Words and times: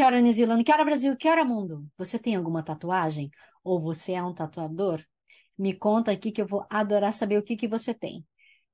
Que 0.00 0.04
hora 0.04 0.18
New 0.18 0.32
Zealand, 0.32 0.64
que 0.64 0.72
hora 0.72 0.82
Brasil, 0.82 1.14
que 1.14 1.28
hora 1.28 1.44
mundo? 1.44 1.86
Você 1.98 2.18
tem 2.18 2.34
alguma 2.34 2.62
tatuagem? 2.62 3.30
Ou 3.62 3.78
você 3.78 4.12
é 4.12 4.22
um 4.22 4.32
tatuador? 4.32 5.04
Me 5.58 5.74
conta 5.74 6.10
aqui 6.10 6.32
que 6.32 6.40
eu 6.40 6.46
vou 6.46 6.64
adorar 6.70 7.12
saber 7.12 7.36
o 7.36 7.42
que, 7.42 7.54
que 7.54 7.68
você 7.68 7.92
tem. 7.92 8.24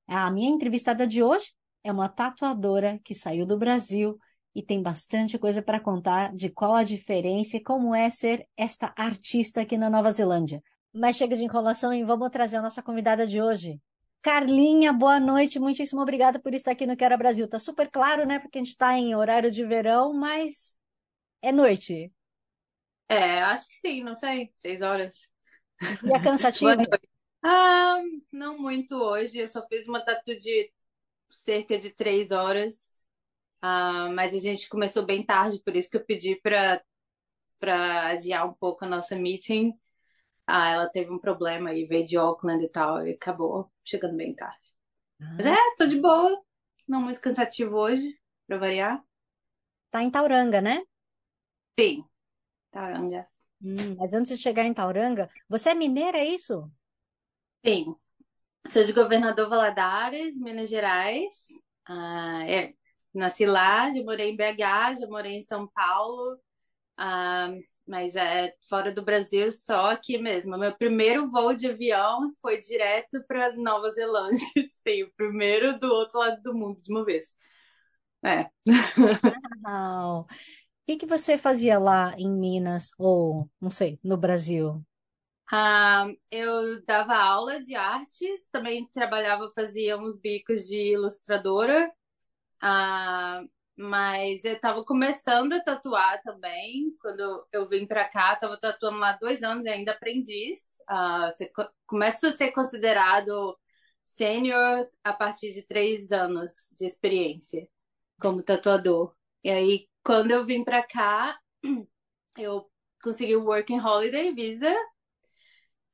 A 0.06 0.30
minha 0.30 0.48
entrevistada 0.48 1.04
de 1.04 1.24
hoje 1.24 1.50
é 1.82 1.90
uma 1.90 2.08
tatuadora 2.08 3.00
que 3.02 3.12
saiu 3.12 3.44
do 3.44 3.58
Brasil 3.58 4.16
e 4.54 4.62
tem 4.62 4.80
bastante 4.80 5.36
coisa 5.36 5.60
para 5.60 5.80
contar 5.80 6.32
de 6.32 6.48
qual 6.48 6.76
a 6.76 6.84
diferença 6.84 7.56
e 7.56 7.60
como 7.60 7.92
é 7.92 8.08
ser 8.08 8.46
esta 8.56 8.94
artista 8.96 9.62
aqui 9.62 9.76
na 9.76 9.90
Nova 9.90 10.12
Zelândia. 10.12 10.62
Mas 10.94 11.16
chega 11.16 11.36
de 11.36 11.42
enrolação 11.42 11.92
e 11.92 12.04
vamos 12.04 12.30
trazer 12.30 12.58
a 12.58 12.62
nossa 12.62 12.84
convidada 12.84 13.26
de 13.26 13.42
hoje. 13.42 13.80
Carlinha, 14.22 14.92
boa 14.92 15.18
noite, 15.18 15.58
muitíssimo 15.58 16.02
obrigada 16.02 16.38
por 16.38 16.54
estar 16.54 16.70
aqui 16.70 16.86
no 16.86 16.96
Quero 16.96 17.18
Brasil. 17.18 17.48
Tá 17.48 17.58
super 17.58 17.90
claro, 17.90 18.24
né? 18.24 18.38
Porque 18.38 18.58
a 18.58 18.60
gente 18.60 18.74
está 18.74 18.96
em 18.96 19.12
horário 19.16 19.50
de 19.50 19.64
verão, 19.64 20.14
mas 20.14 20.76
é 21.42 21.52
noite. 21.52 22.12
É, 23.08 23.40
acho 23.42 23.68
que 23.68 23.74
sim, 23.74 24.02
não 24.02 24.16
sei, 24.16 24.50
seis 24.54 24.82
horas. 24.82 25.28
E 26.04 26.14
é 26.14 26.20
cansativo? 26.22 26.82
ah, 27.42 28.00
não 28.32 28.58
muito 28.58 28.94
hoje, 28.96 29.38
eu 29.38 29.48
só 29.48 29.66
fiz 29.68 29.86
uma 29.86 30.04
tatu 30.04 30.36
de 30.36 30.72
cerca 31.28 31.78
de 31.78 31.90
três 31.90 32.30
horas, 32.30 33.04
ah, 33.62 34.08
mas 34.14 34.34
a 34.34 34.38
gente 34.38 34.68
começou 34.68 35.04
bem 35.04 35.24
tarde, 35.24 35.60
por 35.64 35.76
isso 35.76 35.90
que 35.90 35.96
eu 35.96 36.04
pedi 36.04 36.36
para 36.36 36.82
para 37.58 38.08
adiar 38.08 38.46
um 38.48 38.52
pouco 38.52 38.84
a 38.84 38.88
nossa 38.88 39.16
meeting. 39.16 39.72
Ah, 40.46 40.70
ela 40.70 40.88
teve 40.88 41.10
um 41.10 41.18
problema 41.18 41.72
e 41.74 41.86
veio 41.86 42.06
de 42.06 42.16
Auckland 42.16 42.64
e 42.64 42.68
tal, 42.68 43.06
e 43.06 43.12
acabou 43.12 43.70
chegando 43.84 44.16
bem 44.16 44.34
tarde. 44.34 44.72
Ah. 45.20 45.34
Mas 45.38 45.46
é, 45.46 45.56
tô 45.76 45.86
de 45.86 46.00
boa, 46.00 46.40
não 46.86 47.00
muito 47.02 47.20
cansativo 47.20 47.76
hoje, 47.76 48.18
para 48.46 48.58
variar. 48.58 49.04
Tá 49.90 50.02
em 50.02 50.10
Tauranga, 50.10 50.60
né? 50.60 50.82
Sim, 51.78 52.04
Tauranga. 52.70 53.28
Hum, 53.62 53.94
mas 53.98 54.14
antes 54.14 54.36
de 54.38 54.42
chegar 54.42 54.64
em 54.64 54.72
Tauranga, 54.74 55.30
você 55.48 55.70
é 55.70 55.74
mineira, 55.74 56.18
é 56.18 56.24
isso? 56.26 56.70
Sim, 57.64 57.94
sou 58.68 58.84
de 58.84 58.92
Governador 58.92 59.48
Valadares, 59.48 60.38
Minas 60.38 60.68
Gerais. 60.70 61.34
Ah, 61.86 62.44
é, 62.48 62.74
nasci 63.14 63.46
lá, 63.46 63.92
já 63.94 64.02
morei 64.04 64.30
em 64.30 64.36
BH, 64.36 64.96
já 65.00 65.08
morei 65.08 65.34
em 65.38 65.42
São 65.42 65.68
Paulo, 65.68 66.38
ah, 66.96 67.50
mas 67.86 68.16
é 68.16 68.54
fora 68.68 68.92
do 68.92 69.04
Brasil, 69.04 69.52
só 69.52 69.90
aqui 69.92 70.18
mesmo. 70.18 70.58
Meu 70.58 70.76
primeiro 70.76 71.28
voo 71.30 71.54
de 71.54 71.68
avião 71.68 72.32
foi 72.42 72.60
direto 72.60 73.24
para 73.28 73.54
Nova 73.56 73.90
Zelândia, 73.90 74.38
sim, 74.86 75.04
o 75.04 75.12
primeiro 75.16 75.78
do 75.78 75.88
outro 75.92 76.18
lado 76.20 76.42
do 76.42 76.54
mundo 76.54 76.82
de 76.82 76.92
uma 76.92 77.04
vez. 77.04 77.34
É. 78.24 78.50
Uau. 79.64 80.26
O 80.88 80.92
que 80.92 80.96
que 80.96 81.06
você 81.06 81.36
fazia 81.38 81.78
lá 81.78 82.14
em 82.18 82.30
Minas 82.30 82.90
ou, 82.98 83.48
não 83.60 83.70
sei, 83.70 83.98
no 84.02 84.16
Brasil? 84.16 84.82
Ah, 85.52 86.06
eu 86.30 86.84
dava 86.84 87.14
aula 87.16 87.60
de 87.62 87.74
artes, 87.76 88.46
também 88.50 88.86
trabalhava, 88.90 89.48
fazia 89.54 89.96
uns 89.96 90.18
bicos 90.18 90.66
de 90.66 90.92
ilustradora, 90.94 91.92
ah, 92.62 93.42
mas 93.76 94.44
eu 94.44 94.54
estava 94.54 94.84
começando 94.84 95.54
a 95.54 95.62
tatuar 95.64 96.22
também. 96.22 96.96
Quando 97.00 97.46
eu 97.52 97.68
vim 97.68 97.86
para 97.86 98.08
cá, 98.08 98.34
estava 98.34 98.58
tatuando 98.60 98.98
lá 98.98 99.12
dois 99.20 99.42
anos 99.42 99.64
e 99.66 99.70
ainda 99.70 99.92
aprendiz. 99.92 100.82
Ah, 100.88 101.30
você 101.32 101.46
co- 101.48 101.70
começa 101.86 102.28
a 102.28 102.32
ser 102.32 102.52
considerado 102.52 103.58
sênior 104.04 104.88
a 105.04 105.12
partir 105.14 105.52
de 105.54 105.62
três 105.62 106.12
anos 106.12 106.74
de 106.78 106.86
experiência 106.86 107.68
como 108.20 108.42
tatuador. 108.42 109.14
E 109.44 109.50
aí, 109.50 109.88
quando 110.06 110.30
eu 110.30 110.44
vim 110.44 110.62
para 110.62 110.84
cá, 110.84 111.36
eu 112.38 112.70
consegui 113.02 113.34
o 113.34 113.44
Working 113.44 113.80
Holiday 113.80 114.32
Visa. 114.32 114.72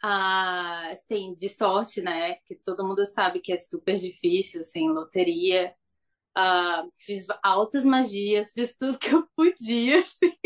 Ah, 0.04 0.92
sim, 1.06 1.34
de 1.34 1.48
sorte, 1.48 2.02
né? 2.02 2.34
Que 2.44 2.56
todo 2.56 2.86
mundo 2.86 3.06
sabe 3.06 3.40
que 3.40 3.54
é 3.54 3.56
super 3.56 3.96
difícil, 3.96 4.60
assim, 4.60 4.86
loteria. 4.90 5.74
Ah, 6.36 6.84
fiz 6.98 7.26
altas 7.42 7.86
magias, 7.86 8.52
fiz 8.52 8.76
tudo 8.76 8.98
que 8.98 9.14
eu 9.14 9.26
podia, 9.34 10.00
assim, 10.00 10.36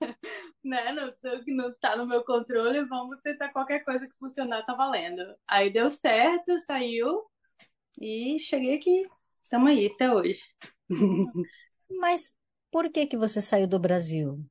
né? 0.64 0.90
Não, 0.92 1.12
não 1.48 1.74
tá 1.78 1.96
no 1.96 2.06
meu 2.06 2.24
controle, 2.24 2.82
vamos 2.86 3.20
tentar 3.22 3.50
qualquer 3.52 3.84
coisa 3.84 4.06
que 4.08 4.16
funcionar, 4.18 4.64
tá 4.64 4.74
valendo. 4.74 5.22
Aí 5.46 5.70
deu 5.70 5.90
certo, 5.90 6.58
saiu 6.60 7.26
e 8.00 8.38
cheguei 8.38 8.76
aqui. 8.76 9.04
Estamos 9.44 9.70
aí 9.70 9.86
até 9.86 10.10
hoje. 10.14 10.42
Mas 12.00 12.32
por 12.70 12.90
que 12.90 13.06
que 13.06 13.16
você 13.16 13.40
saiu 13.40 13.66
do 13.66 13.78
Brasil? 13.78 14.44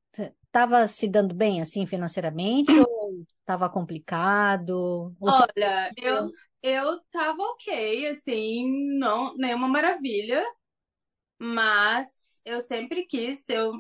Tava 0.52 0.86
se 0.88 1.08
dando 1.08 1.34
bem 1.34 1.62
assim 1.62 1.86
financeiramente 1.86 2.72
ou 2.80 3.24
tava 3.46 3.70
complicado? 3.70 5.14
Você 5.20 5.44
Olha, 5.56 5.92
eu, 5.98 6.30
eu 6.62 7.00
tava 7.12 7.42
ok, 7.42 8.08
assim, 8.08 8.98
não, 8.98 9.34
nenhuma 9.36 9.68
maravilha, 9.68 10.44
mas 11.40 12.42
eu 12.46 12.62
sempre 12.62 13.06
quis, 13.06 13.48
eu, 13.50 13.74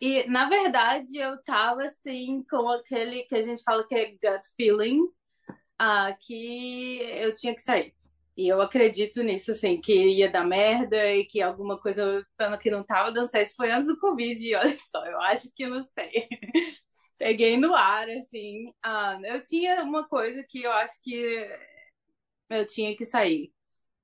e 0.00 0.26
na 0.28 0.48
verdade 0.48 1.16
eu 1.16 1.42
tava 1.44 1.84
assim 1.84 2.44
com 2.50 2.68
aquele 2.68 3.24
que 3.24 3.34
a 3.36 3.42
gente 3.42 3.62
fala 3.62 3.86
que 3.86 3.94
é 3.94 4.10
gut 4.12 4.46
feeling, 4.56 5.00
ah, 5.78 6.14
que 6.20 7.00
eu 7.02 7.32
tinha 7.34 7.54
que 7.54 7.62
sair. 7.62 7.94
E 8.36 8.48
eu 8.48 8.60
acredito 8.60 9.22
nisso, 9.22 9.50
assim, 9.52 9.80
que 9.80 9.92
ia 9.92 10.30
dar 10.30 10.44
merda 10.46 11.12
e 11.14 11.24
que 11.26 11.42
alguma 11.42 11.78
coisa 11.80 12.26
que 12.62 12.70
não 12.70 12.84
tava 12.84 13.12
dando 13.12 13.30
certo. 13.30 13.48
Isso 13.48 13.56
foi 13.56 13.70
antes 13.70 13.88
do 13.88 13.98
Covid, 13.98 14.44
e 14.46 14.54
olha 14.56 14.76
só, 14.90 15.04
eu 15.06 15.20
acho 15.22 15.50
que 15.54 15.66
não 15.66 15.82
sei. 15.82 16.28
Peguei 17.18 17.56
no 17.58 17.74
ar, 17.74 18.08
assim. 18.10 18.72
Ah, 18.82 19.18
eu 19.24 19.40
tinha 19.42 19.82
uma 19.84 20.08
coisa 20.08 20.44
que 20.48 20.62
eu 20.62 20.72
acho 20.72 20.94
que 21.02 21.48
eu 22.48 22.66
tinha 22.66 22.96
que 22.96 23.04
sair. 23.06 23.52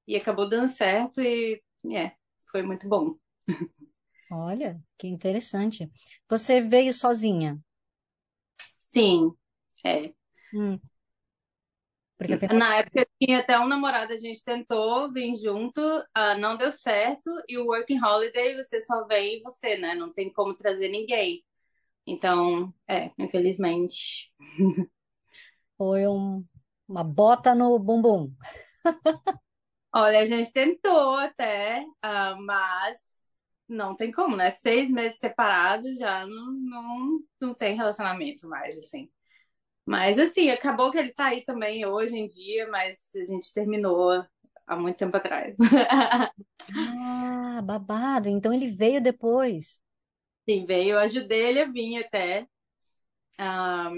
E 0.08 0.16
acabou 0.16 0.48
dando 0.48 0.68
certo 0.68 1.20
e, 1.22 1.62
é, 1.94 2.14
foi 2.50 2.62
muito 2.62 2.88
bom. 2.88 3.16
Olha, 4.30 4.80
que 4.98 5.06
interessante. 5.08 5.90
Você 6.28 6.60
veio 6.62 6.92
sozinha? 6.92 7.60
Sim, 8.78 9.36
é. 9.84 10.14
Hum, 10.52 10.80
porque 12.18 12.34
Na 12.52 12.76
época 12.76 13.00
eu 13.00 13.06
tinha 13.20 13.40
até 13.40 13.58
um 13.58 13.68
namorado, 13.68 14.12
a 14.12 14.16
gente 14.16 14.42
tentou 14.44 15.12
vir 15.12 15.34
junto, 15.36 15.80
ah, 16.14 16.34
não 16.36 16.56
deu 16.56 16.72
certo. 16.72 17.30
E 17.48 17.58
o 17.58 17.66
Working 17.66 18.02
Holiday, 18.02 18.56
você 18.56 18.80
só 18.80 19.04
vem 19.06 19.42
você, 19.42 19.76
né? 19.76 19.94
Não 19.94 20.12
tem 20.12 20.32
como 20.32 20.54
trazer 20.54 20.88
ninguém. 20.88 21.44
Então, 22.06 22.74
é, 22.88 23.10
infelizmente. 23.18 24.32
foi 25.76 26.06
um- 26.06 26.44
uma 26.88 27.02
bota 27.04 27.54
no 27.54 27.78
bumbum. 27.78 28.32
Olha, 29.94 30.20
a 30.20 30.26
gente 30.26 30.52
tentou 30.52 31.14
até, 31.16 31.84
ah, 32.02 32.36
mas 32.40 32.98
não 33.68 33.96
tem 33.96 34.12
como, 34.12 34.36
né? 34.36 34.50
Seis 34.50 34.90
meses 34.92 35.18
separados 35.18 35.96
já 35.98 36.26
não, 36.26 36.52
não, 36.52 37.20
não 37.40 37.54
tem 37.54 37.74
relacionamento 37.76 38.46
mais, 38.48 38.76
assim. 38.78 39.10
Mas, 39.86 40.18
assim, 40.18 40.50
acabou 40.50 40.90
que 40.90 40.98
ele 40.98 41.12
tá 41.12 41.26
aí 41.26 41.44
também 41.44 41.86
hoje 41.86 42.16
em 42.16 42.26
dia, 42.26 42.68
mas 42.70 43.12
a 43.16 43.24
gente 43.24 43.52
terminou 43.54 44.24
há 44.66 44.76
muito 44.76 44.98
tempo 44.98 45.16
atrás. 45.16 45.54
Ah, 46.74 47.60
babado. 47.64 48.28
Então 48.28 48.52
ele 48.52 48.66
veio 48.70 49.00
depois. 49.02 49.80
Sim, 50.48 50.64
veio, 50.66 50.92
eu 50.92 50.98
ajudei 51.00 51.46
ele 51.48 51.60
a 51.60 51.64
vir 51.70 51.98
até, 52.04 52.46
ah, 53.38 53.90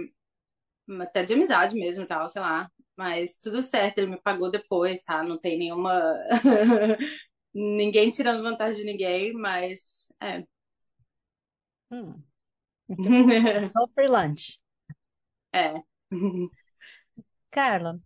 até 1.00 1.24
de 1.24 1.34
amizade 1.34 1.74
mesmo 1.76 2.04
e 2.04 2.06
tal, 2.06 2.28
sei 2.30 2.40
lá. 2.40 2.70
Mas 2.96 3.36
tudo 3.38 3.62
certo, 3.62 3.98
ele 3.98 4.10
me 4.12 4.20
pagou 4.20 4.50
depois, 4.50 5.00
tá? 5.02 5.22
Não 5.22 5.38
tem 5.38 5.58
nenhuma. 5.58 5.92
Ninguém 7.54 8.10
tirando 8.10 8.42
vantagem 8.42 8.78
de 8.84 8.84
ninguém, 8.92 9.32
mas 9.34 10.08
é. 10.20 10.44
Hum, 11.90 12.24
então, 13.74 13.86
free 13.94 14.08
lunch. 14.08 14.60
É. 15.52 15.82
Carla, 17.50 18.00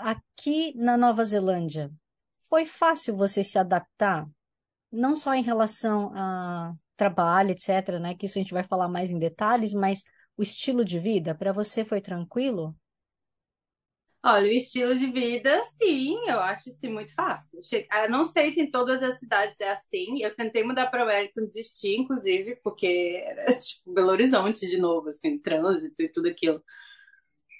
aqui 0.00 0.74
na 0.76 0.96
Nova 0.96 1.24
Zelândia, 1.24 1.90
foi 2.48 2.64
fácil 2.66 3.16
você 3.16 3.42
se 3.44 3.58
adaptar? 3.58 4.26
Não 4.92 5.14
só 5.14 5.34
em 5.34 5.42
relação 5.42 6.12
a 6.16 6.74
trabalho, 6.96 7.50
etc., 7.52 7.98
né? 8.00 8.14
Que 8.14 8.26
isso 8.26 8.38
a 8.38 8.42
gente 8.42 8.54
vai 8.54 8.64
falar 8.64 8.88
mais 8.88 9.10
em 9.10 9.18
detalhes, 9.18 9.74
mas 9.74 10.04
o 10.36 10.42
estilo 10.42 10.84
de 10.84 10.98
vida, 10.98 11.34
para 11.34 11.52
você 11.52 11.84
foi 11.84 12.00
tranquilo? 12.00 12.76
Olha, 14.30 14.46
o 14.48 14.52
estilo 14.52 14.94
de 14.96 15.06
vida, 15.06 15.64
sim, 15.64 16.14
eu 16.28 16.40
acho 16.40 16.68
isso 16.68 16.90
muito 16.90 17.14
fácil. 17.14 17.60
Ah, 17.90 18.04
Eu 18.04 18.10
não 18.10 18.24
sei 18.26 18.50
se 18.50 18.60
em 18.60 18.70
todas 18.70 19.02
as 19.02 19.18
cidades 19.18 19.58
é 19.60 19.70
assim. 19.70 20.20
Eu 20.22 20.34
tentei 20.34 20.62
mudar 20.64 20.90
para 20.90 21.04
Wellington, 21.06 21.46
desisti, 21.46 21.96
inclusive, 21.96 22.56
porque 22.62 23.22
era 23.24 23.56
tipo 23.58 23.92
Belo 23.94 24.08
Horizonte 24.10 24.66
de 24.68 24.76
novo, 24.78 25.08
assim, 25.08 25.38
trânsito 25.38 26.02
e 26.02 26.08
tudo 26.12 26.28
aquilo. 26.28 26.62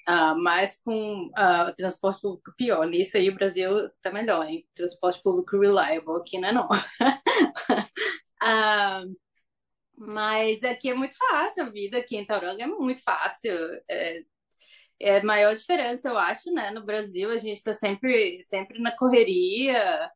Ah, 0.06 0.34
mas 0.34 0.80
com 0.82 1.30
ah, 1.36 1.72
transporte 1.76 2.22
público 2.22 2.52
pior. 2.56 2.86
Nisso 2.86 3.16
aí 3.18 3.28
o 3.28 3.34
Brasil 3.34 3.90
tá 4.02 4.10
melhor, 4.10 4.46
hein? 4.48 4.66
Transporte 4.74 5.22
público 5.22 5.58
reliable 5.60 6.16
aqui, 6.16 6.38
não 6.38 6.48
é 6.48 6.52
não. 6.52 6.68
Ah, 8.40 9.04
mas 9.96 10.62
aqui 10.64 10.90
é 10.90 10.94
muito 10.94 11.16
fácil 11.16 11.64
a 11.66 11.70
vida, 11.70 11.98
aqui 11.98 12.16
em 12.16 12.26
Tauranga 12.26 12.64
é 12.64 12.66
muito 12.66 13.02
fácil. 13.02 13.52
É, 13.90 14.24
é 15.00 15.18
a 15.18 15.24
maior 15.24 15.54
diferença, 15.54 16.08
eu 16.08 16.18
acho, 16.18 16.52
né? 16.52 16.70
No 16.70 16.84
Brasil, 16.84 17.30
a 17.30 17.38
gente 17.38 17.58
está 17.58 17.72
sempre, 17.72 18.42
sempre 18.42 18.80
na 18.80 18.96
correria. 18.96 20.10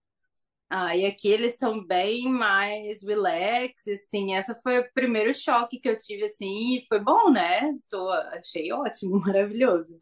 Ah, 0.70 0.96
e 0.96 1.06
aqui 1.06 1.28
eles 1.28 1.56
são 1.58 1.84
bem 1.86 2.30
mais 2.30 3.02
relax, 3.06 3.86
assim. 3.88 4.34
Essa 4.34 4.54
foi 4.62 4.78
o 4.80 4.92
primeiro 4.94 5.32
choque 5.34 5.78
que 5.80 5.88
eu 5.88 5.98
tive, 5.98 6.24
assim, 6.24 6.76
e 6.78 6.86
foi 6.86 6.98
bom, 7.00 7.30
né? 7.30 7.60
Tô, 7.90 8.10
achei 8.10 8.72
ótimo, 8.72 9.20
maravilhoso. 9.22 9.98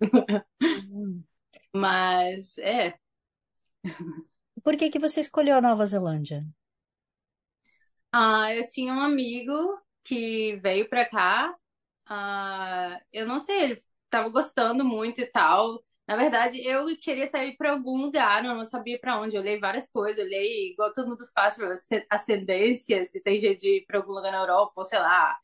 Hum. 0.77 1.25
Mas, 1.75 2.59
é. 2.59 2.99
Por 4.65 4.75
que 4.79 4.91
que 4.93 5.03
você 5.05 5.21
escolheu 5.21 5.57
a 5.57 5.61
Nova 5.67 5.85
Zelândia? 5.93 6.41
Ah, 8.13 8.53
eu 8.55 8.67
tinha 8.67 8.93
um 8.93 9.01
amigo 9.01 9.53
que 10.05 10.57
veio 10.63 10.89
pra 10.89 11.09
cá. 11.09 11.57
Ah, 12.07 13.01
eu 13.13 13.27
não 13.27 13.41
sei, 13.41 13.65
ele 13.65 13.77
tava 14.11 14.29
gostando 14.31 14.85
muito 14.85 15.21
e 15.21 15.27
tal. 15.27 15.83
Na 16.07 16.17
verdade, 16.17 16.61
eu 16.67 16.87
queria 17.01 17.27
sair 17.29 17.57
para 17.57 17.71
algum 17.73 17.97
lugar, 17.99 18.45
eu 18.45 18.55
não 18.55 18.65
sabia 18.65 18.99
para 19.01 19.21
onde. 19.21 19.37
Eu 19.37 19.43
olhei 19.43 19.59
várias 19.61 19.91
coisas, 19.91 20.19
eu 20.19 20.25
olhei, 20.27 20.73
igual 20.73 20.93
todo 20.95 21.09
mundo 21.09 21.25
faz, 21.35 21.59
asce- 21.61 22.07
ascendência, 22.11 23.05
se 23.05 23.23
tem 23.23 23.41
jeito 23.41 23.61
de 23.61 23.79
ir 23.79 23.87
para 23.87 23.99
algum 23.99 24.13
lugar 24.13 24.33
na 24.33 24.39
Europa, 24.39 24.73
ou 24.77 24.85
sei 24.85 24.99
lá. 24.99 25.37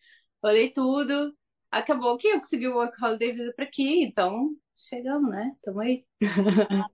Olhei 0.43 0.71
tudo. 0.73 1.35
Acabou 1.71 2.17
que 2.17 2.29
eu 2.29 2.39
consegui 2.41 2.69
o 2.69 2.75
Work 2.77 3.03
Holiday 3.05 3.33
Visa 3.33 3.53
para 3.55 3.65
aqui, 3.65 4.03
então 4.05 4.51
chegamos, 4.77 5.31
né? 5.31 5.55
Tamo 5.63 5.81
aí. 5.81 6.05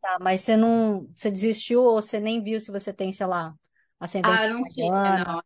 Tá, 0.01 0.19
mas 0.21 0.43
você 0.43 0.57
não, 0.57 1.09
você 1.15 1.31
desistiu 1.31 1.83
ou 1.83 2.01
você 2.01 2.21
nem 2.21 2.43
viu 2.43 2.59
se 2.61 2.71
você 2.71 2.93
tem, 2.93 3.13
sei 3.13 3.27
lá, 3.27 3.55
ascendente 3.99 4.43
Ah, 4.43 4.47
não 4.49 4.63
tinha, 4.65 4.91
não. 5.13 5.43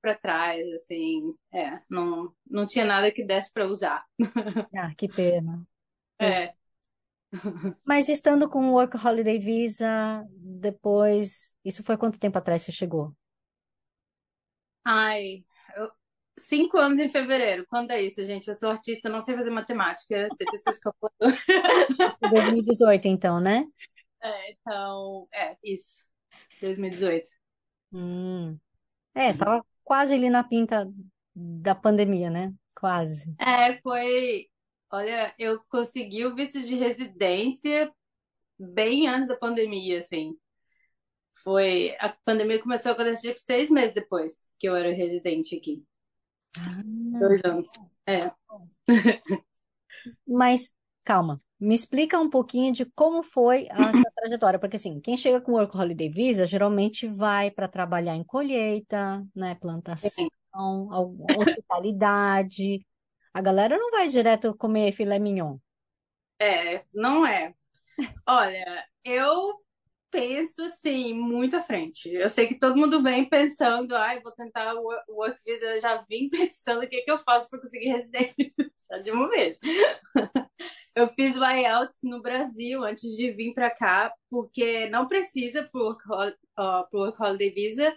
Para 0.00 0.14
trás, 0.16 0.66
assim, 0.72 1.34
é, 1.52 1.78
não, 1.90 2.32
não 2.46 2.66
tinha 2.66 2.84
nada 2.86 3.12
que 3.12 3.24
desse 3.24 3.52
para 3.52 3.66
usar. 3.66 4.04
Ah, 4.76 4.94
que 4.96 5.08
pena. 5.08 5.64
É. 6.18 6.54
Mas 7.84 8.08
estando 8.08 8.48
com 8.48 8.66
o 8.68 8.72
Work 8.74 8.96
Holiday 8.96 9.38
Visa, 9.38 10.24
depois, 10.38 11.54
isso 11.64 11.82
foi 11.82 11.96
quanto 11.96 12.18
tempo 12.20 12.38
atrás 12.38 12.62
você 12.62 12.72
chegou? 12.72 13.14
Ai, 14.84 15.44
eu- 15.76 15.90
cinco 16.38 16.78
anos 16.78 16.98
em 16.98 17.08
fevereiro. 17.08 17.66
Quando 17.68 17.90
é 17.92 18.02
isso, 18.02 18.24
gente? 18.24 18.48
Eu 18.48 18.54
sou 18.54 18.70
artista, 18.70 19.08
não 19.08 19.20
sei 19.20 19.34
fazer 19.36 19.50
matemática. 19.50 20.32
Tem 20.38 20.48
pessoas 20.48 20.78
que 20.78 20.88
que 22.18 22.28
2018, 22.28 23.08
então, 23.08 23.40
né? 23.40 23.66
É, 24.22 24.50
então, 24.52 25.28
é, 25.34 25.56
isso. 25.64 26.06
2018. 26.60 27.30
Hum. 27.92 28.58
É, 29.14 29.32
tava 29.34 29.64
quase 29.90 30.14
ali 30.14 30.30
na 30.30 30.44
pinta 30.44 30.88
da 31.34 31.74
pandemia, 31.74 32.30
né? 32.30 32.54
Quase. 32.76 33.34
É, 33.40 33.76
foi. 33.80 34.46
Olha, 34.88 35.34
eu 35.36 35.60
consegui 35.68 36.24
o 36.24 36.32
visto 36.32 36.62
de 36.62 36.76
residência 36.76 37.92
bem 38.56 39.08
antes 39.08 39.26
da 39.26 39.36
pandemia, 39.36 39.98
assim. 39.98 40.36
Foi. 41.42 41.96
A 41.98 42.08
pandemia 42.24 42.62
começou 42.62 42.90
a 42.90 42.94
acontecer 42.94 43.30
tipo, 43.30 43.40
seis 43.40 43.68
meses 43.68 43.92
depois 43.92 44.46
que 44.60 44.68
eu 44.68 44.76
era 44.76 44.92
residente 44.92 45.56
aqui. 45.56 45.82
Ah, 46.56 46.82
Dois 47.18 47.40
anos. 47.44 47.70
É. 48.06 48.30
Mas 50.24 50.72
calma, 51.02 51.42
me 51.60 51.74
explica 51.74 52.18
um 52.18 52.30
pouquinho 52.30 52.72
de 52.72 52.84
como 52.86 53.22
foi 53.22 53.68
a 53.70 53.92
sua 53.94 54.10
trajetória, 54.12 54.58
porque 54.58 54.76
assim, 54.76 55.00
quem 55.00 55.16
chega 55.16 55.40
com 55.40 55.52
Work 55.52 55.76
Holiday 55.76 56.08
Visa 56.10 56.46
geralmente 56.46 57.06
vai 57.08 57.50
para 57.50 57.68
trabalhar 57.68 58.16
em 58.16 58.24
colheita, 58.24 59.24
né, 59.34 59.54
plantação, 59.56 60.28
hospitalidade. 61.36 62.84
A 63.34 63.40
galera 63.42 63.78
não 63.78 63.90
vai 63.90 64.08
direto 64.08 64.54
comer 64.56 64.92
filé 64.92 65.18
mignon. 65.18 65.58
É, 66.40 66.84
não 66.94 67.26
é. 67.26 67.54
Olha, 68.28 68.86
eu 69.04 69.60
penso 70.10 70.62
assim, 70.64 71.14
muito 71.14 71.56
à 71.56 71.62
frente. 71.62 72.10
Eu 72.12 72.30
sei 72.30 72.48
que 72.48 72.58
todo 72.58 72.76
mundo 72.76 73.02
vem 73.02 73.28
pensando, 73.28 73.94
ai, 73.96 74.20
vou 74.22 74.32
tentar 74.32 74.74
o 74.76 74.82
wo- 74.84 75.02
o 75.08 75.14
Work 75.22 75.40
Visa. 75.46 75.66
Eu 75.76 75.80
já 75.80 76.04
vim 76.08 76.30
pensando 76.30 76.84
o 76.84 76.88
que 76.88 77.02
que 77.02 77.10
eu 77.10 77.18
faço 77.24 77.50
para 77.50 77.60
conseguir 77.60 77.90
residência 77.90 78.36
já 78.90 78.98
de 79.00 79.10
uma 79.12 79.28
vez. 79.30 79.58
Eu 80.94 81.08
fiz 81.08 81.36
o 81.36 81.44
IELTS 81.44 81.98
no 82.02 82.20
Brasil 82.20 82.84
antes 82.84 83.16
de 83.16 83.30
vir 83.32 83.54
para 83.54 83.70
cá, 83.70 84.12
porque 84.28 84.88
não 84.88 85.06
precisa 85.06 85.62
para 85.62 85.80
o 85.80 86.86
Work 86.92 87.22
Holiday 87.22 87.50
Visa, 87.50 87.96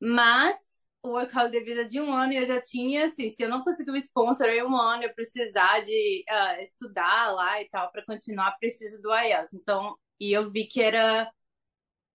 mas 0.00 0.56
o 1.02 1.10
Work 1.10 1.36
Holiday 1.36 1.64
Visa 1.64 1.84
de 1.84 2.00
um 2.00 2.12
ano 2.12 2.34
eu 2.34 2.44
já 2.44 2.60
tinha, 2.60 3.06
assim, 3.06 3.30
se 3.30 3.42
eu 3.42 3.48
não 3.48 3.62
conseguir 3.64 3.90
um 3.90 3.96
sponsor 3.96 4.48
em 4.48 4.62
um 4.62 4.76
ano, 4.76 5.04
eu 5.04 5.14
precisar 5.14 5.80
de 5.80 6.24
ah, 6.28 6.62
estudar 6.62 7.32
lá 7.32 7.60
e 7.62 7.68
tal 7.70 7.90
para 7.90 8.04
continuar, 8.04 8.58
preciso 8.58 9.00
do 9.00 9.14
IELTS. 9.14 9.54
Então, 9.54 9.96
e 10.20 10.32
eu 10.32 10.50
vi 10.50 10.66
que 10.66 10.82
era 10.82 11.30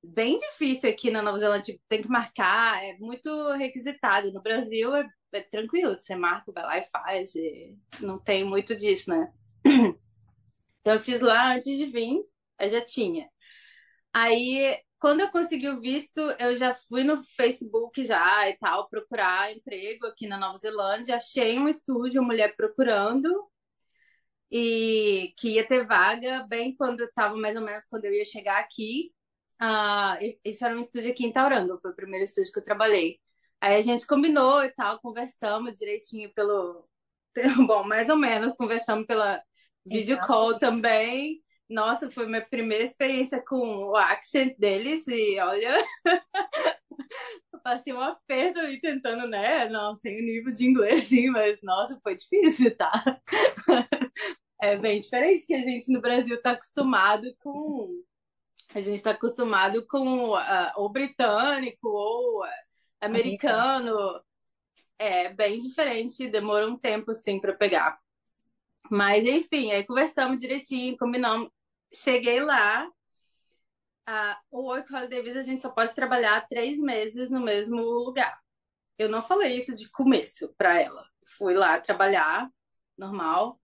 bem 0.04 0.38
difícil 0.38 0.90
aqui 0.90 1.12
na 1.12 1.22
Nova 1.22 1.38
Zelândia, 1.38 1.74
tipo, 1.74 1.84
tem 1.88 2.02
que 2.02 2.10
marcar, 2.10 2.84
é 2.84 2.98
muito 2.98 3.54
requisitado. 3.54 4.32
No 4.32 4.42
Brasil 4.42 4.96
é, 4.96 5.08
é 5.34 5.42
tranquilo, 5.42 5.96
você 6.00 6.16
marca, 6.16 6.52
vai 6.52 6.64
lá 6.64 6.78
e 6.78 6.86
faz, 6.92 7.36
e 7.36 7.78
não 8.02 8.20
tem 8.20 8.44
muito 8.44 8.76
disso, 8.76 9.10
né? 9.10 9.32
Então 10.82 10.94
eu 10.94 11.00
fiz 11.00 11.22
lá 11.22 11.54
antes 11.54 11.78
de 11.78 11.86
vir, 11.88 12.24
eu 12.60 12.70
já 12.70 12.82
tinha. 12.84 13.30
Aí, 14.14 14.80
quando 15.00 15.22
eu 15.22 15.32
consegui 15.32 15.70
o 15.70 15.82
visto, 15.82 16.20
eu 16.40 16.56
já 16.56 16.74
fui 16.74 17.04
no 17.04 17.18
Facebook 17.24 18.04
já 18.06 18.50
e 18.50 18.58
tal, 18.58 18.90
procurar 18.90 19.54
emprego 19.56 20.08
aqui 20.08 20.28
na 20.28 20.38
Nova 20.38 20.58
Zelândia. 20.58 21.16
Achei 21.18 21.60
um 21.60 21.68
estúdio, 21.70 22.24
mulher 22.24 22.56
procurando, 22.56 23.30
e 24.52 25.34
que 25.38 25.56
ia 25.56 25.66
ter 25.68 25.86
vaga 25.86 26.44
bem 26.48 26.76
quando 26.76 27.02
estava 27.04 27.36
mais 27.38 27.56
ou 27.56 27.62
menos 27.62 27.86
quando 27.88 28.06
eu 28.06 28.14
ia 28.14 28.26
chegar 28.26 28.60
aqui. 28.60 29.12
E- 30.22 30.40
isso 30.46 30.66
era 30.66 30.76
um 30.76 30.80
estúdio 30.82 31.12
aqui 31.12 31.26
em 31.26 31.32
Tauranga, 31.32 31.78
foi 31.82 31.92
o 31.92 31.96
primeiro 31.96 32.24
estúdio 32.26 32.52
que 32.52 32.60
eu 32.60 32.64
trabalhei. 32.64 33.20
Aí 33.60 33.76
a 33.76 33.82
gente 33.82 34.08
combinou 34.08 34.64
e 34.64 34.70
tal, 34.72 35.00
conversamos 35.00 35.78
direitinho 35.78 36.32
pelo. 36.34 36.88
Bom, 37.68 37.84
mais 37.86 38.10
ou 38.10 38.18
menos, 38.18 38.54
conversamos 38.54 39.06
pela 39.08 39.42
video 39.86 40.16
Então, 40.16 40.28
call 40.28 40.60
também. 40.60 41.42
Nossa, 41.70 42.12
foi 42.12 42.28
minha 42.28 42.46
primeira 42.46 42.84
experiência 42.84 43.42
com 43.42 43.86
o 43.90 43.96
accent 43.96 44.58
deles 44.58 45.08
e 45.08 45.40
olha, 45.40 45.74
eu 47.54 47.60
passei 47.64 47.94
um 47.94 48.02
aperto 48.02 48.60
aí 48.60 48.80
tentando, 48.82 49.28
né? 49.28 49.70
Não 49.70 49.96
tenho 49.96 50.24
nível 50.24 50.52
de 50.52 50.66
inglês, 50.66 51.04
sim, 51.04 51.30
mas 51.30 51.60
nossa, 51.64 52.00
foi 52.04 52.16
difícil, 52.16 52.76
tá? 52.76 52.92
É 54.64 54.78
bem 54.78 55.00
diferente 55.00 55.48
que 55.48 55.56
a 55.56 55.62
gente 55.64 55.92
no 55.92 56.00
Brasil 56.00 56.40
tá 56.40 56.52
acostumado 56.52 57.26
com 57.40 58.00
a 58.74 58.80
gente 58.80 58.98
está 58.98 59.12
acostumado 59.12 59.86
com 59.86 60.36
ah, 60.36 60.74
o 60.78 60.88
britânico 60.88 61.90
ou 61.90 62.44
ah, 62.44 62.50
americano. 63.02 64.22
É 64.98 65.34
bem 65.34 65.60
diferente, 65.60 66.30
demora 66.30 66.68
um 66.68 66.78
tempo 66.78 67.12
assim 67.12 67.40
para 67.40 67.54
pegar. 67.54 68.00
Mas 68.92 69.24
enfim, 69.24 69.72
aí 69.72 69.86
conversamos 69.86 70.42
direitinho, 70.42 70.98
combinamos. 70.98 71.50
Cheguei 71.94 72.42
lá, 72.42 72.86
ah, 74.06 74.38
o 74.52 74.64
Work 74.64 74.94
Holiday 74.94 75.22
Visa 75.22 75.40
a 75.40 75.44
gente 75.44 75.62
só 75.62 75.70
pode 75.70 75.96
trabalhar 75.96 76.46
três 76.50 76.78
meses 76.78 77.32
no 77.32 77.40
mesmo 77.40 77.82
lugar. 77.82 78.38
Eu 78.98 79.08
não 79.08 79.22
falei 79.22 79.56
isso 79.56 79.74
de 79.74 79.90
começo 79.90 80.54
para 80.58 80.78
ela. 80.78 81.06
Fui 81.26 81.54
lá 81.54 81.80
trabalhar, 81.80 82.50
normal. 82.98 83.58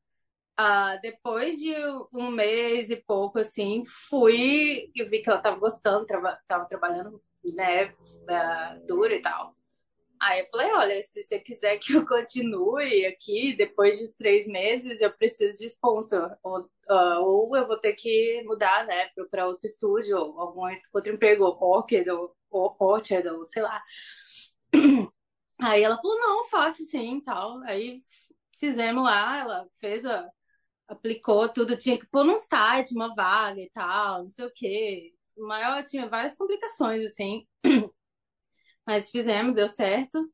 Ah, 0.55 0.96
depois 1.01 1.57
de 1.57 1.75
um 2.13 2.31
mês 2.31 2.89
e 2.89 2.96
pouco, 2.96 3.38
assim, 3.38 3.84
fui 3.86 4.89
e 4.96 5.03
vi 5.03 5.22
que 5.22 5.29
ela 5.29 5.41
tava 5.41 5.60
gostando, 5.60 6.05
trava, 6.05 6.39
tava 6.48 6.65
trabalhando, 6.69 7.22
né, 7.43 7.93
ah, 8.29 8.79
duro 8.88 9.13
e 9.13 9.22
tal. 9.22 9.57
Aí 10.19 10.39
eu 10.39 10.45
falei, 10.47 10.71
olha, 10.74 11.01
se 11.01 11.24
você 11.24 11.39
quiser 11.39 11.77
que 11.77 11.93
eu 11.93 12.05
continue 12.07 13.05
aqui, 13.05 13.53
depois 13.55 14.00
dos 14.00 14.13
três 14.15 14.47
meses, 14.47 15.01
eu 15.01 15.12
preciso 15.12 15.59
de 15.59 15.65
sponsor. 15.65 16.36
Ou, 16.43 16.69
ah, 16.89 17.19
ou 17.19 17.55
eu 17.55 17.67
vou 17.67 17.79
ter 17.79 17.93
que 17.93 18.43
mudar, 18.45 18.86
né, 18.86 19.09
procurar 19.15 19.47
outro 19.47 19.67
estúdio, 19.67 20.17
ou 20.17 20.39
algum 20.39 20.62
outro 20.93 21.13
emprego, 21.13 21.45
Orchid, 21.45 22.09
ou, 22.09 22.36
ou 22.50 22.75
Orchard, 22.79 23.27
ou 23.29 23.45
sei 23.45 23.62
lá. 23.63 23.81
Aí 25.62 25.83
ela 25.83 25.97
falou, 25.97 26.19
não, 26.19 26.43
faço 26.45 26.83
sim, 26.86 27.21
tal. 27.21 27.59
Aí 27.63 28.00
fizemos 28.59 29.03
lá, 29.03 29.39
ela 29.39 29.67
fez 29.79 30.05
a, 30.05 30.29
aplicou 30.88 31.50
tudo, 31.50 31.77
tinha 31.77 32.00
que 32.00 32.07
pôr 32.07 32.24
num 32.25 32.38
site 32.38 32.93
uma 32.95 33.13
vaga 33.15 33.62
e 33.62 33.69
tal, 33.71 34.24
não 34.24 34.29
sei 34.29 34.45
o 34.45 34.51
quê. 34.53 35.13
Maior 35.38 35.83
tinha 35.83 36.09
várias 36.09 36.36
complicações, 36.36 37.05
assim. 37.05 37.47
Mas 38.88 39.12
fizemos, 39.12 39.53
deu 39.53 39.67
certo. 39.67 40.32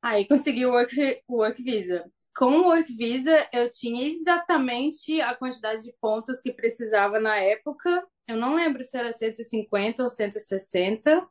Aí 0.00 0.26
consegui 0.26 0.64
o 0.64 0.70
work, 0.70 1.22
work 1.28 1.62
visa. 1.62 2.10
Com 2.34 2.60
o 2.60 2.68
work 2.68 2.90
visa, 2.96 3.46
eu 3.52 3.70
tinha 3.70 4.08
exatamente 4.08 5.20
a 5.20 5.34
quantidade 5.34 5.82
de 5.82 5.92
pontos 6.00 6.40
que 6.40 6.50
precisava 6.50 7.20
na 7.20 7.36
época. 7.36 8.06
Eu 8.26 8.36
não 8.36 8.54
lembro 8.54 8.82
se 8.82 8.96
era 8.96 9.12
150 9.12 10.02
ou 10.02 10.08
160. 10.08 11.28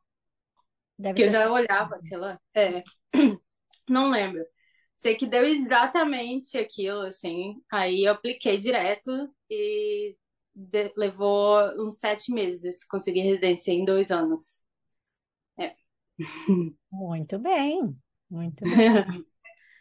Deve 1.00 1.16
que 1.16 1.24
eu 1.24 1.32
já 1.32 1.52
olhava 1.52 1.96
aquela. 1.96 2.40
É. 2.54 2.84
Não 3.90 4.10
lembro. 4.10 4.46
Sei 4.98 5.16
que 5.16 5.26
deu 5.26 5.46
exatamente 5.46 6.58
aquilo, 6.58 7.02
assim. 7.02 7.62
Aí 7.72 8.04
eu 8.04 8.12
apliquei 8.12 8.58
direto 8.58 9.34
e 9.50 10.18
de... 10.54 10.92
levou 10.98 11.62
uns 11.82 12.00
sete 12.00 12.34
meses. 12.34 12.84
Consegui 12.84 13.22
residência 13.22 13.72
em 13.72 13.86
dois 13.86 14.12
anos. 14.12 14.62
Muito 16.92 17.38
bem, 17.40 17.96
muito 18.30 18.64
bem. 18.64 18.70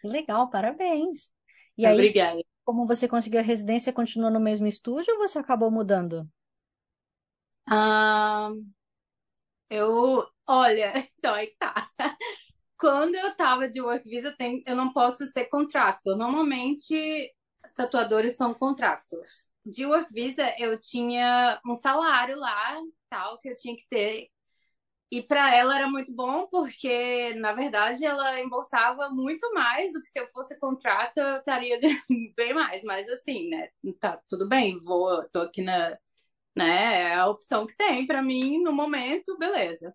Legal, 0.04 0.50
parabéns. 0.50 1.30
E 1.76 1.86
aí, 1.86 1.94
Obrigada. 1.94 2.40
como 2.64 2.86
você 2.86 3.08
conseguiu 3.08 3.40
a 3.40 3.42
residência, 3.42 3.92
continuou 3.92 4.30
no 4.30 4.40
mesmo 4.40 4.66
estúdio 4.66 5.14
ou 5.14 5.18
você 5.20 5.38
acabou 5.38 5.70
mudando? 5.70 6.28
Ah, 7.68 8.50
eu, 9.68 10.26
olha, 10.46 10.92
então 11.18 11.34
aí 11.34 11.48
que 11.48 11.56
tá. 11.58 11.88
Quando 12.78 13.14
eu 13.14 13.34
tava 13.34 13.68
de 13.68 13.80
work 13.80 14.08
visa, 14.08 14.34
tem, 14.36 14.62
eu 14.66 14.76
não 14.76 14.92
posso 14.92 15.26
ser 15.28 15.46
contractor. 15.46 16.16
Normalmente, 16.16 17.32
tatuadores 17.74 18.36
são 18.36 18.52
contractors. 18.52 19.46
De 19.64 19.86
work 19.86 20.12
visa, 20.12 20.54
eu 20.58 20.78
tinha 20.78 21.60
um 21.66 21.74
salário 21.74 22.38
lá, 22.38 22.78
tal, 23.08 23.38
que 23.40 23.48
eu 23.48 23.54
tinha 23.54 23.74
que 23.76 23.86
ter. 23.88 24.28
E 25.10 25.22
para 25.22 25.54
ela 25.54 25.76
era 25.76 25.88
muito 25.88 26.12
bom, 26.12 26.48
porque, 26.48 27.32
na 27.34 27.52
verdade, 27.52 28.04
ela 28.04 28.40
embolsava 28.40 29.08
muito 29.10 29.52
mais 29.54 29.92
do 29.92 30.02
que 30.02 30.08
se 30.08 30.18
eu 30.18 30.28
fosse 30.32 30.58
contrato, 30.58 31.18
eu 31.18 31.36
estaria 31.38 31.78
bem 32.36 32.52
mais. 32.52 32.82
Mas 32.82 33.08
assim, 33.08 33.48
né? 33.48 33.68
Tá 34.00 34.20
tudo 34.28 34.48
bem, 34.48 34.78
vou, 34.80 35.28
tô 35.30 35.40
aqui 35.42 35.62
na. 35.62 35.96
Né, 36.56 37.02
é 37.12 37.14
a 37.14 37.28
opção 37.28 37.66
que 37.66 37.76
tem 37.76 38.06
para 38.06 38.22
mim 38.22 38.62
no 38.62 38.72
momento, 38.72 39.38
beleza. 39.38 39.94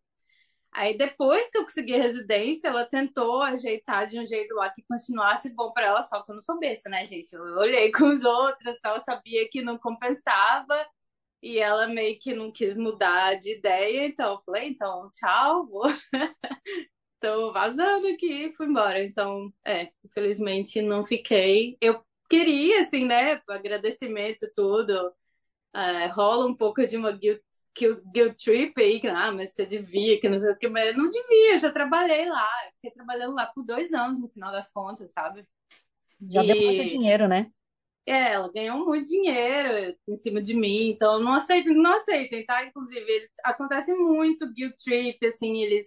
Aí 0.71 0.97
depois 0.97 1.49
que 1.51 1.57
eu 1.57 1.63
consegui 1.63 1.95
a 1.95 1.97
residência, 1.97 2.69
ela 2.69 2.85
tentou 2.85 3.41
ajeitar 3.41 4.07
de 4.07 4.19
um 4.19 4.25
jeito 4.25 4.53
lá 4.55 4.69
que 4.69 4.83
continuasse 4.83 5.53
bom 5.53 5.71
para 5.73 5.87
ela, 5.87 6.01
só 6.03 6.23
que 6.23 6.31
eu 6.31 6.35
não 6.35 6.41
soubesse, 6.41 6.87
né, 6.89 7.05
gente? 7.05 7.33
Eu 7.33 7.43
olhei 7.57 7.91
com 7.91 8.05
os 8.05 8.23
outros, 8.23 8.77
tal, 8.81 8.99
sabia 9.01 9.49
que 9.49 9.61
não 9.61 9.77
compensava 9.77 10.85
e 11.41 11.59
ela 11.59 11.87
meio 11.87 12.17
que 12.19 12.33
não 12.33 12.51
quis 12.51 12.77
mudar 12.77 13.35
de 13.35 13.57
ideia, 13.57 14.05
então 14.05 14.33
eu 14.33 14.41
falei, 14.45 14.69
então, 14.69 15.09
tchau, 15.13 15.67
vou. 15.67 15.85
Tô 17.19 17.53
vazando 17.53 18.07
aqui, 18.07 18.53
fui 18.57 18.67
embora. 18.67 19.03
Então, 19.03 19.53
é, 19.65 19.91
infelizmente 20.03 20.81
não 20.81 21.05
fiquei. 21.05 21.77
Eu 21.81 22.03
queria, 22.29 22.81
assim, 22.81 23.05
né, 23.05 23.41
agradecimento 23.47 24.49
tudo. 24.55 25.13
É, 25.73 26.07
rola 26.07 26.45
um 26.45 26.55
pouco 26.55 26.85
de 26.85 26.97
uma 26.97 27.11
guilt 27.11 27.41
guilt, 27.77 28.01
guilt 28.13 28.43
trip 28.43 28.81
aí, 28.81 28.99
que, 28.99 29.07
ah, 29.07 29.31
mas 29.31 29.53
você 29.53 29.65
devia, 29.65 30.19
que 30.19 30.29
não 30.29 30.39
sei 30.39 30.51
o 30.51 30.57
que, 30.57 30.67
mas 30.67 30.87
eu 30.87 30.97
não 30.97 31.09
devia, 31.09 31.53
eu 31.53 31.59
já 31.59 31.71
trabalhei 31.71 32.27
lá, 32.27 32.47
eu 32.65 32.71
fiquei 32.75 32.91
trabalhando 32.91 33.35
lá 33.35 33.45
por 33.47 33.63
dois 33.63 33.93
anos 33.93 34.19
no 34.19 34.29
final 34.29 34.51
das 34.51 34.69
contas, 34.71 35.11
sabe? 35.11 35.45
Já 36.29 36.43
deu 36.43 36.55
muito 36.55 36.89
dinheiro, 36.89 37.27
né? 37.27 37.49
É, 38.07 38.33
ela 38.33 38.51
ganhou 38.51 38.83
muito 38.85 39.07
dinheiro 39.07 39.95
em 40.07 40.15
cima 40.15 40.41
de 40.41 40.55
mim, 40.55 40.89
então 40.89 41.19
não 41.19 41.33
aceitem, 41.33 41.75
não 41.75 41.93
aceitem, 41.93 42.45
tá? 42.45 42.65
Inclusive, 42.65 43.05
ele, 43.09 43.27
acontece 43.43 43.93
muito 43.93 44.51
guilt 44.53 44.75
trip, 44.83 45.25
assim, 45.25 45.61
eles. 45.63 45.85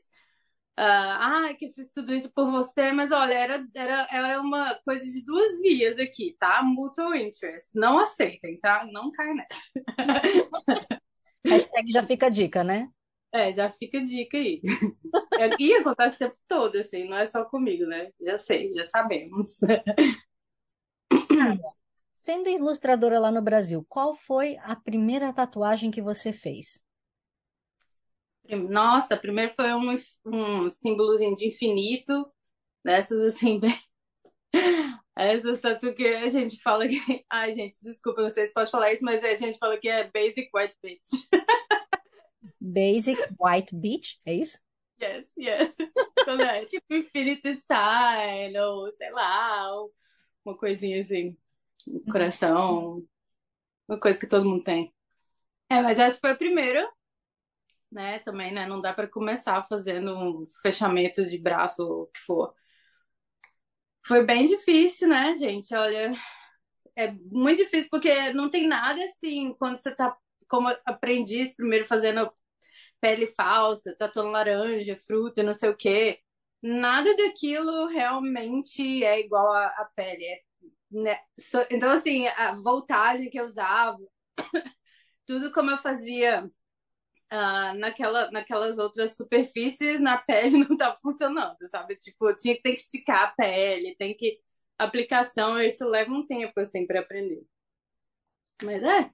ah, 0.77 1.49
ah, 1.51 1.55
que 1.55 1.67
eu 1.67 1.71
fiz 1.73 1.91
tudo 1.93 2.15
isso 2.15 2.33
por 2.35 2.51
você, 2.51 2.93
mas 2.93 3.13
olha, 3.13 3.35
era, 3.35 3.67
era, 3.75 4.09
era 4.13 4.41
uma 4.43 4.75
coisa 4.85 5.05
de 5.05 5.25
duas 5.25 5.61
vias 5.63 5.99
aqui, 6.01 6.37
tá? 6.41 6.63
Mutual 6.65 7.15
interest. 7.17 7.71
Não 7.77 7.99
aceitem, 7.99 8.59
tá? 8.61 8.87
Não 8.93 9.11
cai 9.13 9.35
nessa. 9.35 9.61
Hashtag 11.49 11.91
já 11.91 12.03
fica 12.03 12.27
a 12.27 12.29
dica, 12.31 12.63
né? 12.65 12.89
É, 13.33 13.53
já 13.53 13.71
fica 13.71 13.99
a 13.99 14.05
dica 14.05 14.37
aí. 14.39 14.61
É, 15.39 15.51
e 15.61 15.75
acontece 15.75 16.17
o 16.17 16.19
tempo 16.19 16.37
todo, 16.49 16.77
assim, 16.79 17.09
não 17.09 17.17
é 17.17 17.27
só 17.27 17.45
comigo, 17.45 17.87
né? 17.87 18.11
Já 18.21 18.39
sei, 18.39 18.73
já 18.75 18.85
sabemos. 18.85 19.59
Sendo 22.15 22.49
ilustradora 22.49 23.19
lá 23.19 23.31
no 23.31 23.43
Brasil, 23.43 23.85
qual 23.89 24.15
foi 24.15 24.57
a 24.63 24.77
primeira 24.77 25.33
tatuagem 25.33 25.91
que 25.91 26.01
você 26.01 26.33
fez? 26.33 26.85
Nossa, 28.71 29.17
primeiro 29.17 29.53
foi 29.53 29.73
um, 29.75 29.97
um 30.25 30.71
símbolozinho 30.71 31.35
de 31.35 31.49
infinito, 31.49 32.33
dessas 32.85 33.21
assim, 33.21 33.59
bem... 33.61 33.75
Essas 35.17 35.61
tatu 35.61 35.95
que 35.95 36.07
a 36.07 36.29
gente 36.29 36.61
fala 36.61 36.89
que. 36.89 36.99
Ai, 37.31 37.53
gente, 37.53 37.81
desculpa, 37.81 38.23
não 38.23 38.31
sei 38.31 38.47
se 38.47 38.53
pode 38.53 38.71
falar 38.71 38.93
isso, 38.93 39.05
mas 39.05 39.23
a 39.23 39.37
gente 39.37 39.59
fala 39.59 39.79
que 39.79 39.89
é 39.89 40.11
basic 40.11 40.49
white 40.53 40.75
bitch. 40.83 41.01
Basic 42.61 43.21
white 43.41 43.75
bitch, 43.77 44.15
é 44.27 44.35
isso? 44.35 44.59
Yes, 45.01 45.31
yes. 45.39 45.75
Quando 46.25 46.43
é 46.43 46.65
tipo 46.65 46.95
Infinity 46.95 47.57
Sign, 47.57 48.59
ou 48.59 48.91
sei 48.97 49.11
lá, 49.13 49.71
uma 50.45 50.57
coisinha 50.57 51.01
assim, 51.01 51.37
um 51.87 52.05
coração, 52.11 53.07
uma 53.89 53.99
coisa 53.99 54.19
que 54.19 54.27
todo 54.27 54.49
mundo 54.49 54.65
tem. 54.65 54.93
É, 55.69 55.81
mas 55.83 55.99
essa 55.99 56.19
foi 56.19 56.31
a 56.31 56.37
primeira, 56.37 56.89
né? 57.91 58.19
Também, 58.21 58.53
né? 58.53 58.67
Não 58.67 58.81
dá 58.81 58.93
para 58.93 59.09
começar 59.09 59.65
fazendo 59.67 60.13
um 60.17 60.45
fechamento 60.63 61.25
de 61.27 61.39
braço, 61.39 61.83
ou 61.83 62.03
o 62.03 62.07
que 62.07 62.21
for. 62.21 62.55
Foi 64.07 64.25
bem 64.25 64.47
difícil, 64.47 65.09
né, 65.09 65.35
gente? 65.37 65.75
Olha, 65.75 66.13
é 66.97 67.13
muito 67.31 67.59
difícil 67.59 67.89
porque 67.91 68.33
não 68.33 68.51
tem 68.51 68.67
nada 68.69 69.03
assim, 69.05 69.55
quando 69.55 69.79
você 69.79 69.95
tá 69.95 70.17
como 70.49 70.69
aprendiz, 70.85 71.55
primeiro 71.57 71.87
fazendo 71.87 72.31
pele 73.01 73.27
falsa, 73.27 73.95
tatuando 73.99 74.31
laranja, 74.31 74.97
fruta, 74.97 75.43
não 75.43 75.55
sei 75.55 75.71
o 75.71 75.77
quê. 75.77 76.21
Nada 76.63 77.15
daquilo 77.17 77.87
realmente 77.89 79.05
é 79.05 79.21
igual 79.21 79.53
à, 79.53 79.91
pele. 79.97 80.25
É, 80.25 80.41
né? 81.03 81.19
Então, 81.71 81.91
assim, 81.91 82.27
a 82.29 82.55
voltagem 82.55 83.31
que 83.31 83.39
eu 83.39 83.45
usava, 83.45 83.99
tudo 85.27 85.53
como 85.53 85.71
eu 85.71 85.79
fazia 85.79 86.45
uh, 86.45 87.79
naquela, 87.79 88.31
naquelas 88.31 88.79
outras 88.79 89.17
superfícies, 89.17 90.01
na 90.01 90.19
pele 90.19 90.59
não 90.65 90.73
estava 90.73 90.99
funcionando, 91.01 91.57
sabe? 91.67 91.97
Tipo, 91.97 92.35
tinha 92.35 92.55
que 92.55 92.63
ter 92.63 92.73
que 92.73 92.81
esticar 92.81 93.23
a 93.23 93.33
pele, 93.33 93.97
tem 93.97 94.17
que. 94.17 94.41
Aplicação, 94.77 95.61
isso 95.61 95.87
leva 95.89 96.11
um 96.13 96.27
tempo, 96.27 96.59
assim, 96.59 96.85
para 96.85 96.99
aprender. 96.99 97.45
Mas 98.63 98.83
é. 98.83 99.09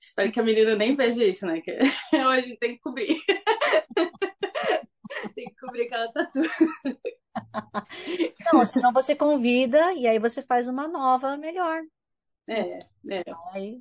Espero 0.00 0.32
que 0.32 0.40
a 0.40 0.42
menina 0.42 0.76
nem 0.76 0.96
veja 0.96 1.24
isso, 1.24 1.46
né? 1.46 1.60
Que 1.60 1.78
hoje 2.26 2.56
tem 2.56 2.74
que 2.74 2.80
cobrir. 2.80 3.16
tem 5.34 5.46
que 5.46 5.56
cobrir 5.56 5.86
aquela 5.86 6.12
tatu. 6.12 6.40
Não, 8.52 8.64
senão 8.64 8.92
você 8.92 9.14
convida 9.14 9.92
e 9.94 10.06
aí 10.06 10.18
você 10.18 10.42
faz 10.42 10.68
uma 10.68 10.88
nova 10.88 11.36
melhor. 11.36 11.82
É, 12.46 12.78
é. 13.10 13.24
Aí, 13.52 13.80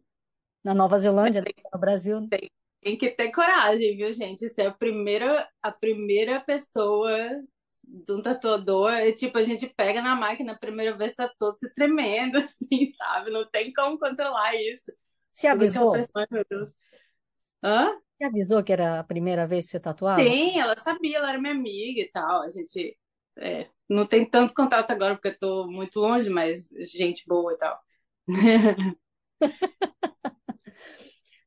na 0.64 0.74
Nova 0.74 0.98
Zelândia, 0.98 1.44
tem, 1.44 1.54
no 1.72 1.80
Brasil. 1.80 2.28
Tem, 2.28 2.52
tem 2.82 2.98
que 2.98 3.12
ter 3.12 3.32
coragem, 3.32 3.96
viu, 3.96 4.12
gente? 4.12 4.50
Você 4.50 4.64
é 4.64 4.68
a 4.68 4.72
primeira, 4.74 5.48
a 5.62 5.72
primeira 5.72 6.40
pessoa 6.42 7.18
de 7.84 8.12
um 8.12 8.22
tatuador, 8.22 8.92
é 8.92 9.12
tipo, 9.12 9.38
a 9.38 9.44
gente 9.44 9.72
pega 9.76 10.02
na 10.02 10.16
máquina 10.16 10.54
a 10.54 10.58
primeira 10.58 10.98
vez, 10.98 11.14
tá 11.14 11.32
todo 11.38 11.58
se 11.60 11.72
tremendo, 11.74 12.38
assim, 12.40 12.90
sabe? 12.98 13.30
Não 13.30 13.48
tem 13.50 13.72
como 13.72 14.00
controlar 14.00 14.56
isso. 14.56 14.92
Você 15.32 15.48
avisou? 15.48 15.94
Hã? 17.64 18.00
Você 18.18 18.26
avisou 18.26 18.62
que 18.64 18.74
era 18.74 19.00
a 19.00 19.04
primeira 19.06 19.48
vez 19.48 19.66
que 19.66 19.72
você 19.72 19.80
tatuava? 19.80 20.36
Sim, 20.36 20.60
ela 20.60 20.78
sabia, 20.78 21.18
ela 21.18 21.30
era 21.30 21.40
minha 21.42 21.54
amiga 21.54 22.02
e 22.02 22.10
tal. 22.12 22.42
A 22.44 22.50
gente 22.50 22.98
é, 23.38 23.68
não 23.90 24.06
tem 24.06 24.28
tanto 24.30 24.54
contato 24.54 24.92
agora 24.92 25.16
porque 25.16 25.30
eu 25.30 25.40
tô 25.40 25.68
muito 25.68 26.00
longe, 26.00 26.30
mas 26.30 26.68
gente 26.94 27.26
boa 27.28 27.54
e 27.54 27.58
tal. 27.58 27.80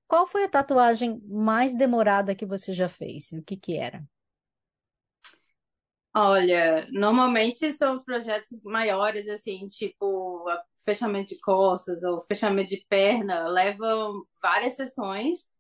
Qual 0.09 0.27
foi 0.27 0.45
a 0.45 0.49
tatuagem 0.49 1.21
mais 1.29 1.73
demorada 1.75 2.35
que 2.35 2.45
você 2.47 2.73
já 2.73 2.89
fez? 2.89 3.31
O 3.33 3.43
que 3.43 3.57
que 3.57 3.77
era? 3.77 4.05
Olha, 6.15 6.87
normalmente 6.91 7.71
são 7.73 7.93
os 7.93 8.03
projetos 8.05 8.49
maiores, 8.65 9.29
assim, 9.29 9.67
tipo 9.69 10.45
fechamento 10.85 11.35
de 11.35 11.41
costas 11.41 12.03
ou 12.03 12.21
fechamento 12.23 12.71
de 12.71 12.85
perna, 12.89 13.47
levam 13.49 14.25
várias 14.43 14.75
sessões. 14.77 15.58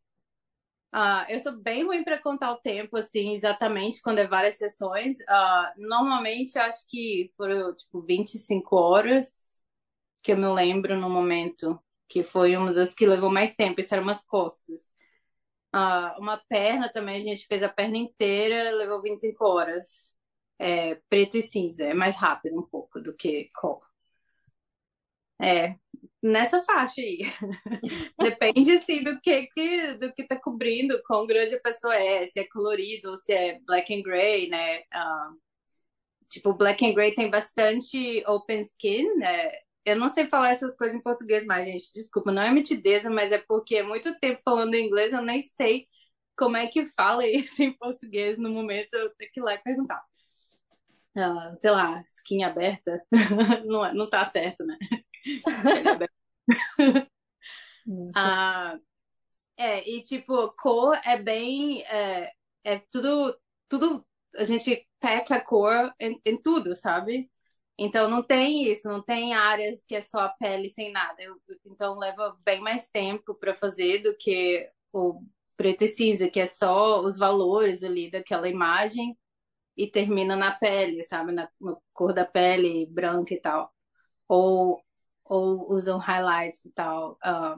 Ah, 0.92 1.26
eu 1.28 1.38
sou 1.40 1.52
bem 1.52 1.85
ruim 1.85 2.02
para 2.02 2.18
contar 2.18 2.50
o 2.52 2.57
tempo, 2.61 2.97
assim, 2.97 3.35
exatamente, 3.35 4.00
quando 4.00 4.18
é 4.21 4.26
várias 4.26 4.54
sessões. 4.57 5.18
Ah, 5.28 5.73
normalmente, 5.76 6.59
acho 6.59 6.87
que 6.88 7.30
foram, 7.37 7.75
tipo, 7.75 8.00
25 8.02 8.76
horas, 8.76 9.62
que 10.23 10.33
eu 10.33 10.38
me 10.38 10.49
lembro 10.49 10.97
no 10.97 11.11
momento, 11.11 11.80
que 12.09 12.23
foi 12.25 12.57
uma 12.57 12.73
das 12.73 12.95
que 12.95 13.07
levou 13.07 13.30
mais 13.30 13.57
tempo, 13.57 13.80
isso 13.80 13.95
eram 13.95 14.04
umas 14.04 14.25
costas. 14.25 14.92
Ah, 15.73 16.16
uma 16.21 16.38
perna 16.49 16.90
também, 16.92 17.18
a 17.18 17.25
gente 17.25 17.47
fez 17.47 17.62
a 17.62 17.68
perna 17.68 17.99
inteira, 17.99 18.73
levou 18.76 19.02
25 19.02 19.47
horas. 19.47 20.14
É, 20.59 20.97
preto 21.11 21.37
e 21.38 21.42
cinza, 21.42 21.85
é 21.85 21.95
mais 21.95 22.16
rápido 22.16 22.59
um 22.59 22.62
pouco 22.66 23.00
do 23.00 23.14
que 23.16 23.50
cor. 23.54 23.80
É, 25.40 25.78
nessa 26.22 26.62
faixa 26.64 27.00
aí. 27.00 27.20
Depende, 28.20 28.72
assim, 28.72 29.02
do 29.02 29.20
que, 29.20 29.46
que, 29.46 29.94
do 29.94 30.12
que 30.12 30.25
tá 30.25 30.37
cobrindo, 30.37 31.00
quão 31.06 31.26
grande 31.26 31.54
a 31.54 31.60
pessoa 31.60 31.94
é, 31.94 32.26
se 32.26 32.40
é 32.40 32.44
colorido 32.44 33.16
se 33.16 33.32
é 33.32 33.58
black 33.60 33.94
and 33.94 34.02
gray, 34.02 34.48
né? 34.48 34.80
Uh, 34.80 35.38
tipo, 36.28 36.54
black 36.54 36.84
and 36.84 36.94
gray 36.94 37.14
tem 37.14 37.30
bastante 37.30 38.22
open 38.26 38.60
skin, 38.62 39.14
né? 39.14 39.50
Eu 39.84 39.96
não 39.96 40.08
sei 40.08 40.26
falar 40.26 40.50
essas 40.50 40.76
coisas 40.76 40.96
em 40.96 41.02
português 41.02 41.44
mais, 41.46 41.64
gente. 41.66 41.92
Desculpa, 41.92 42.30
não 42.32 42.42
é 42.42 42.50
mitideza, 42.50 43.08
mas 43.10 43.32
é 43.32 43.38
porque 43.38 43.76
é 43.76 43.82
muito 43.82 44.18
tempo 44.18 44.40
falando 44.44 44.75
inglês, 44.75 45.12
eu 45.12 45.22
nem 45.22 45.40
sei 45.42 45.87
como 46.37 46.56
é 46.56 46.66
que 46.66 46.87
fala 46.87 47.26
isso 47.26 47.62
em 47.62 47.72
português 47.72 48.38
no 48.38 48.50
momento, 48.50 48.94
eu 48.94 49.10
tenho 49.16 49.30
que 49.32 49.40
ir 49.40 49.42
lá 49.42 49.54
e 49.54 49.58
perguntar. 49.58 50.02
Uh, 51.16 51.56
sei 51.58 51.70
lá, 51.70 52.00
skin 52.06 52.44
aberta, 52.44 53.02
não, 53.66 53.84
é, 53.84 53.92
não 53.92 54.08
tá 54.08 54.25
certo, 54.25 54.64
né? 54.64 54.76
Ah, 58.16 58.78
é, 59.56 59.88
e 59.88 60.02
tipo, 60.02 60.52
cor 60.52 60.99
é 61.04 61.16
bem. 61.18 61.82
É, 61.85 62.32
é 62.64 62.78
tudo, 62.90 63.37
tudo. 63.68 64.06
A 64.37 64.44
gente 64.44 64.87
peca 65.00 65.40
cor 65.40 65.92
em, 66.00 66.20
em, 66.25 66.37
tudo, 66.40 66.75
sabe? 66.75 67.30
Então 67.78 68.08
não 68.11 68.23
tem 68.23 68.64
isso, 68.70 68.88
não 68.88 69.02
tem 69.02 69.35
áreas 69.35 69.85
que 69.85 69.94
é 69.97 70.00
só 70.00 70.20
a 70.20 70.28
pele 70.28 70.70
sem 70.70 70.92
nada. 70.92 71.23
Eu, 71.23 71.37
então 71.66 71.99
leva 71.99 72.37
bem 72.44 72.61
mais 72.61 72.88
tempo 72.88 73.35
para 73.35 73.54
fazer 73.54 73.99
do 74.00 74.16
que 74.16 74.70
o 74.92 75.23
preto 75.56 75.85
e 75.85 75.88
cinza, 75.88 76.30
que 76.30 76.40
é 76.40 76.47
só 76.47 77.00
os 77.00 77.18
valores 77.18 77.82
ali 77.85 78.11
daquela 78.11 78.49
imagem 78.49 79.16
e 79.76 79.87
termina 79.90 80.37
na 80.37 80.52
pele, 80.52 81.02
sabe? 81.04 81.32
Na, 81.32 81.49
na 81.61 81.76
cor 81.92 82.12
da 82.14 82.25
pele 82.25 82.87
branca 82.87 83.35
e 83.35 83.40
tal. 83.40 83.73
Ou 84.28 84.82
ou 85.28 85.73
usam 85.73 85.99
highlights 85.99 86.64
e 86.64 86.73
tal, 86.73 87.12
uh, 87.12 87.16
ah, 87.23 87.56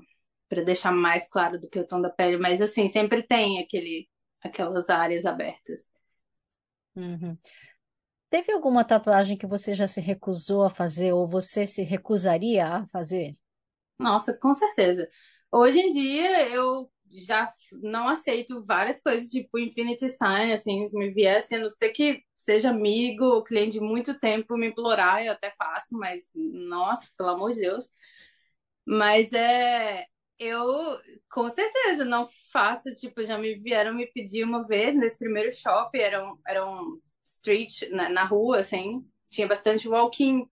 para 0.49 0.62
deixar 0.62 0.93
mais 0.93 1.29
claro 1.29 1.59
do 1.61 1.69
que 1.69 1.79
o 1.79 1.87
tom 1.87 2.00
da 2.00 2.11
pele, 2.11 2.37
mas 2.37 2.61
assim, 2.61 2.89
sempre 2.89 3.23
tem 3.23 3.61
aquele, 3.61 4.09
aquelas 4.43 4.91
áreas 4.91 5.25
abertas. 5.25 5.91
Uhum. 6.97 7.39
Teve 8.29 8.53
alguma 8.53 8.85
tatuagem 8.85 9.37
que 9.37 9.47
você 9.47 9.75
já 9.75 9.87
se 9.87 10.00
recusou 10.00 10.62
a 10.65 10.71
fazer 10.71 11.12
ou 11.12 11.27
você 11.27 11.67
se 11.67 11.83
recusaria 11.83 12.67
a 12.67 12.87
fazer? 12.87 13.37
Nossa, 13.99 14.33
com 14.33 14.55
certeza. 14.55 15.09
Hoje 15.53 15.81
em 15.81 15.89
dia 15.89 16.49
eu 16.49 16.91
já 17.11 17.49
não 17.73 18.09
aceito 18.09 18.62
várias 18.62 19.00
coisas, 19.00 19.31
tipo 19.31 19.59
Infinity 19.59 20.09
Sign, 20.09 20.52
assim, 20.52 20.87
me 20.93 21.11
viesse, 21.11 21.55
a 21.55 21.59
não 21.59 21.71
ser 21.71 21.90
que 21.90 22.23
seja 22.37 22.71
amigo 22.71 23.43
cliente 23.43 23.73
de 23.73 23.81
muito 23.81 24.19
tempo 24.19 24.57
me 24.57 24.69
implorar, 24.69 25.25
eu 25.25 25.33
até 25.33 25.50
faço, 25.52 25.97
mas, 25.99 26.33
nossa, 26.35 27.11
pelo 27.17 27.31
amor 27.31 27.52
de 27.52 27.61
Deus. 27.61 27.88
Mas 28.87 29.33
é, 29.33 30.07
eu 30.38 30.99
com 31.31 31.49
certeza 31.50 32.05
não 32.05 32.29
faço, 32.52 32.95
tipo, 32.95 33.23
já 33.23 33.38
me 33.38 33.55
vieram 33.57 33.95
me 33.95 34.07
pedir 34.07 34.45
uma 34.45 34.67
vez 34.67 34.97
nesse 34.97 35.19
primeiro 35.19 35.52
shopping, 35.52 35.99
era 35.99 36.25
um, 36.25 36.38
era 36.47 36.67
um 36.67 37.00
street 37.25 37.83
na, 37.90 38.09
na 38.09 38.25
rua, 38.25 38.61
assim, 38.61 39.05
tinha 39.29 39.47
bastante 39.47 39.88
walking 39.88 40.49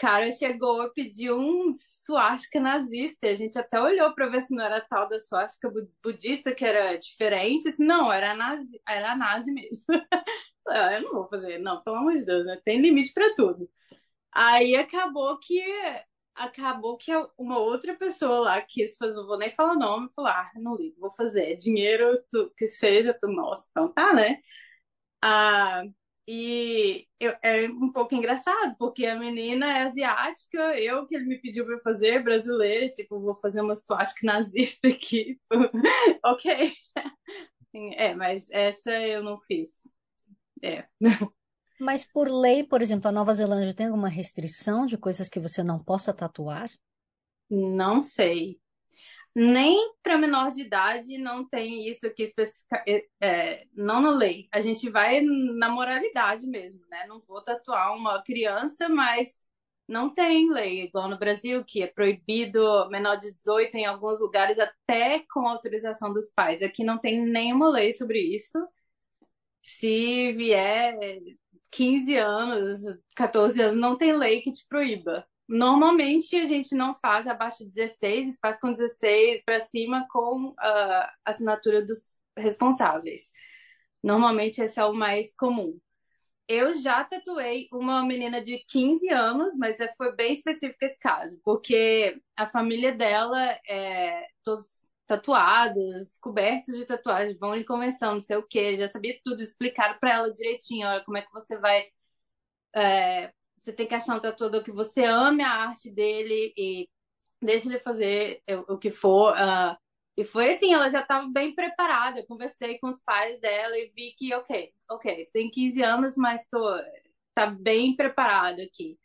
cara 0.00 0.30
chegou 0.32 0.84
e 0.84 0.92
pediu 0.94 1.38
um 1.38 1.72
suástica 1.74 2.60
nazista. 2.60 3.28
A 3.28 3.34
gente 3.34 3.58
até 3.58 3.80
olhou 3.80 4.14
para 4.14 4.28
ver 4.28 4.40
se 4.42 4.54
não 4.54 4.64
era 4.64 4.80
tal 4.80 5.08
da 5.08 5.20
suástica 5.20 5.70
budista, 6.02 6.54
que 6.54 6.64
era 6.64 6.96
diferente. 6.98 7.74
Não, 7.78 8.12
era 8.12 8.34
nazi, 8.34 8.80
era 8.88 9.16
nazi 9.16 9.52
mesmo. 9.52 9.84
Ah, 10.68 10.94
eu 10.94 11.02
não 11.02 11.12
vou 11.14 11.28
fazer, 11.28 11.58
não, 11.58 11.82
pelo 11.82 11.96
amor 11.96 12.14
de 12.14 12.24
Deus, 12.24 12.46
né? 12.46 12.60
Tem 12.64 12.80
limite 12.80 13.12
para 13.12 13.34
tudo. 13.34 13.68
Aí 14.32 14.76
acabou 14.76 15.38
que 15.38 15.60
acabou 16.34 16.96
que 16.96 17.12
uma 17.38 17.58
outra 17.58 17.94
pessoa 17.96 18.40
lá 18.40 18.60
quis 18.62 18.96
fazer, 18.96 19.14
não 19.16 19.26
vou 19.26 19.38
nem 19.38 19.50
falar 19.52 19.74
o 19.74 19.78
nome, 19.78 20.10
falou: 20.14 20.30
ah, 20.30 20.50
não 20.56 20.76
ligo, 20.76 21.00
vou 21.00 21.14
fazer. 21.14 21.56
Dinheiro, 21.56 22.22
tu, 22.30 22.50
que 22.56 22.68
seja, 22.68 23.14
tu, 23.18 23.28
nossa, 23.28 23.68
então 23.70 23.92
tá, 23.92 24.12
né? 24.14 24.38
Ah, 25.22 25.84
e 26.28 27.06
eu, 27.18 27.34
é 27.42 27.68
um 27.68 27.90
pouco 27.90 28.14
engraçado, 28.14 28.76
porque 28.78 29.06
a 29.06 29.18
menina 29.18 29.66
é 29.66 29.82
asiática, 29.82 30.78
eu 30.78 31.06
que 31.06 31.16
ele 31.16 31.26
me 31.26 31.40
pediu 31.40 31.66
para 31.66 31.80
fazer, 31.80 32.22
brasileira, 32.22 32.88
tipo, 32.88 33.20
vou 33.20 33.34
fazer 33.40 33.60
uma 33.60 33.74
suástica 33.74 34.26
nazista 34.26 34.88
aqui. 34.88 35.40
ok. 36.24 36.72
É, 37.72 38.14
mas 38.14 38.50
essa 38.50 38.92
eu 38.92 39.22
não 39.22 39.40
fiz. 39.40 39.94
É. 40.62 40.86
Mas 41.80 42.04
por 42.04 42.28
lei, 42.28 42.62
por 42.62 42.82
exemplo, 42.82 43.08
a 43.08 43.12
Nova 43.12 43.32
Zelândia 43.32 43.74
tem 43.74 43.86
alguma 43.86 44.08
restrição 44.08 44.84
de 44.84 44.98
coisas 44.98 45.28
que 45.28 45.40
você 45.40 45.62
não 45.62 45.82
possa 45.82 46.12
tatuar? 46.12 46.70
Não 47.48 48.02
sei 48.02 48.59
nem 49.34 49.94
para 50.02 50.18
menor 50.18 50.50
de 50.50 50.62
idade 50.62 51.16
não 51.18 51.48
tem 51.48 51.88
isso 51.88 52.06
aqui 52.06 52.24
especifica, 52.24 52.82
é, 52.86 53.06
é, 53.20 53.66
não 53.74 54.00
na 54.00 54.10
lei. 54.10 54.48
A 54.52 54.60
gente 54.60 54.90
vai 54.90 55.20
na 55.20 55.68
moralidade 55.68 56.46
mesmo, 56.46 56.80
né? 56.90 57.06
Não 57.06 57.20
vou 57.26 57.42
tatuar 57.42 57.96
uma 57.96 58.22
criança, 58.22 58.88
mas 58.88 59.44
não 59.88 60.12
tem 60.14 60.50
lei, 60.52 60.82
igual 60.84 61.08
no 61.08 61.18
Brasil, 61.18 61.64
que 61.64 61.82
é 61.82 61.86
proibido 61.86 62.88
menor 62.90 63.16
de 63.16 63.32
18 63.34 63.76
em 63.76 63.86
alguns 63.86 64.20
lugares, 64.20 64.58
até 64.58 65.24
com 65.32 65.46
autorização 65.46 66.12
dos 66.12 66.30
pais. 66.30 66.62
Aqui 66.62 66.84
não 66.84 66.98
tem 66.98 67.20
nenhuma 67.26 67.68
lei 67.70 67.92
sobre 67.92 68.20
isso. 68.20 68.58
Se 69.62 70.32
vier 70.34 70.96
15 71.70 72.16
anos, 72.16 72.80
14 73.16 73.60
anos, 73.62 73.80
não 73.80 73.96
tem 73.96 74.16
lei 74.16 74.40
que 74.42 74.52
te 74.52 74.66
proíba. 74.68 75.26
Normalmente 75.50 76.36
a 76.36 76.46
gente 76.46 76.76
não 76.76 76.94
faz 76.94 77.26
abaixo 77.26 77.58
de 77.58 77.74
16 77.74 78.28
e 78.28 78.38
faz 78.38 78.60
com 78.60 78.72
16 78.72 79.42
para 79.44 79.58
cima 79.58 80.06
com 80.08 80.54
a 80.56 81.12
assinatura 81.24 81.84
dos 81.84 82.16
responsáveis. 82.38 83.30
Normalmente 84.02 84.62
esse 84.62 84.78
é 84.78 84.84
o 84.84 84.94
mais 84.94 85.34
comum. 85.34 85.76
Eu 86.48 86.72
já 86.74 87.04
tatuei 87.04 87.68
uma 87.72 88.04
menina 88.04 88.40
de 88.40 88.58
15 88.68 89.08
anos, 89.10 89.56
mas 89.56 89.80
é, 89.80 89.92
foi 89.96 90.14
bem 90.14 90.32
específico 90.32 90.84
esse 90.84 90.98
caso, 91.00 91.40
porque 91.44 92.20
a 92.36 92.46
família 92.46 92.92
dela 92.92 93.40
é 93.68 94.26
todos 94.44 94.82
tatuados, 95.06 96.16
cobertos 96.20 96.76
de 96.76 96.84
tatuagens, 96.86 97.38
vão 97.40 97.56
em 97.56 97.64
convenção, 97.64 98.14
não 98.14 98.20
sei 98.20 98.36
o 98.36 98.46
quê, 98.46 98.76
já 98.76 98.86
sabia 98.88 99.18
tudo, 99.24 99.42
explicaram 99.42 99.98
para 99.98 100.12
ela 100.12 100.32
direitinho, 100.32 100.86
olha, 100.86 101.04
como 101.04 101.18
é 101.18 101.22
que 101.22 101.32
você 101.32 101.58
vai 101.58 101.88
é, 102.76 103.32
você 103.60 103.72
tem 103.72 103.86
que 103.86 103.94
achar 103.94 104.16
um 104.16 104.20
tatuador 104.20 104.64
que 104.64 104.72
você 104.72 105.04
ame 105.04 105.42
a 105.42 105.50
arte 105.50 105.90
dele 105.90 106.52
e 106.56 106.88
deixe 107.42 107.68
ele 107.68 107.78
fazer 107.78 108.42
o 108.68 108.78
que 108.78 108.90
for. 108.90 109.34
Uh, 109.34 109.76
e 110.16 110.24
foi 110.24 110.54
assim, 110.54 110.72
ela 110.72 110.88
já 110.88 111.00
estava 111.02 111.28
bem 111.28 111.54
preparada. 111.54 112.20
Eu 112.20 112.26
conversei 112.26 112.78
com 112.78 112.88
os 112.88 113.00
pais 113.00 113.38
dela 113.40 113.76
e 113.78 113.92
vi 113.94 114.12
que, 114.16 114.34
ok, 114.34 114.72
ok, 114.90 115.28
tem 115.32 115.50
15 115.50 115.82
anos, 115.82 116.16
mas 116.16 116.42
tô, 116.50 116.60
tá 117.34 117.46
bem 117.46 117.94
preparada 117.94 118.62
aqui. 118.62 118.98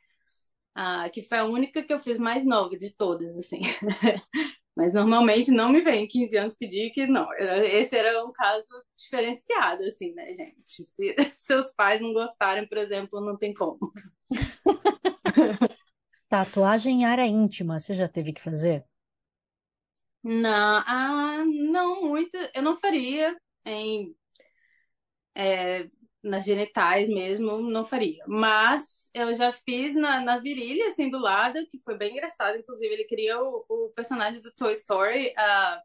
Uh, 0.78 1.10
que 1.12 1.22
foi 1.22 1.38
a 1.38 1.46
única 1.46 1.84
que 1.84 1.94
eu 1.94 2.00
fiz 2.00 2.18
mais 2.18 2.46
nova 2.46 2.78
de 2.78 2.94
todas, 2.96 3.38
assim. 3.38 3.62
Mas 4.76 4.94
normalmente 4.94 5.52
não 5.52 5.70
me 5.70 5.82
vem 5.82 6.08
15 6.08 6.36
anos 6.36 6.54
pedir 6.54 6.90
que 6.92 7.08
não. 7.08 7.28
Esse 7.34 7.96
era 7.98 8.26
um 8.26 8.32
caso 8.32 8.68
diferenciado, 8.96 9.84
assim, 9.84 10.14
né, 10.14 10.34
gente? 10.34 10.56
Se 10.66 11.16
seus 11.38 11.74
pais 11.74 12.02
não 12.02 12.12
gostarem, 12.12 12.68
por 12.68 12.78
exemplo, 12.78 13.22
não 13.22 13.38
tem 13.38 13.54
como. 13.54 13.94
Tatuagem 16.28 17.02
em 17.02 17.06
área 17.06 17.26
íntima, 17.26 17.80
você 17.80 17.94
já 17.94 18.10
teve 18.10 18.34
que 18.34 18.42
fazer? 18.42 18.84
Não, 20.22 20.84
ah, 20.86 21.44
não 21.46 22.02
muito. 22.10 22.36
Eu 22.54 22.64
não 22.64 22.76
faria 22.76 23.38
em 23.64 24.14
é, 25.36 25.88
nas 26.26 26.44
genitais 26.44 27.08
mesmo, 27.08 27.62
não 27.62 27.86
faria. 27.86 28.24
Mas 28.28 29.10
eu 29.14 29.34
já 29.34 29.54
fiz 29.54 29.94
na, 29.94 30.20
na 30.20 30.40
virilha, 30.40 30.88
assim, 30.88 31.10
do 31.10 31.20
lado, 31.20 31.66
que 31.70 31.80
foi 31.84 31.96
bem 31.98 32.12
engraçado. 32.12 32.58
Inclusive, 32.58 32.94
ele 32.94 33.06
criou 33.06 33.66
o, 33.70 33.86
o 33.86 33.90
personagem 33.92 34.42
do 34.42 34.52
Toy 34.52 34.74
Story, 34.74 35.28
uh, 35.30 35.82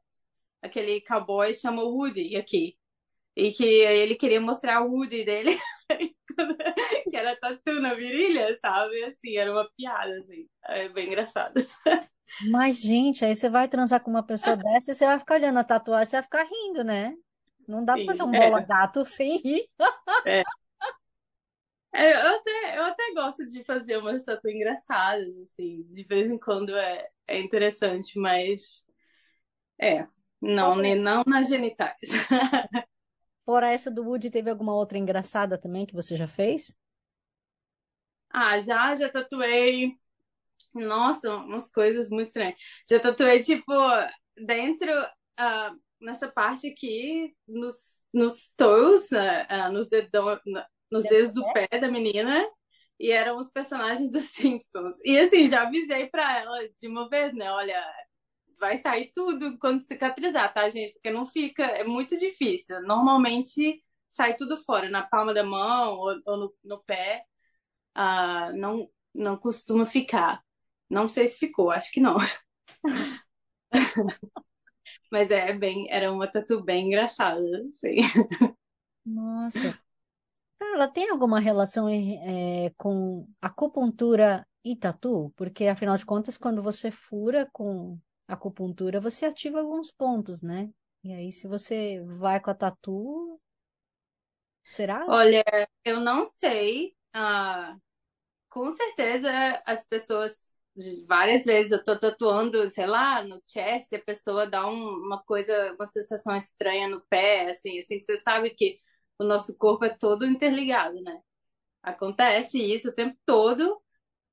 aquele 0.62 1.00
cowboy 1.02 1.52
chamou 1.52 1.94
Woody 1.94 2.36
aqui. 2.36 2.76
E 3.36 3.52
que 3.52 3.64
ele 3.64 4.16
queria 4.16 4.40
mostrar 4.40 4.82
o 4.82 4.90
Woody 4.90 5.24
dele, 5.24 5.58
que 7.10 7.16
era 7.16 7.36
tatu 7.36 7.80
na 7.80 7.94
virilha, 7.94 8.58
sabe? 8.60 9.04
Assim, 9.04 9.36
era 9.36 9.52
uma 9.52 9.68
piada, 9.76 10.18
assim. 10.18 10.48
É 10.64 10.88
bem 10.88 11.06
engraçado. 11.06 11.54
Mas, 12.50 12.80
gente, 12.80 13.24
aí 13.24 13.34
você 13.34 13.48
vai 13.48 13.68
transar 13.68 14.00
com 14.02 14.10
uma 14.10 14.22
pessoa 14.22 14.56
dessa 14.56 14.92
e 14.92 14.94
você 14.94 15.04
vai 15.04 15.18
ficar 15.18 15.34
olhando 15.34 15.58
a 15.58 15.64
tatuagem, 15.64 16.10
você 16.10 16.16
vai 16.16 16.22
ficar 16.22 16.44
rindo, 16.44 16.82
né? 16.82 17.14
Não 17.70 17.84
dá 17.84 17.96
pra 17.96 18.06
fazer 18.06 18.22
um 18.24 18.34
é, 18.34 18.36
bola 18.36 18.60
gato 18.60 19.04
sem 19.04 19.38
rir. 19.38 19.68
é. 20.24 20.42
É, 21.92 22.12
eu 22.12 22.36
até, 22.36 22.78
eu 22.78 22.84
até 22.84 23.12
gosto 23.14 23.44
de 23.46 23.64
fazer 23.64 23.96
umas 23.98 24.24
tatuas 24.24 24.54
engraçadas, 24.54 25.36
assim, 25.42 25.82
de 25.90 26.04
vez 26.04 26.30
em 26.30 26.38
quando 26.38 26.76
é, 26.76 27.08
é 27.26 27.38
interessante, 27.40 28.18
mas 28.18 28.84
é, 29.80 30.06
não, 30.40 30.76
nem 30.76 30.94
não 30.94 31.22
nas 31.26 31.48
genitais. 31.48 31.98
Fora 33.44 33.70
essa 33.70 33.90
do 33.90 34.02
Woody, 34.02 34.30
teve 34.30 34.48
alguma 34.48 34.74
outra 34.74 34.96
engraçada 34.96 35.58
também 35.58 35.84
que 35.84 35.94
você 35.94 36.16
já 36.16 36.26
fez? 36.26 36.74
Ah, 38.30 38.58
já, 38.58 38.94
já 38.94 39.08
tatuei. 39.10 39.96
Nossa, 40.74 41.36
umas 41.36 41.70
coisas 41.72 42.10
muito 42.10 42.28
estranhas. 42.28 42.56
Já 42.88 43.00
tatuei, 43.00 43.42
tipo, 43.42 43.72
dentro, 44.36 44.90
ah, 45.38 45.72
nessa 46.00 46.28
parte 46.28 46.68
aqui, 46.68 47.34
nos, 47.46 47.98
nos 48.12 48.50
toes, 48.56 49.12
ah, 49.12 49.46
ah, 49.48 49.68
nos 49.70 49.88
dedão, 49.88 50.38
nos 50.90 51.04
dedos 51.04 51.34
do 51.34 51.44
pé? 51.52 51.68
da 51.78 51.88
menina, 51.88 52.46
e 52.98 53.10
eram 53.10 53.38
os 53.38 53.50
personagens 53.50 54.10
dos 54.10 54.24
Simpsons. 54.30 54.98
E 55.04 55.18
assim, 55.18 55.48
já 55.48 55.62
avisei 55.62 56.06
pra 56.08 56.38
ela 56.40 56.68
de 56.78 56.88
uma 56.88 57.08
vez, 57.08 57.34
né? 57.34 57.50
Olha, 57.50 57.82
vai 58.58 58.76
sair 58.76 59.10
tudo 59.14 59.58
quando 59.58 59.82
cicatrizar, 59.82 60.52
tá, 60.52 60.68
gente? 60.68 60.92
Porque 60.94 61.10
não 61.10 61.26
fica, 61.26 61.64
é 61.64 61.84
muito 61.84 62.16
difícil. 62.18 62.80
Normalmente 62.82 63.82
sai 64.10 64.36
tudo 64.36 64.56
fora, 64.58 64.90
na 64.90 65.02
palma 65.02 65.32
da 65.32 65.44
mão 65.44 65.96
ou, 65.96 66.20
ou 66.26 66.36
no, 66.36 66.54
no 66.64 66.82
pé. 66.84 67.24
Ah, 67.94 68.52
não, 68.52 68.90
não 69.14 69.36
costuma 69.36 69.86
ficar. 69.86 70.42
Não 70.90 71.08
sei 71.08 71.28
se 71.28 71.38
ficou, 71.38 71.70
acho 71.70 71.90
que 71.92 72.00
não. 72.00 72.16
Mas 75.10 75.30
é 75.30 75.52
bem, 75.54 75.86
era 75.90 76.12
uma 76.12 76.26
tatu 76.28 76.62
bem 76.62 76.86
engraçada, 76.86 77.42
assim. 77.68 77.96
Nossa. 79.04 79.78
Carla, 80.58 80.88
tem 80.88 81.10
alguma 81.10 81.40
relação 81.40 81.88
eh, 81.90 82.72
com 82.76 83.28
acupuntura 83.40 84.46
e 84.64 84.76
tatu? 84.76 85.32
Porque, 85.36 85.66
afinal 85.68 85.96
de 85.96 86.06
contas, 86.06 86.38
quando 86.38 86.62
você 86.62 86.90
fura 86.90 87.48
com 87.52 87.98
acupuntura, 88.28 89.00
você 89.00 89.26
ativa 89.26 89.60
alguns 89.60 89.90
pontos, 89.92 90.42
né? 90.42 90.70
E 91.04 91.12
aí, 91.12 91.32
se 91.32 91.48
você 91.48 92.02
vai 92.06 92.40
com 92.40 92.50
a 92.50 92.54
tatu, 92.54 93.40
será? 94.64 95.04
Olha, 95.08 95.44
eu 95.84 96.00
não 96.00 96.24
sei. 96.24 96.94
ah, 97.12 97.76
com 98.50 98.70
certeza 98.70 99.30
as 99.66 99.86
pessoas, 99.86 100.59
várias 101.08 101.44
vezes 101.44 101.72
eu 101.72 101.82
tô 101.84 101.98
tatuando, 101.98 102.70
sei 102.70 102.86
lá, 102.86 103.22
no 103.24 103.40
chest, 103.46 103.92
a 103.94 104.00
pessoa 104.02 104.46
dá 104.46 104.66
um- 104.66 104.72
uma 105.06 105.22
coisa, 105.22 105.74
uma 105.74 105.86
sensação 105.86 106.36
estranha 106.36 106.88
no 106.88 107.00
pé, 107.08 107.50
assim, 107.50 107.78
assim, 107.78 107.98
que 107.98 108.04
você 108.04 108.16
sabe 108.16 108.50
que 108.50 108.78
o 109.18 109.24
nosso 109.24 109.56
corpo 109.58 109.84
é 109.84 109.90
todo 109.90 110.24
interligado, 110.26 111.00
né? 111.02 111.20
Acontece 111.82 112.58
isso 112.60 112.90
o 112.90 112.94
tempo 112.94 113.16
todo. 113.26 113.80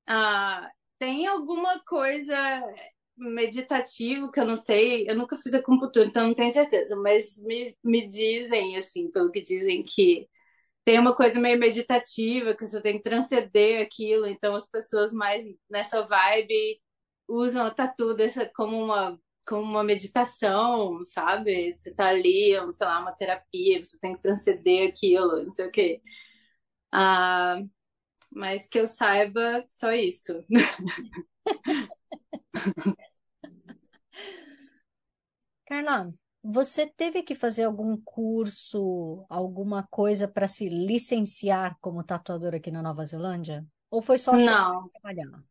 Ah, 0.07 0.71
tem 0.99 1.27
alguma 1.27 1.79
coisa 1.85 2.35
meditativo 3.17 4.31
que 4.31 4.39
eu 4.39 4.45
não 4.45 4.57
sei, 4.57 5.09
eu 5.09 5.15
nunca 5.15 5.37
fiz 5.37 5.53
acupuntura, 5.53 6.05
então 6.07 6.27
não 6.27 6.33
tenho 6.35 6.51
certeza, 6.51 6.95
mas 6.97 7.41
me, 7.43 7.75
me 7.83 8.07
dizem, 8.07 8.77
assim, 8.77 9.09
pelo 9.11 9.31
que 9.31 9.41
dizem, 9.41 9.83
que 9.83 10.29
tem 10.87 10.97
uma 10.99 11.13
coisa 11.13 11.37
meio 11.37 11.59
meditativa, 11.59 12.55
que 12.55 12.65
você 12.65 12.79
tem 12.81 12.93
que 12.95 13.03
transcender 13.03 13.81
aquilo, 13.85 14.25
então 14.25 14.55
as 14.55 14.65
pessoas 14.69 15.11
mais 15.11 15.45
nessa 15.69 16.07
vibe 16.07 16.81
usam 17.27 17.65
a 17.65 17.71
tatu 17.71 18.13
dessa, 18.15 18.49
como 18.55 18.85
uma, 18.85 19.19
como 19.45 19.63
uma 19.63 19.83
meditação, 19.83 21.03
sabe? 21.05 21.75
Você 21.77 21.93
tá 21.93 22.07
ali, 22.07 22.53
sei 22.71 22.87
lá, 22.87 23.01
uma 23.01 23.11
terapia, 23.11 23.83
você 23.83 23.99
tem 23.99 24.15
que 24.15 24.21
transcender 24.21 24.87
aquilo, 24.89 25.43
não 25.43 25.51
sei 25.51 25.67
o 25.67 25.71
quê. 25.71 26.01
Ah, 26.91 27.61
mas 28.31 28.69
que 28.69 28.79
eu 28.79 28.87
saiba, 28.87 29.65
só 29.69 29.93
isso. 29.93 30.33
Carla, 35.67 36.11
você 36.49 36.87
teve 36.87 37.23
que 37.23 37.35
fazer 37.35 37.63
algum 37.65 37.97
curso, 38.01 39.25
alguma 39.29 39.83
coisa 39.87 40.27
para 40.27 40.47
se 40.47 40.69
licenciar 40.69 41.77
como 41.81 42.03
tatuadora 42.03 42.57
aqui 42.57 42.71
na 42.71 42.81
Nova 42.81 43.03
Zelândia? 43.05 43.65
Ou 43.89 44.01
foi 44.01 44.17
só 44.19 44.37
chegar 44.37 44.57
Não, 44.61 44.85
e 44.85 44.89
trabalhar? 44.91 45.43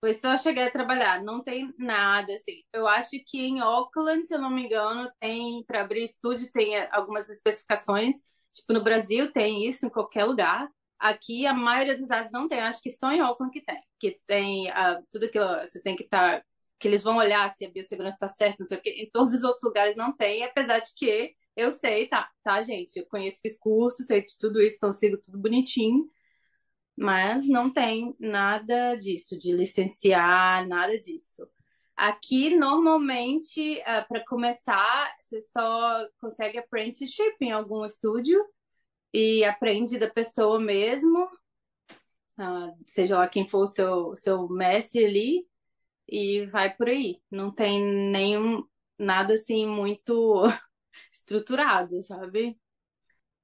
foi 0.00 0.12
só 0.14 0.36
chegar 0.36 0.66
a 0.68 0.70
trabalhar, 0.70 1.22
não 1.22 1.42
tem 1.42 1.72
nada 1.78 2.32
assim. 2.34 2.62
Eu 2.72 2.86
acho 2.86 3.10
que 3.26 3.40
em 3.40 3.60
Auckland, 3.60 4.26
se 4.26 4.34
eu 4.34 4.40
não 4.40 4.50
me 4.50 4.64
engano, 4.66 5.10
tem 5.18 5.64
para 5.66 5.80
abrir 5.82 6.04
estúdio 6.04 6.50
tem 6.52 6.76
eh, 6.76 6.88
algumas 6.92 7.28
especificações. 7.28 8.16
Tipo, 8.52 8.72
no 8.74 8.84
Brasil 8.84 9.32
tem 9.32 9.64
isso 9.66 9.86
em 9.86 9.90
qualquer 9.90 10.24
lugar. 10.24 10.68
Aqui 10.98 11.46
a 11.46 11.52
maioria 11.54 11.94
das 11.94 12.02
cidades 12.02 12.30
não 12.32 12.48
tem, 12.48 12.60
acho 12.60 12.80
que 12.82 12.90
só 12.90 13.10
em 13.12 13.20
Auckland 13.20 13.52
que 13.52 13.64
tem. 13.64 13.80
Que 13.98 14.20
tem 14.26 14.70
ah, 14.70 15.00
tudo 15.10 15.26
aquilo, 15.26 15.46
você 15.60 15.82
tem 15.82 15.96
que 15.96 16.04
estar, 16.04 16.42
que 16.78 16.88
eles 16.88 17.02
vão 17.02 17.16
olhar 17.16 17.48
se 17.54 17.64
a 17.64 17.70
biossegurança 17.70 18.16
está 18.16 18.28
certa, 18.28 18.56
não 18.60 18.66
sei 18.66 18.78
o 18.78 18.82
quê. 18.82 18.90
Em 18.98 19.10
todos 19.10 19.32
os 19.32 19.44
outros 19.44 19.62
lugares 19.62 19.96
não 19.96 20.14
tem, 20.16 20.44
apesar 20.44 20.78
de 20.80 20.94
que 20.94 21.34
eu 21.56 21.70
sei, 21.72 22.06
tá, 22.08 22.30
tá, 22.44 22.60
gente, 22.62 22.98
eu 22.98 23.06
conheço, 23.06 23.40
fiz 23.40 23.58
curso, 23.58 24.02
sei 24.04 24.22
de 24.22 24.36
tudo 24.38 24.60
isso, 24.62 24.76
então 24.76 24.92
sigo 24.92 25.16
tudo 25.18 25.38
bonitinho. 25.38 26.06
mas 26.96 27.46
não 27.48 27.70
tem 27.70 28.14
nada 28.18 28.94
disso, 28.96 29.36
de 29.36 29.52
licenciar, 29.52 30.66
nada 30.66 30.98
disso. 30.98 31.46
Aqui, 31.96 32.54
normalmente, 32.56 33.82
para 34.08 34.24
começar, 34.26 35.14
você 35.20 35.40
só 35.40 36.08
consegue 36.20 36.58
apprenticeship 36.58 37.36
em 37.40 37.52
algum 37.52 37.84
estúdio 37.84 38.42
e 39.12 39.44
aprende 39.44 39.98
da 39.98 40.10
pessoa 40.10 40.60
mesmo, 40.60 41.28
ah, 42.38 42.72
seja 42.86 43.18
lá 43.18 43.28
quem 43.28 43.44
for 43.46 43.62
o 43.62 43.66
seu, 43.66 44.14
seu 44.16 44.48
mestre 44.48 45.04
ali, 45.04 45.46
e 46.08 46.46
vai 46.46 46.74
por 46.76 46.88
aí. 46.88 47.20
Não 47.30 47.52
tem 47.54 47.82
nenhum, 48.10 48.64
nada 48.98 49.34
assim 49.34 49.66
muito 49.66 50.44
estruturado, 51.12 52.00
sabe? 52.02 52.58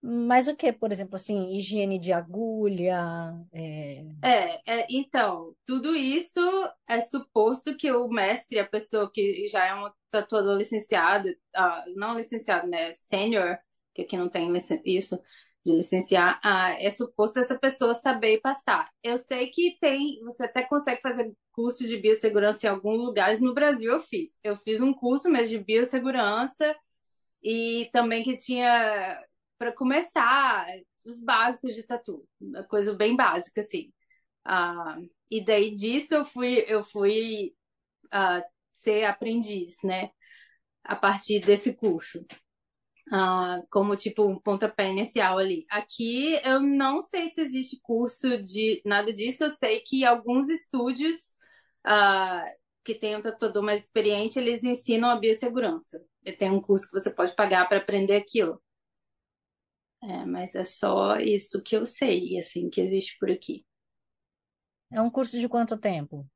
Mas 0.04 0.48
o 0.48 0.56
que, 0.56 0.72
por 0.72 0.90
exemplo, 0.92 1.14
assim, 1.16 1.54
higiene 1.56 1.98
de 1.98 2.12
agulha, 2.12 2.98
é, 3.52 4.04
É, 4.24 4.80
é, 4.82 4.86
então, 4.90 5.56
tudo 5.66 5.96
isso 5.96 6.38
é 6.88 7.00
suposto 7.00 7.76
que 7.76 7.90
o 7.90 8.08
mestre, 8.08 8.58
a 8.60 8.66
pessoa 8.68 9.10
que 9.12 9.48
já 9.48 9.66
é 9.66 9.74
um 9.74 9.90
tatuador 10.10 10.56
licenciado, 10.58 11.28
ah, 11.56 11.84
não 11.96 12.16
licenciado, 12.16 12.68
né, 12.68 12.92
sênior, 12.94 13.58
que 13.92 14.02
aqui 14.02 14.16
não 14.16 14.28
tem 14.28 14.48
isso 14.84 15.20
de 15.64 15.72
licenciar, 15.72 16.40
ah, 16.42 16.72
é 16.80 16.90
suposto 16.90 17.38
essa 17.38 17.58
pessoa 17.58 17.94
saber 17.94 18.40
passar. 18.40 18.90
Eu 19.02 19.16
sei 19.16 19.48
que 19.48 19.78
tem, 19.80 20.20
você 20.24 20.44
até 20.44 20.64
consegue 20.64 21.00
fazer 21.00 21.32
curso 21.52 21.86
de 21.86 21.96
biossegurança 21.98 22.66
em 22.66 22.70
alguns 22.70 22.98
lugares. 22.98 23.40
No 23.40 23.54
Brasil 23.54 23.92
eu 23.92 24.00
fiz. 24.00 24.34
Eu 24.42 24.56
fiz 24.56 24.80
um 24.80 24.92
curso 24.92 25.30
mesmo 25.30 25.58
de 25.58 25.64
biossegurança 25.64 26.74
e 27.42 27.88
também 27.92 28.22
que 28.24 28.36
tinha 28.36 29.24
para 29.58 29.72
começar 29.72 30.66
os 31.06 31.22
básicos 31.22 31.74
de 31.74 31.82
tatu, 31.84 32.26
uma 32.40 32.64
coisa 32.64 32.94
bem 32.94 33.16
básica 33.16 33.60
assim. 33.60 33.92
Ah, 34.44 34.98
e 35.30 35.44
daí 35.44 35.74
disso 35.74 36.14
eu 36.14 36.24
fui, 36.24 36.64
eu 36.68 36.82
fui 36.84 37.54
ah, 38.10 38.44
ser 38.72 39.04
aprendiz, 39.04 39.76
né? 39.84 40.10
A 40.84 40.96
partir 40.96 41.40
desse 41.40 41.74
curso. 41.74 42.24
Ah, 43.10 43.60
como 43.70 43.96
tipo 43.96 44.24
um 44.24 44.38
pontapé 44.38 44.88
inicial 44.88 45.38
ali. 45.38 45.66
Aqui 45.68 46.38
eu 46.44 46.60
não 46.60 47.02
sei 47.02 47.28
se 47.28 47.40
existe 47.40 47.78
curso 47.82 48.42
de 48.42 48.80
nada 48.84 49.12
disso. 49.12 49.44
Eu 49.44 49.50
sei 49.50 49.80
que 49.80 50.04
alguns 50.04 50.48
estúdios 50.48 51.38
ah, 51.84 52.44
que 52.84 52.94
têm 52.94 53.16
um 53.16 53.22
tatuador 53.22 53.62
mais 53.62 53.84
experiente, 53.84 54.38
eles 54.38 54.62
ensinam 54.62 55.10
a 55.10 55.16
biossegurança. 55.16 56.04
E 56.24 56.32
Tem 56.32 56.50
um 56.50 56.60
curso 56.60 56.86
que 56.86 56.92
você 56.92 57.10
pode 57.10 57.34
pagar 57.34 57.68
para 57.68 57.78
aprender 57.78 58.16
aquilo. 58.16 58.60
É, 60.02 60.24
mas 60.26 60.54
é 60.54 60.64
só 60.64 61.16
isso 61.16 61.62
que 61.62 61.76
eu 61.76 61.86
sei, 61.86 62.38
assim, 62.38 62.68
que 62.68 62.80
existe 62.80 63.16
por 63.18 63.30
aqui. 63.30 63.64
é 64.92 65.00
um 65.00 65.10
curso 65.10 65.40
de 65.40 65.48
quanto 65.48 65.76
tempo? 65.76 66.26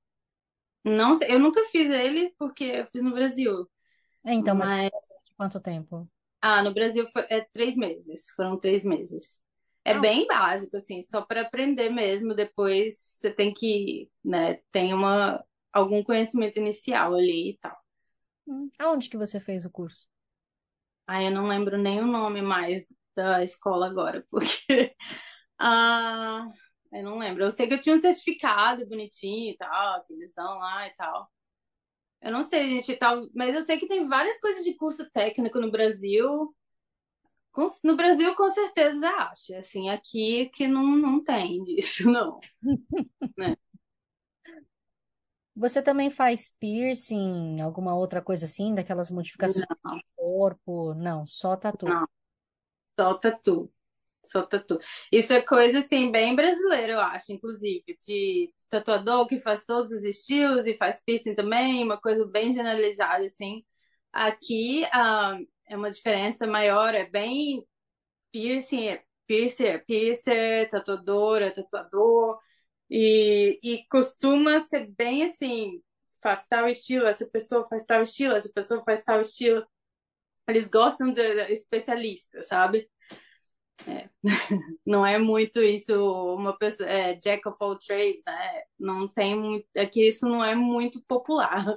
Não 0.85 1.15
sei, 1.17 1.33
eu 1.33 1.39
nunca 1.39 1.65
fiz 1.67 1.91
ele 1.91 2.35
porque 2.39 2.65
eu 2.65 2.87
fiz 2.87 3.03
no 3.03 3.13
Brasil. 3.13 3.69
É, 4.25 4.33
então, 4.33 4.55
mas 4.55 4.71
Mas, 4.71 4.91
de 5.25 5.35
quanto 5.37 5.61
tempo? 5.61 6.09
Ah, 6.47 6.63
no 6.63 6.73
Brasil 6.75 7.07
foi, 7.09 7.25
é 7.31 7.41
três 7.53 7.77
meses, 7.77 8.31
foram 8.37 8.59
três 8.59 8.85
meses. 8.85 9.39
É 9.85 9.95
Ah, 9.95 9.99
bem 9.99 10.27
básico, 10.27 10.77
assim, 10.77 11.03
só 11.03 11.23
para 11.23 11.43
aprender 11.43 11.91
mesmo. 11.91 12.35
Depois 12.35 12.99
você 12.99 13.31
tem 13.33 13.53
que, 13.55 14.11
né, 14.25 14.57
tem 14.73 14.93
uma, 14.95 15.45
algum 15.73 16.03
conhecimento 16.03 16.59
inicial 16.59 17.15
ali 17.15 17.51
e 17.51 17.59
tal. 17.59 17.77
hum. 18.47 18.71
Aonde 18.81 19.09
que 19.09 19.17
você 19.17 19.39
fez 19.41 19.65
o 19.65 19.71
curso? 19.71 20.09
Aí 21.07 21.27
eu 21.27 21.31
não 21.31 21.47
lembro 21.47 21.79
nem 21.79 22.01
o 22.01 22.07
nome 22.07 22.43
mais 22.43 22.85
da 23.15 23.43
escola 23.45 23.87
agora, 23.89 24.27
porque, 24.31 24.95
ah, 25.61 26.49
eu 26.93 27.03
não 27.05 27.19
lembro. 27.19 27.45
Eu 27.45 27.53
sei 27.53 27.69
que 27.69 27.75
eu 27.75 27.81
tinha 27.81 27.95
um 27.95 27.99
certificado 28.01 28.87
bonitinho 28.89 29.53
e 29.53 29.57
tal, 29.57 30.05
que 30.07 30.15
eles 30.15 30.33
dão 30.35 30.59
lá 30.59 30.87
e 30.89 30.95
tal. 30.97 31.31
Eu 32.23 32.33
não 32.33 32.43
sei, 32.43 32.75
gente, 32.75 32.97
tal, 32.97 33.21
mas 33.35 33.55
eu 33.55 33.63
sei 33.63 33.79
que 33.79 33.87
tem 33.87 34.07
várias 34.09 34.41
coisas 34.41 34.65
de 34.65 34.75
curso 34.75 35.09
técnico 35.11 35.61
no 35.61 35.71
Brasil. 35.71 36.55
no 37.85 37.97
Brasil 37.97 38.35
com 38.35 38.49
certeza 38.51 39.09
acha, 39.09 39.59
assim, 39.59 39.89
aqui 39.89 40.47
que 40.51 40.67
não, 40.67 40.85
não 40.85 41.23
tem 41.23 41.63
disso, 41.63 42.11
não. 42.11 42.41
né? 43.37 43.57
Você 45.55 45.81
também 45.81 46.11
faz 46.11 46.51
piercing, 46.61 47.63
alguma 47.63 47.95
outra 47.95 48.21
coisa 48.21 48.45
assim, 48.45 48.75
daquelas 48.75 49.11
modificações 49.11 49.65
Não, 49.83 49.97
de 49.97 50.05
corpo? 50.15 50.93
Não, 50.95 51.25
só 51.25 51.57
tatu. 51.57 51.87
não, 51.87 52.07
só 52.99 53.15
tatu. 53.15 53.73
Só 54.27 54.43
tatu. 54.43 54.79
Isso 55.13 55.33
é 55.33 55.41
coisa 55.41 55.79
assim 55.81 56.11
bem 56.11 56.35
brasileira, 56.35 56.93
eu 56.95 57.01
acho, 57.01 57.33
inclusive, 57.33 57.85
de 58.07 58.53
tatuador 58.69 59.27
que 59.27 59.39
faz 59.39 59.65
todos 59.65 59.91
os 59.91 60.05
estilos 60.05 60.67
e 60.67 60.77
faz 60.77 61.01
piercing 61.05 61.35
também, 61.35 61.83
uma 61.85 62.01
coisa 62.01 62.27
bem 62.27 62.55
generalizada 62.55 63.25
assim. 63.25 63.65
Aqui, 64.13 64.85
ah, 64.93 65.39
é 65.69 65.77
uma 65.77 65.91
diferença 65.91 66.47
maior, 66.47 66.95
é 66.95 67.09
bem 67.09 67.65
piercing, 68.33 68.89
é 68.89 69.05
piercer, 69.27 69.77
é 69.77 69.79
piercer, 69.79 70.69
tatuadora, 70.69 71.51
tatuador, 71.53 72.39
e, 72.91 73.59
e 73.63 73.87
costuma 73.89 74.61
ser 74.61 74.89
bem 74.97 75.25
assim, 75.25 75.83
faz 76.23 76.47
tal 76.49 76.69
estilo, 76.69 77.07
essa 77.07 77.27
pessoa 77.29 77.67
faz 77.69 77.85
tal 77.85 78.03
estilo, 78.03 78.35
essa 78.37 78.51
pessoa 78.55 78.83
faz 78.85 79.03
tal 79.03 79.21
estilo. 79.21 79.67
Eles 80.49 80.69
gostam 80.69 81.13
de 81.13 81.21
especialista, 81.53 82.43
sabe? 82.43 82.89
É. 83.87 84.09
Não 84.87 85.05
é 85.05 85.19
muito 85.19 85.61
isso, 85.61 85.95
uma 86.35 86.57
pessoa, 86.57 86.89
é, 86.89 87.15
jack 87.15 87.47
of 87.49 87.57
all 87.61 87.77
trades, 87.79 88.23
né? 88.27 88.63
Não 88.79 89.09
tem 89.09 89.35
muito, 89.35 89.67
é 89.75 89.87
que 89.87 90.07
isso 90.07 90.29
não 90.29 90.43
é 90.43 90.55
muito 90.55 91.03
popular. 91.07 91.77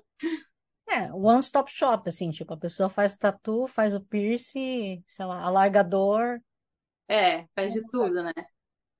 É, 0.89 1.11
one 1.13 1.39
stop 1.39 1.71
shop, 1.71 2.09
assim, 2.09 2.31
tipo, 2.31 2.53
a 2.53 2.57
pessoa 2.57 2.89
faz 2.89 3.15
tatu, 3.15 3.67
faz 3.67 3.93
o 3.93 4.01
piercing, 4.01 5.03
sei 5.07 5.25
lá, 5.25 5.41
alargador. 5.41 6.39
É, 7.07 7.45
faz 7.55 7.73
de 7.73 7.81
tudo, 7.89 8.23
né? 8.23 8.33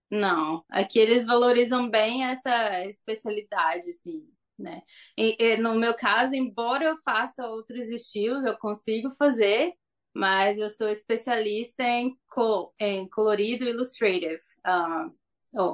Não, 0.10 0.64
aqui 0.70 1.00
eles 1.00 1.26
valorizam 1.26 1.90
bem 1.90 2.26
essa 2.26 2.86
especialidade, 2.86 3.90
assim, 3.92 4.28
né? 4.58 4.82
E, 5.18 5.36
e 5.40 5.58
no 5.58 5.76
meu 5.76 5.94
caso, 5.94 6.36
embora 6.36 6.86
eu 6.86 6.98
faça 6.98 7.48
outros 7.48 7.90
estilos, 7.90 8.44
eu 8.44 8.58
consigo 8.58 9.12
fazer, 9.12 9.74
mas 10.14 10.58
eu 10.58 10.70
sou 10.70 10.90
especialista 10.90 11.84
em, 11.84 12.18
co 12.30 12.74
em 12.80 13.08
colorido 13.10 13.66
illustrative, 13.66 14.40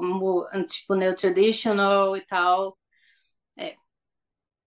mo- 0.02 0.46
tipo 0.68 0.96
neo 0.96 1.16
traditional 1.16 2.16
e 2.18 2.22
tal. 2.22 2.78
É. 3.58 3.76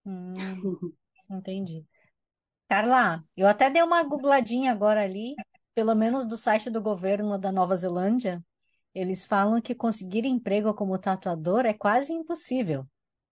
Hum, 0.04 0.92
entendi. 1.30 1.86
Carla, 2.68 3.24
eu 3.36 3.46
até 3.48 3.70
dei 3.70 3.82
uma 3.82 4.02
googladinha 4.04 4.72
agora 4.72 5.02
ali, 5.04 5.40
pelo 5.74 5.94
menos 5.94 6.26
do 6.26 6.36
site 6.36 6.70
do 6.70 6.80
governo 6.82 7.38
da 7.38 7.52
Nova 7.52 7.76
Zelândia. 7.76 8.44
Eles 8.94 9.24
falam 9.26 9.60
que 9.60 9.74
conseguir 9.74 10.24
emprego 10.26 10.74
como 10.74 10.98
tatuador 10.98 11.66
é 11.66 11.74
quase 11.74 12.12
impossível, 12.12 12.86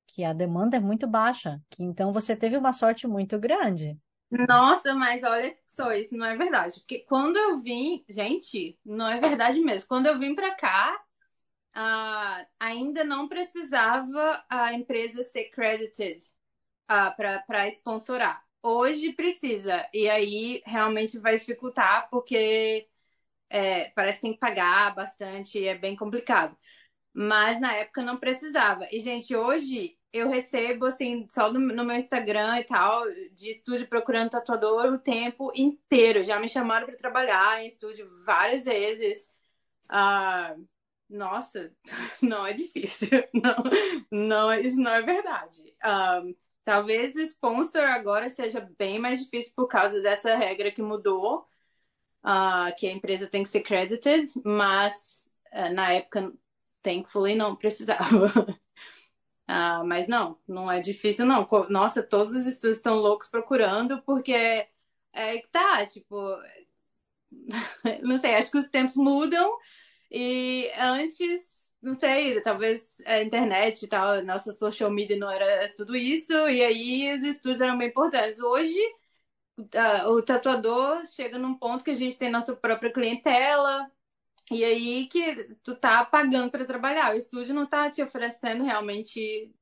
que 0.08 0.24
a 0.24 0.32
demanda 0.32 0.76
é 0.78 0.80
muito 0.80 1.06
baixa, 1.08 1.60
que 1.70 1.82
então 1.84 2.12
você 2.12 2.36
teve 2.36 2.56
uma 2.58 2.72
sorte 2.72 3.06
muito 3.08 3.38
grande. 3.38 3.98
Nossa, 4.30 4.92
mas 4.94 5.22
olha 5.22 5.56
só, 5.66 5.92
isso 5.92 6.16
não 6.16 6.26
é 6.26 6.36
verdade. 6.36 6.80
Porque 6.80 7.00
quando 7.00 7.36
eu 7.36 7.60
vim, 7.60 8.04
gente, 8.08 8.78
não 8.84 9.08
é 9.08 9.20
verdade 9.20 9.60
mesmo. 9.60 9.88
Quando 9.88 10.06
eu 10.06 10.18
vim 10.18 10.34
pra 10.34 10.52
cá, 10.54 11.00
ah, 11.74 12.46
ainda 12.60 13.04
não 13.04 13.28
precisava 13.28 14.44
a 14.50 14.72
empresa 14.74 15.22
ser 15.24 15.50
credited 15.50 16.24
ah, 16.88 17.12
para 17.12 17.40
para 17.42 17.68
sponsorar. 17.70 18.44
Hoje 18.62 19.12
precisa, 19.14 19.88
e 19.94 20.08
aí 20.10 20.62
realmente 20.66 21.18
vai 21.18 21.36
dificultar, 21.36 22.08
porque 22.10 22.88
é, 23.50 23.90
parece 23.90 24.18
que 24.18 24.22
tem 24.22 24.32
que 24.34 24.38
pagar 24.40 24.94
bastante, 24.94 25.64
é 25.66 25.76
bem 25.78 25.96
complicado. 25.96 26.56
Mas 27.14 27.60
na 27.60 27.74
época 27.74 28.02
não 28.02 28.18
precisava. 28.18 28.88
E, 28.92 29.00
gente, 29.00 29.34
hoje 29.36 29.95
eu 30.16 30.28
recebo, 30.28 30.86
assim, 30.86 31.26
só 31.30 31.52
no, 31.52 31.58
no 31.60 31.84
meu 31.84 31.96
Instagram 31.96 32.58
e 32.60 32.64
tal, 32.64 33.04
de 33.32 33.50
estúdio 33.50 33.88
procurando 33.88 34.30
tatuador 34.30 34.86
o 34.92 34.98
tempo 34.98 35.52
inteiro. 35.54 36.24
Já 36.24 36.38
me 36.40 36.48
chamaram 36.48 36.86
para 36.86 36.96
trabalhar 36.96 37.62
em 37.62 37.66
estúdio 37.68 38.08
várias 38.24 38.64
vezes. 38.64 39.30
Ah, 39.88 40.56
nossa, 41.08 41.72
não 42.22 42.46
é 42.46 42.52
difícil. 42.52 43.08
Não, 43.34 43.56
não, 44.10 44.52
isso 44.54 44.80
não 44.80 44.92
é 44.92 45.02
verdade. 45.02 45.74
Ah, 45.82 46.22
talvez 46.64 47.14
sponsor 47.16 47.82
agora 47.84 48.28
seja 48.30 48.60
bem 48.78 48.98
mais 48.98 49.20
difícil 49.20 49.52
por 49.56 49.68
causa 49.68 50.00
dessa 50.02 50.36
regra 50.36 50.72
que 50.72 50.82
mudou, 50.82 51.46
ah, 52.22 52.72
que 52.78 52.86
a 52.88 52.92
empresa 52.92 53.26
tem 53.28 53.42
que 53.42 53.48
ser 53.48 53.62
credited, 53.62 54.30
mas 54.44 55.38
eh, 55.52 55.70
na 55.70 55.92
época, 55.92 56.32
thankfully, 56.82 57.34
não 57.34 57.56
precisava. 57.56 58.28
Ah, 59.48 59.84
mas 59.84 60.08
não, 60.08 60.38
não 60.46 60.70
é 60.70 60.80
difícil, 60.80 61.24
não. 61.26 61.46
Nossa, 61.70 62.02
todos 62.02 62.32
os 62.34 62.46
estúdios 62.46 62.78
estão 62.78 62.96
loucos 62.96 63.28
procurando, 63.28 64.02
porque 64.02 64.32
é 65.12 65.38
que 65.38 65.48
tá, 65.50 65.86
tipo, 65.86 66.16
não 68.02 68.18
sei, 68.18 68.34
acho 68.34 68.50
que 68.50 68.58
os 68.58 68.70
tempos 68.70 68.96
mudam 68.96 69.56
e 70.10 70.70
antes, 70.78 71.72
não 71.82 71.94
sei, 71.94 72.40
talvez 72.42 72.98
a 73.06 73.22
internet 73.22 73.82
e 73.84 73.88
tal, 73.88 74.22
nossa 74.24 74.52
social 74.52 74.90
media 74.90 75.18
não 75.18 75.30
era 75.30 75.72
tudo 75.76 75.96
isso, 75.96 76.32
e 76.48 76.62
aí 76.64 77.14
os 77.14 77.22
estúdios 77.24 77.60
eram 77.60 77.78
bem 77.78 77.88
importantes. 77.88 78.40
Hoje, 78.40 78.76
ah, 79.74 80.08
o 80.10 80.22
tatuador 80.22 81.04
chega 81.06 81.38
num 81.38 81.54
ponto 81.58 81.84
que 81.84 81.90
a 81.90 81.94
gente 81.94 82.18
tem 82.18 82.30
nossa 82.30 82.54
própria 82.56 82.92
clientela, 82.92 83.90
e 84.50 84.64
aí 84.64 85.08
que 85.08 85.54
tu 85.64 85.76
tá 85.76 86.04
pagando 86.04 86.50
para 86.50 86.64
trabalhar. 86.64 87.14
O 87.14 87.18
estúdio 87.18 87.54
não 87.54 87.66
tá 87.66 87.90
te 87.90 88.02
oferecendo 88.02 88.64
realmente, 88.64 89.52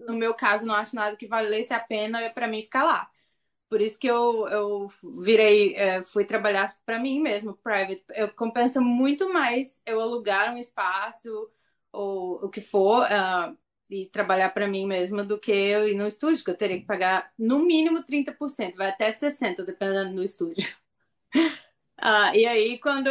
no 0.00 0.14
meu 0.16 0.34
caso, 0.34 0.66
não 0.66 0.74
acho 0.74 0.96
nada 0.96 1.16
que 1.16 1.26
valesse 1.28 1.72
a 1.72 1.80
pena 1.80 2.30
para 2.30 2.48
mim 2.48 2.62
ficar 2.62 2.84
lá. 2.84 3.10
Por 3.68 3.80
isso 3.80 3.98
que 3.98 4.06
eu, 4.06 4.48
eu 4.48 4.88
virei, 5.22 5.74
é, 5.76 6.02
fui 6.02 6.24
trabalhar 6.26 6.70
para 6.84 6.98
mim 6.98 7.20
mesmo, 7.20 7.56
private. 7.56 8.04
Eu 8.10 8.28
compensa 8.34 8.80
muito 8.80 9.32
mais 9.32 9.80
eu 9.86 10.00
alugar 10.00 10.52
um 10.54 10.58
espaço 10.58 11.50
ou 11.92 12.44
o 12.44 12.50
que 12.50 12.60
for, 12.60 13.04
ah, 13.10 13.54
e 13.90 14.06
trabalhar 14.06 14.50
para 14.50 14.66
mim 14.68 14.86
mesma 14.86 15.22
do 15.24 15.38
que 15.38 15.52
eu 15.52 15.88
ir 15.88 15.94
no 15.94 16.06
estúdio, 16.06 16.44
que 16.44 16.50
eu 16.50 16.56
teria 16.56 16.80
que 16.80 16.86
pagar 16.86 17.32
no 17.38 17.60
mínimo 17.60 18.02
30%, 18.04 18.76
vai 18.76 18.88
até 18.88 19.10
60%, 19.12 19.66
dependendo 19.66 20.14
do 20.16 20.22
estúdio. 20.22 20.66
Ah, 21.96 22.36
e 22.36 22.46
aí, 22.46 22.78
quando. 22.80 23.10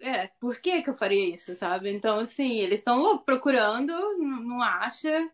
É, 0.00 0.28
por 0.40 0.60
que 0.60 0.82
que 0.82 0.90
eu 0.90 0.94
faria 0.94 1.34
isso, 1.34 1.56
sabe? 1.56 1.90
Então, 1.90 2.18
assim, 2.20 2.58
eles 2.58 2.78
estão 2.80 3.00
loucos 3.02 3.24
procurando, 3.24 3.92
não 4.18 4.40
não 4.42 4.62
acha. 4.62 5.28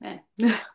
É. 0.00 0.22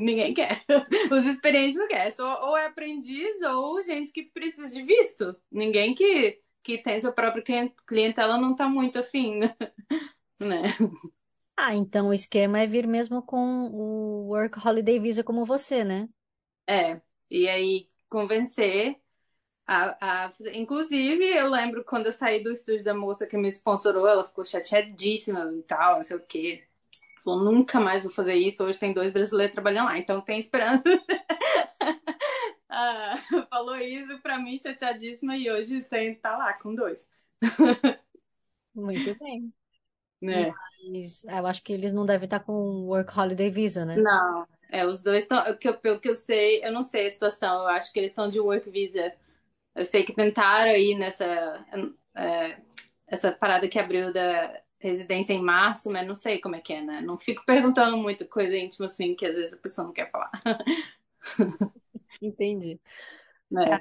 Ninguém 0.00 0.34
quer. 0.34 0.62
Os 1.10 1.24
experientes 1.24 1.76
não 1.76 1.88
querem. 1.88 2.10
Só, 2.12 2.46
ou 2.48 2.56
é 2.56 2.66
aprendiz 2.66 3.40
ou 3.42 3.82
gente 3.82 4.12
que 4.12 4.22
precisa 4.24 4.72
de 4.72 4.82
visto. 4.82 5.36
Ninguém 5.50 5.94
que, 5.94 6.40
que 6.62 6.78
tem 6.78 7.00
sua 7.00 7.12
própria 7.12 7.42
clien- 7.42 7.74
clientela 7.86 8.38
não 8.38 8.54
tá 8.54 8.68
muito 8.68 8.98
afim, 8.98 9.40
né? 10.40 10.76
Ah, 11.56 11.74
então 11.74 12.08
o 12.08 12.12
esquema 12.14 12.60
é 12.60 12.66
vir 12.66 12.86
mesmo 12.86 13.22
com 13.22 13.66
o 13.70 14.26
Work 14.28 14.58
Holiday 14.66 14.98
Visa 15.00 15.22
como 15.24 15.44
você, 15.44 15.84
né? 15.84 16.08
É. 16.68 17.00
E 17.30 17.48
aí, 17.48 17.88
convencer 18.08 19.00
a, 19.66 20.26
a... 20.26 20.32
Inclusive, 20.52 21.24
eu 21.24 21.50
lembro 21.50 21.84
quando 21.84 22.06
eu 22.06 22.12
saí 22.12 22.42
do 22.42 22.52
estúdio 22.52 22.84
da 22.84 22.94
moça 22.94 23.26
que 23.26 23.36
me 23.36 23.48
sponsorou, 23.48 24.06
ela 24.06 24.24
ficou 24.24 24.44
chateadíssima 24.44 25.52
e 25.58 25.62
tal, 25.62 25.96
não 25.96 26.02
sei 26.04 26.16
o 26.16 26.20
quê. 26.20 26.64
Falou, 27.22 27.42
nunca 27.42 27.80
mais 27.80 28.04
vou 28.04 28.12
fazer 28.12 28.34
isso. 28.34 28.64
Hoje 28.64 28.78
tem 28.78 28.92
dois 28.92 29.10
brasileiros 29.10 29.52
trabalhando 29.52 29.86
lá, 29.86 29.98
então 29.98 30.20
tem 30.20 30.38
esperança. 30.38 30.84
Ah, 32.68 33.16
falou 33.48 33.76
isso 33.78 34.18
pra 34.18 34.38
mim, 34.38 34.58
chateadíssima, 34.58 35.34
e 35.34 35.50
hoje 35.50 35.80
tem, 35.84 36.14
tá 36.14 36.36
lá 36.36 36.52
com 36.52 36.74
dois. 36.74 37.08
Muito 38.74 39.18
bem. 39.18 39.50
Né? 40.20 40.52
Mas 40.92 41.24
eu 41.24 41.46
acho 41.46 41.62
que 41.62 41.72
eles 41.72 41.94
não 41.94 42.04
devem 42.04 42.26
estar 42.26 42.40
com 42.40 42.84
Work 42.86 43.18
Holiday 43.18 43.48
Visa, 43.48 43.86
né? 43.86 43.96
Não, 43.96 44.46
é, 44.68 44.84
os 44.86 45.02
dois 45.02 45.22
estão. 45.22 45.42
Pelo 45.80 45.98
que 45.98 46.08
eu 46.08 46.14
sei, 46.14 46.62
eu 46.62 46.72
não 46.72 46.82
sei 46.82 47.06
a 47.06 47.10
situação, 47.10 47.62
eu 47.62 47.68
acho 47.68 47.90
que 47.92 47.98
eles 47.98 48.10
estão 48.10 48.28
de 48.28 48.40
work 48.40 48.68
visa. 48.68 49.14
Eu 49.76 49.84
sei 49.84 50.04
que 50.04 50.14
tentaram 50.14 50.72
aí 50.72 50.94
nessa. 50.96 51.64
é, 52.16 52.58
essa 53.06 53.30
parada 53.32 53.68
que 53.68 53.78
abriu 53.78 54.12
da 54.12 54.60
residência 54.78 55.32
em 55.32 55.42
março, 55.42 55.90
mas 55.90 56.06
não 56.06 56.16
sei 56.16 56.40
como 56.40 56.56
é 56.56 56.60
que 56.60 56.72
é, 56.72 56.82
né? 56.82 57.00
Não 57.00 57.18
fico 57.18 57.44
perguntando 57.46 57.96
muita 57.98 58.24
coisa 58.26 58.56
íntima 58.56 58.86
assim, 58.86 59.14
que 59.14 59.26
às 59.26 59.36
vezes 59.36 59.54
a 59.54 59.58
pessoa 59.58 59.86
não 59.86 59.92
quer 59.94 60.10
falar. 60.10 60.30
Entendi. 62.20 62.80
né? 63.50 63.80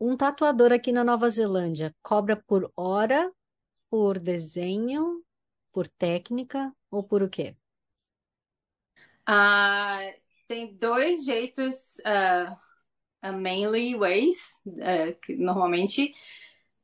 Um 0.00 0.16
tatuador 0.16 0.72
aqui 0.72 0.92
na 0.92 1.02
Nova 1.02 1.28
Zelândia 1.28 1.94
cobra 2.02 2.36
por 2.36 2.72
hora, 2.76 3.32
por 3.90 4.18
desenho, 4.18 5.24
por 5.72 5.88
técnica 5.88 6.72
ou 6.90 7.02
por 7.02 7.22
o 7.22 7.28
quê? 7.28 7.56
Ah, 9.26 10.00
tem 10.46 10.74
dois 10.76 11.24
jeitos. 11.24 11.98
uh, 12.00 12.67
mainly 13.22 13.96
ways, 13.96 14.60
que 15.22 15.34
normalmente 15.36 16.14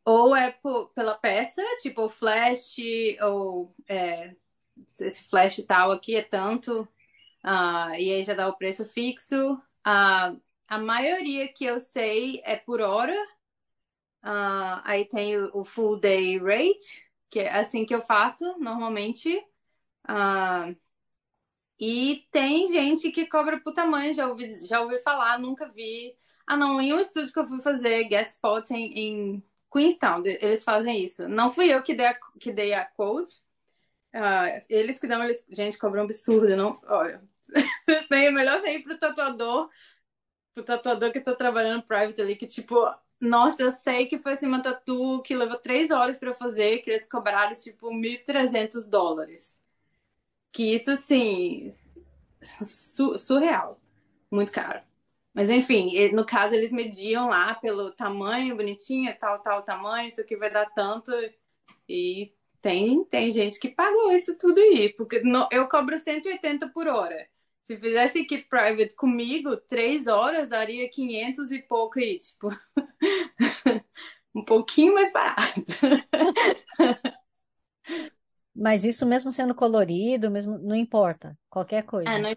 ou 0.05 0.37
é 0.37 0.53
por, 0.53 0.91
pela 0.91 1.15
peça, 1.15 1.63
tipo 1.81 2.09
flash, 2.09 2.77
ou 3.23 3.75
é, 3.89 4.35
esse 5.01 5.25
flash 5.29 5.57
tal 5.67 5.93
aqui 5.93 6.17
é 6.17 6.23
tanto, 6.23 6.83
uh, 7.45 7.95
e 7.99 8.13
aí 8.13 8.23
já 8.23 8.35
dá 8.35 8.49
o 8.49 8.57
preço 8.57 8.85
fixo. 8.85 9.55
Uh, 9.87 10.41
a 10.69 10.79
maioria 10.79 11.49
que 11.49 11.65
eu 11.65 11.81
sei 11.81 12.41
é 12.45 12.57
por 12.57 12.81
hora. 12.81 13.17
Uh, 14.23 14.81
aí 14.85 15.05
tem 15.05 15.37
o, 15.37 15.51
o, 15.61 15.65
full 15.65 16.01
day 16.01 16.39
rate, 16.39 17.05
que 17.31 17.41
é 17.41 17.53
assim 17.59 17.85
que 17.85 17.95
eu 17.95 18.01
faço 18.03 18.59
normalmente. 18.59 19.37
Uh, 20.09 20.77
e 21.79 22.27
tem 22.31 22.67
gente 22.69 23.11
que 23.11 23.27
cobra 23.27 23.61
por 23.61 23.73
tamanho, 23.75 24.15
já 24.15 24.29
ouvi, 24.29 24.67
já 24.67 24.81
ouvi 24.81 24.99
falar, 24.99 25.39
nunca 25.39 25.69
vi. 25.71 26.17
Ah, 26.47 26.57
não, 26.57 26.81
em 26.81 26.93
um 26.93 27.01
estúdio 27.01 27.33
que 27.33 27.39
eu 27.39 27.47
fui 27.47 27.61
fazer 27.61 28.05
guest 28.05 28.35
spot 28.35 28.71
em, 28.71 28.93
em 28.99 29.45
Queenstown, 29.73 30.23
eles 30.27 30.63
fazem 30.63 31.03
isso. 31.05 31.29
Não 31.29 31.51
fui 31.51 31.73
eu 31.73 31.83
que 31.83 31.95
dei 31.95 32.07
a, 32.07 32.19
que 32.39 32.53
dei 32.53 32.75
a 32.75 32.85
quote. 32.85 33.43
Uh, 34.15 34.65
eles 34.69 34.99
que 34.99 35.09
dão, 35.09 35.25
eles, 35.25 35.45
gente, 35.51 35.79
cobram 35.79 36.03
um 36.03 36.05
absurdo, 36.07 36.57
não? 36.57 36.81
Olha, 36.87 37.23
é 38.13 38.31
melhor 38.31 38.61
você 38.61 38.77
ir 38.79 38.83
pro 38.85 38.99
tatuador, 38.99 39.71
pro 40.55 40.65
tatuador 40.65 41.13
que 41.13 41.21
tá 41.21 41.35
trabalhando 41.35 41.85
private 41.85 42.21
ali, 42.21 42.37
que 42.37 42.47
tipo, 42.47 42.77
nossa, 43.21 43.63
eu 43.63 43.71
sei 43.71 44.07
que 44.07 44.19
foi 44.19 44.33
assim 44.33 44.47
uma 44.47 44.63
tatu 44.63 45.23
que 45.23 45.35
levou 45.37 45.59
três 45.59 45.91
horas 45.91 46.19
para 46.19 46.35
fazer, 46.35 46.79
que 46.81 46.91
eles 46.91 47.09
cobraram 47.09 47.55
tipo 47.55 47.93
1.300 47.93 48.87
dólares. 48.89 49.61
Que 50.53 50.75
isso, 50.75 50.91
assim, 50.91 51.75
su 52.65 53.19
surreal. 53.19 53.81
Muito 54.31 54.53
caro. 54.53 54.83
Mas 55.35 55.51
enfim, 55.51 55.91
no 56.13 56.25
caso 56.25 56.55
eles 56.55 56.71
mediam 56.71 57.29
lá 57.29 57.55
pelo 57.57 57.91
tamanho, 57.91 58.57
bonitinho, 58.57 59.13
tal, 59.19 59.43
tal 59.43 59.65
tamanho, 59.65 60.09
isso 60.09 60.21
aqui 60.21 60.37
vai 60.37 60.49
dar 60.49 60.67
tanto. 60.67 61.11
E 61.89 62.33
tem, 62.63 63.05
tem 63.07 63.33
gente 63.33 63.59
que 63.59 63.69
pagou 63.69 64.13
isso 64.13 64.39
tudo 64.39 64.61
aí, 64.61 64.93
porque 64.95 65.21
no, 65.21 65.49
eu 65.51 65.67
cobro 65.69 65.99
180 65.99 66.69
por 66.69 66.87
hora. 66.87 67.29
Se 67.65 67.77
fizesse 67.77 68.21
equipe 68.21 68.49
private 68.49 68.95
comigo, 68.95 69.57
três 69.57 70.07
horas 70.07 70.49
daria 70.49 70.89
500 70.89 71.51
e 71.51 71.63
pouco 71.63 71.99
aí, 71.99 72.19
tipo, 72.19 72.49
um 74.35 74.45
pouquinho 74.45 74.95
mais 74.95 75.13
barato. 75.13 75.63
Mas 78.55 78.85
isso 78.85 79.05
mesmo 79.05 79.33
sendo 79.33 79.55
colorido, 79.55 80.31
mesmo 80.31 80.59
não 80.59 80.77
importa, 80.77 81.37
qualquer 81.51 81.83
coisa. 81.83 82.11
É, 82.11 82.19
no, 82.19 82.37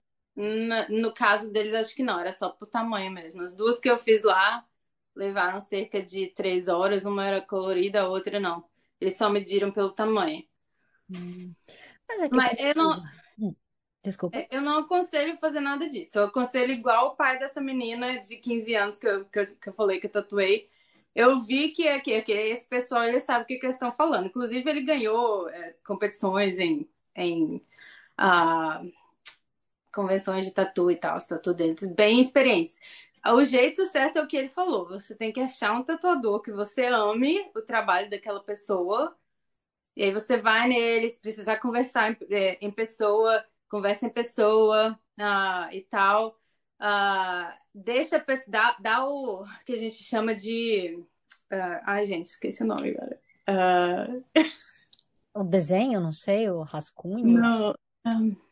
no 0.90 1.12
caso 1.14 1.52
deles, 1.52 1.74
acho 1.74 1.96
que 1.96 2.04
não, 2.04 2.20
era 2.20 2.32
só 2.32 2.50
pro 2.50 2.68
tamanho 2.68 3.12
mesmo. 3.12 3.42
As 3.42 3.56
duas 3.56 3.80
que 3.80 3.90
eu 3.90 3.98
fiz 3.98 4.22
lá 4.22 4.66
levaram 5.16 5.60
cerca 5.60 6.02
de 6.02 6.28
três 6.28 6.68
horas, 6.68 7.06
uma 7.06 7.26
era 7.26 7.42
colorida, 7.42 8.02
a 8.02 8.08
outra 8.08 8.40
não. 8.40 8.64
Eles 9.02 9.18
só 9.18 9.30
mediram 9.30 9.72
pelo 9.72 9.92
tamanho. 9.92 10.44
Hum. 11.10 11.54
Mas 12.08 12.22
é 12.22 12.30
que 12.30 12.36
Mas 12.36 12.60
eu 12.60 12.76
não. 12.76 13.04
Hum, 13.40 13.56
Desculpa. 14.04 14.46
Eu 14.52 14.62
não 14.62 14.80
aconselho 14.80 15.38
fazer 15.38 15.60
nada 15.60 15.90
disso. 15.90 16.20
Eu 16.20 16.26
aconselho 16.26 16.72
igual 16.72 17.08
o 17.08 17.16
pai 17.16 17.40
dessa 17.40 17.60
menina 17.60 18.20
de 18.20 18.38
15 18.38 18.76
anos 18.76 18.98
que 18.98 19.08
eu, 19.08 19.26
que 19.26 19.40
eu, 19.40 19.46
que 19.46 19.70
eu 19.70 19.74
falei 19.74 20.00
que 20.00 20.06
eu 20.06 20.12
tatuei 20.12 20.70
eu 21.18 21.42
vi 21.42 21.70
que, 21.70 22.00
que, 22.02 22.22
que 22.22 22.32
esse 22.32 22.70
pessoal 22.70 23.04
ele 23.04 23.20
sabe 23.20 23.44
o 23.44 23.48
que, 23.48 23.58
que 23.58 23.66
eles 23.66 23.76
estão 23.76 23.92
falando. 23.92 24.28
Inclusive, 24.28 24.70
ele 24.70 24.82
ganhou 24.82 25.50
é, 25.50 25.76
competições 25.84 26.60
em, 26.60 26.88
em 27.16 27.56
uh, 28.20 28.94
convenções 29.98 30.46
de 30.46 30.52
tatu 30.52 30.92
e 30.92 30.96
tal, 30.96 31.18
os 31.18 31.26
tatu 31.26 31.56
deles, 31.56 31.84
bem 31.96 32.22
experientes. 32.22 32.80
O 33.26 33.44
jeito 33.44 33.84
certo 33.88 34.20
é 34.20 34.22
o 34.22 34.28
que 34.28 34.38
ele 34.38 34.48
falou. 34.48 34.88
Você 34.90 35.16
tem 35.16 35.34
que 35.34 35.40
achar 35.40 35.74
um 35.74 35.84
tatuador 35.84 36.40
que 36.40 36.52
você 36.52 36.86
ame 36.86 37.50
o 37.56 37.62
trabalho 37.62 38.08
daquela 38.08 38.40
pessoa. 38.40 39.18
E 39.96 40.04
aí 40.04 40.12
você 40.12 40.38
vai 40.38 40.68
nele, 40.68 41.10
se 41.10 41.20
precisar 41.20 41.58
conversar 41.58 42.12
em, 42.12 42.18
é, 42.30 42.64
em 42.64 42.70
pessoa, 42.70 43.44
conversa 43.68 44.06
em 44.06 44.10
pessoa 44.10 44.98
uh, 45.20 45.74
e 45.74 45.82
tal. 45.82 46.40
Uh, 46.80 47.52
deixa 47.74 48.24
dá, 48.48 48.78
dá 48.80 49.04
o 49.04 49.46
que 49.66 49.74
a 49.74 49.78
gente 49.78 50.04
chama 50.04 50.36
de. 50.36 51.04
Uh, 51.52 51.82
ai, 51.86 52.06
gente, 52.06 52.28
esqueci 52.28 52.62
o 52.62 52.68
nome 52.68 52.92
agora. 52.92 53.20
Uh... 53.50 54.24
O 55.34 55.44
desenho, 55.44 56.00
não 56.00 56.12
sei, 56.12 56.50
o 56.50 56.62
rascunho. 56.62 57.26
Não. 57.26 57.76
Um... 58.06 58.47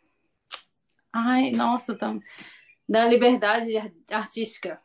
Ai, 1.17 1.51
nossa, 1.51 1.95
tá... 1.95 2.13
da 2.89 3.05
liberdade 3.05 3.71
artística. 4.11 4.81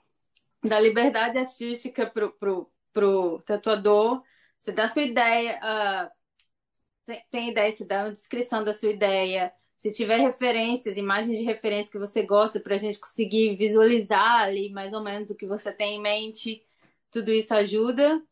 Da 0.62 0.78
liberdade 0.78 1.36
artística 1.38 2.06
pro, 2.06 2.30
pro, 2.30 2.70
pro 2.92 3.42
tatuador. 3.42 4.22
Você 4.56 4.70
dá 4.70 4.86
sua 4.86 5.02
ideia, 5.02 5.58
uh, 5.58 7.14
tem, 7.30 7.50
ideia, 7.50 7.72
você 7.72 7.84
dá 7.84 8.04
uma 8.04 8.12
descrição 8.12 8.62
da 8.62 8.72
sua 8.72 8.90
ideia, 8.90 9.52
se 9.76 9.90
tiver 9.90 10.18
referências, 10.18 10.96
imagens 10.96 11.36
de 11.36 11.44
referência 11.44 11.90
que 11.90 11.98
você 11.98 12.22
gosta, 12.22 12.60
para 12.60 12.76
a 12.76 12.78
gente 12.78 13.00
conseguir 13.00 13.56
visualizar 13.56 14.42
ali 14.42 14.70
mais 14.70 14.92
ou 14.92 15.02
menos 15.02 15.30
o 15.30 15.36
que 15.36 15.46
você 15.46 15.72
tem 15.72 15.96
em 15.96 16.00
mente, 16.00 16.62
tudo 17.10 17.32
isso 17.32 17.52
ajuda 17.54 18.22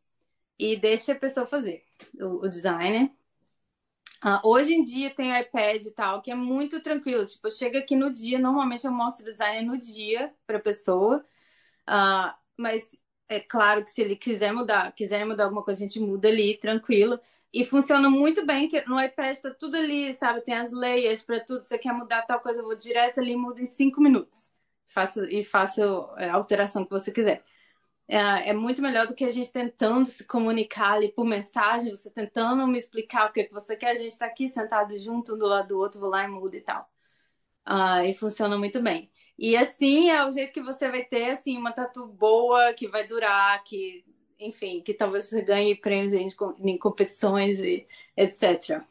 e 0.56 0.76
deixa 0.76 1.12
a 1.12 1.18
pessoa 1.18 1.46
fazer 1.46 1.82
o, 2.20 2.44
o 2.46 2.48
design. 2.48 3.12
Uh, 4.24 4.40
hoje 4.48 4.74
em 4.74 4.82
dia 4.82 5.10
tem 5.10 5.38
iPad 5.38 5.84
e 5.84 5.90
tal, 5.92 6.20
que 6.20 6.30
é 6.30 6.34
muito 6.34 6.80
tranquilo. 6.82 7.24
Tipo, 7.24 7.50
chega 7.50 7.78
aqui 7.78 7.94
no 7.94 8.12
dia, 8.12 8.38
normalmente 8.38 8.84
eu 8.84 8.92
mostro 8.92 9.26
o 9.28 9.32
design 9.32 9.66
no 9.66 9.78
dia 9.78 10.34
para 10.46 10.58
pessoa. 10.58 11.24
Uh, 11.88 12.34
mas 12.56 12.98
é 13.28 13.40
claro 13.40 13.84
que 13.84 13.90
se 13.90 14.00
ele 14.02 14.16
quiser 14.16 14.52
mudar, 14.52 14.92
quiser 14.92 15.24
mudar 15.24 15.44
alguma 15.44 15.62
coisa, 15.62 15.80
a 15.80 15.86
gente 15.86 16.00
muda 16.00 16.28
ali, 16.28 16.56
tranquilo. 16.58 17.20
E 17.52 17.64
funciona 17.64 18.10
muito 18.10 18.44
bem, 18.44 18.68
que 18.68 18.82
no 18.88 19.00
iPad 19.00 19.32
está 19.32 19.50
tudo 19.54 19.76
ali, 19.76 20.12
sabe? 20.14 20.42
Tem 20.42 20.54
as 20.54 20.70
layers 20.72 21.22
para 21.22 21.40
tudo. 21.40 21.64
Você 21.64 21.78
quer 21.78 21.92
mudar 21.92 22.22
tal 22.22 22.40
coisa, 22.40 22.60
eu 22.60 22.64
vou 22.64 22.76
direto 22.76 23.20
ali 23.20 23.32
e 23.32 23.36
mudo 23.36 23.60
em 23.60 23.66
cinco 23.66 24.00
minutos. 24.00 24.52
Faço, 24.86 25.24
e 25.24 25.44
faço 25.44 25.82
é, 26.16 26.28
a 26.28 26.34
alteração 26.34 26.84
que 26.84 26.90
você 26.90 27.12
quiser. 27.12 27.44
É, 28.10 28.50
é, 28.50 28.52
muito 28.54 28.80
melhor 28.80 29.06
do 29.06 29.14
que 29.14 29.24
a 29.24 29.30
gente 29.30 29.52
tentando 29.52 30.06
se 30.06 30.24
comunicar 30.26 30.92
ali 30.94 31.12
por 31.12 31.26
mensagem, 31.26 31.94
você 31.94 32.10
tentando 32.10 32.66
me 32.66 32.78
explicar 32.78 33.28
o 33.28 33.32
que, 33.32 33.40
é 33.40 33.44
que 33.44 33.52
você 33.52 33.76
quer. 33.76 33.90
A 33.90 33.94
gente 33.94 34.12
está 34.12 34.24
aqui 34.26 34.48
sentado 34.48 34.98
junto, 34.98 35.34
um 35.34 35.38
do 35.38 35.46
lado 35.46 35.68
do 35.68 35.78
outro, 35.78 36.00
vou 36.00 36.08
lá 36.08 36.24
e 36.24 36.28
muda 36.28 36.56
e 36.56 36.62
tal. 36.62 36.90
Uh, 37.68 38.04
e 38.06 38.14
funciona 38.14 38.56
muito 38.56 38.80
bem. 38.82 39.10
E 39.38 39.56
assim 39.56 40.10
é 40.10 40.24
o 40.24 40.32
jeito 40.32 40.54
que 40.54 40.62
você 40.62 40.90
vai 40.90 41.04
ter 41.04 41.30
assim 41.32 41.58
uma 41.58 41.70
tatu 41.70 42.06
boa, 42.06 42.72
que 42.72 42.88
vai 42.88 43.06
durar, 43.06 43.62
que 43.62 44.04
enfim, 44.40 44.80
que 44.80 44.94
talvez 44.94 45.26
você 45.26 45.42
ganhe 45.42 45.74
prêmios 45.76 46.12
em, 46.12 46.28
em 46.60 46.78
competições 46.78 47.60
e 47.60 47.86
etc. 48.16 48.82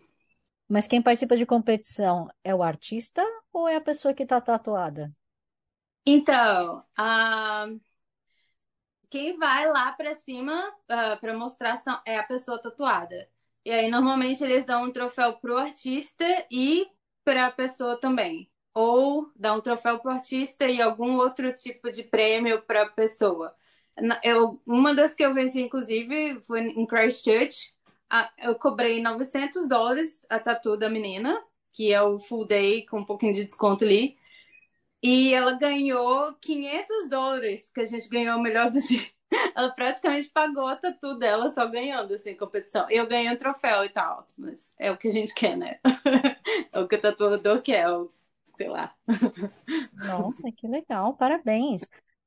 Mas 0.67 0.87
quem 0.87 1.01
participa 1.01 1.35
de 1.35 1.45
competição 1.45 2.29
é 2.43 2.53
o 2.53 2.61
artista 2.61 3.23
ou 3.51 3.67
é 3.67 3.77
a 3.77 3.81
pessoa 3.81 4.13
que 4.13 4.23
está 4.23 4.39
tatuada? 4.39 5.11
Então, 6.05 6.83
uh, 6.99 7.79
quem 9.09 9.37
vai 9.37 9.69
lá 9.69 9.91
para 9.91 10.15
cima 10.15 10.69
uh, 10.69 10.73
ah, 10.89 11.17
para 11.19 11.37
mostrar 11.37 11.81
é 12.05 12.17
a 12.17 12.23
pessoa 12.23 12.61
tatuada. 12.61 13.29
E 13.65 13.71
aí, 13.71 13.89
normalmente, 13.89 14.43
eles 14.43 14.65
dão 14.65 14.83
um 14.83 14.91
troféu 14.91 15.33
pro 15.33 15.57
artista 15.57 16.25
e 16.51 16.87
para 17.23 17.47
a 17.47 17.51
pessoa 17.51 17.99
também. 17.99 18.49
Ou 18.73 19.31
dá 19.35 19.53
um 19.53 19.61
troféu 19.61 19.99
pro 19.99 20.11
artista 20.11 20.65
e 20.67 20.81
algum 20.81 21.17
outro 21.17 21.53
tipo 21.53 21.91
de 21.91 22.03
prêmio 22.03 22.61
para 22.61 22.83
a 22.83 22.89
pessoa. 22.89 23.53
Eu, 24.23 24.61
uma 24.65 24.93
das 24.93 25.13
que 25.13 25.23
eu 25.25 25.33
venci, 25.33 25.59
inclusive, 25.61 26.39
foi 26.41 26.61
em 26.61 26.85
Christchurch. 26.85 27.73
Eu 28.37 28.55
cobrei 28.55 29.01
900 29.01 29.67
dólares 29.67 30.25
a 30.29 30.39
tatu 30.39 30.77
da 30.77 30.89
menina, 30.89 31.43
que 31.73 31.91
é 31.91 32.01
o 32.01 32.19
full 32.19 32.45
day 32.45 32.85
com 32.85 32.99
um 32.99 33.05
pouquinho 33.05 33.33
de 33.33 33.45
desconto 33.45 33.83
ali. 33.83 34.17
E 35.01 35.33
ela 35.33 35.53
ganhou 35.57 36.33
500 36.35 37.09
dólares, 37.09 37.65
porque 37.65 37.81
a 37.81 37.85
gente 37.85 38.09
ganhou 38.09 38.37
o 38.37 38.41
melhor 38.41 38.71
do 38.71 38.79
dia. 38.79 39.07
Ela 39.55 39.69
praticamente 39.71 40.29
pagou 40.29 40.67
a 40.67 40.75
tatu 40.75 41.15
dela 41.15 41.49
só 41.49 41.67
ganhando, 41.67 42.13
assim, 42.13 42.33
competição. 42.35 42.89
Eu 42.89 43.05
ganhei 43.05 43.29
um 43.29 43.35
troféu 43.37 43.83
e 43.83 43.89
tal, 43.89 44.25
mas 44.37 44.73
é 44.79 44.89
o 44.89 44.97
que 44.97 45.09
a 45.09 45.11
gente 45.11 45.33
quer, 45.33 45.57
né? 45.57 45.79
é 46.71 46.79
o 46.79 46.87
que 46.87 46.95
o 46.95 47.01
tatuador 47.01 47.61
quer, 47.61 47.85
sei 48.55 48.69
lá. 48.69 48.95
Nossa, 49.91 50.49
que 50.51 50.67
legal, 50.67 51.13
parabéns. 51.15 51.81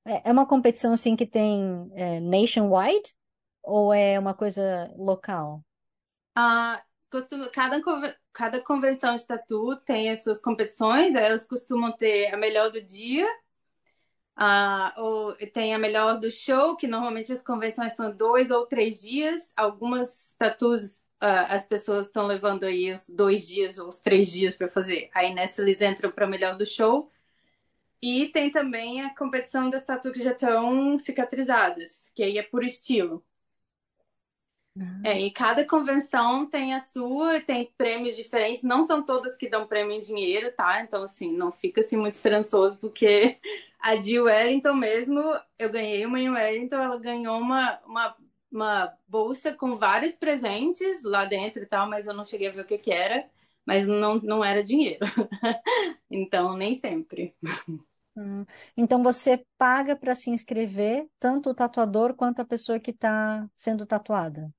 É, 0.04 0.28
é 0.28 0.32
uma 0.32 0.46
competição 0.46 0.92
assim 0.92 1.16
que 1.16 1.26
tem 1.26 1.90
é, 1.94 2.20
nationwide 2.20 3.14
ou 3.62 3.92
é 3.92 4.18
uma 4.18 4.34
coisa 4.34 4.92
local? 4.96 5.62
Ah, 6.34 6.82
costuma, 7.10 7.48
cada, 7.48 7.80
cada 8.32 8.60
convenção 8.62 9.16
de 9.16 9.26
tatu 9.26 9.76
tem 9.84 10.10
as 10.10 10.22
suas 10.22 10.40
competições, 10.40 11.14
elas 11.14 11.46
costumam 11.46 11.92
ter 11.92 12.32
a 12.32 12.36
melhor 12.36 12.70
do 12.70 12.80
dia, 12.82 13.26
ah, 14.36 14.94
ou 14.96 15.34
tem 15.52 15.74
a 15.74 15.78
melhor 15.78 16.18
do 16.18 16.30
show, 16.30 16.76
que 16.76 16.86
normalmente 16.86 17.32
as 17.32 17.42
convenções 17.42 17.94
são 17.94 18.14
dois 18.16 18.50
ou 18.50 18.66
três 18.66 19.00
dias. 19.02 19.52
Algumas 19.56 20.34
tatus 20.38 21.04
ah, 21.20 21.54
as 21.54 21.66
pessoas 21.66 22.06
estão 22.06 22.26
levando 22.26 22.64
aí 22.64 22.92
os 22.92 23.10
dois 23.10 23.46
dias 23.46 23.78
ou 23.78 23.88
os 23.88 23.98
três 23.98 24.32
dias 24.32 24.54
para 24.56 24.68
fazer. 24.68 25.10
Aí 25.14 25.34
nessa 25.34 25.60
eles 25.62 25.80
entram 25.82 26.10
para 26.10 26.26
melhor 26.26 26.56
do 26.56 26.64
show. 26.64 27.10
E 28.02 28.28
tem 28.28 28.50
também 28.50 29.02
a 29.02 29.14
competição 29.14 29.68
das 29.70 29.84
tatuas 29.84 30.14
que 30.16 30.22
já 30.24 30.32
estão 30.32 30.98
cicatrizadas, 30.98 32.10
que 32.14 32.22
aí 32.22 32.38
é 32.38 32.42
por 32.42 32.64
estilo. 32.64 33.24
Ah. 34.78 35.02
É, 35.02 35.18
e 35.18 35.30
cada 35.30 35.66
convenção 35.66 36.46
tem 36.48 36.74
a 36.74 36.80
sua, 36.80 37.40
tem 37.40 37.72
prêmios 37.76 38.16
diferentes. 38.16 38.62
Não 38.62 38.82
são 38.82 39.02
todas 39.04 39.34
que 39.36 39.48
dão 39.48 39.66
prêmio 39.66 39.92
em 39.96 40.00
dinheiro, 40.00 40.52
tá? 40.52 40.82
Então, 40.82 41.02
assim, 41.04 41.32
não 41.32 41.50
fica 41.50 41.80
assim 41.80 41.96
muito 41.96 42.14
esperançoso, 42.14 42.76
porque 42.78 43.38
a 43.80 43.94
de 43.96 44.20
Wellington 44.20 44.74
mesmo, 44.74 45.20
eu 45.58 45.70
ganhei 45.70 46.04
uma 46.04 46.20
em 46.20 46.28
Wellington, 46.30 46.76
ela 46.76 46.98
ganhou 46.98 47.38
uma, 47.38 47.80
uma, 47.86 48.16
uma 48.52 48.98
bolsa 49.08 49.54
com 49.54 49.74
vários 49.76 50.12
presentes 50.14 51.02
lá 51.02 51.24
dentro 51.24 51.62
e 51.62 51.66
tal, 51.66 51.88
mas 51.88 52.06
eu 52.06 52.12
não 52.14 52.24
cheguei 52.26 52.48
a 52.48 52.50
ver 52.52 52.60
o 52.62 52.66
que 52.66 52.76
que 52.78 52.92
era, 52.92 53.26
mas 53.64 53.86
não, 53.86 54.16
não 54.16 54.44
era 54.44 54.62
dinheiro. 54.62 55.00
Então, 56.10 56.56
nem 56.56 56.74
sempre. 56.76 57.34
Hum. 58.16 58.44
Então 58.76 59.02
você 59.02 59.44
paga 59.56 59.96
para 59.96 60.14
se 60.14 60.30
inscrever, 60.30 61.08
tanto 61.18 61.50
o 61.50 61.54
tatuador 61.54 62.14
quanto 62.14 62.40
a 62.40 62.44
pessoa 62.44 62.80
que 62.80 62.90
está 62.90 63.48
sendo 63.54 63.86
tatuada. 63.86 64.52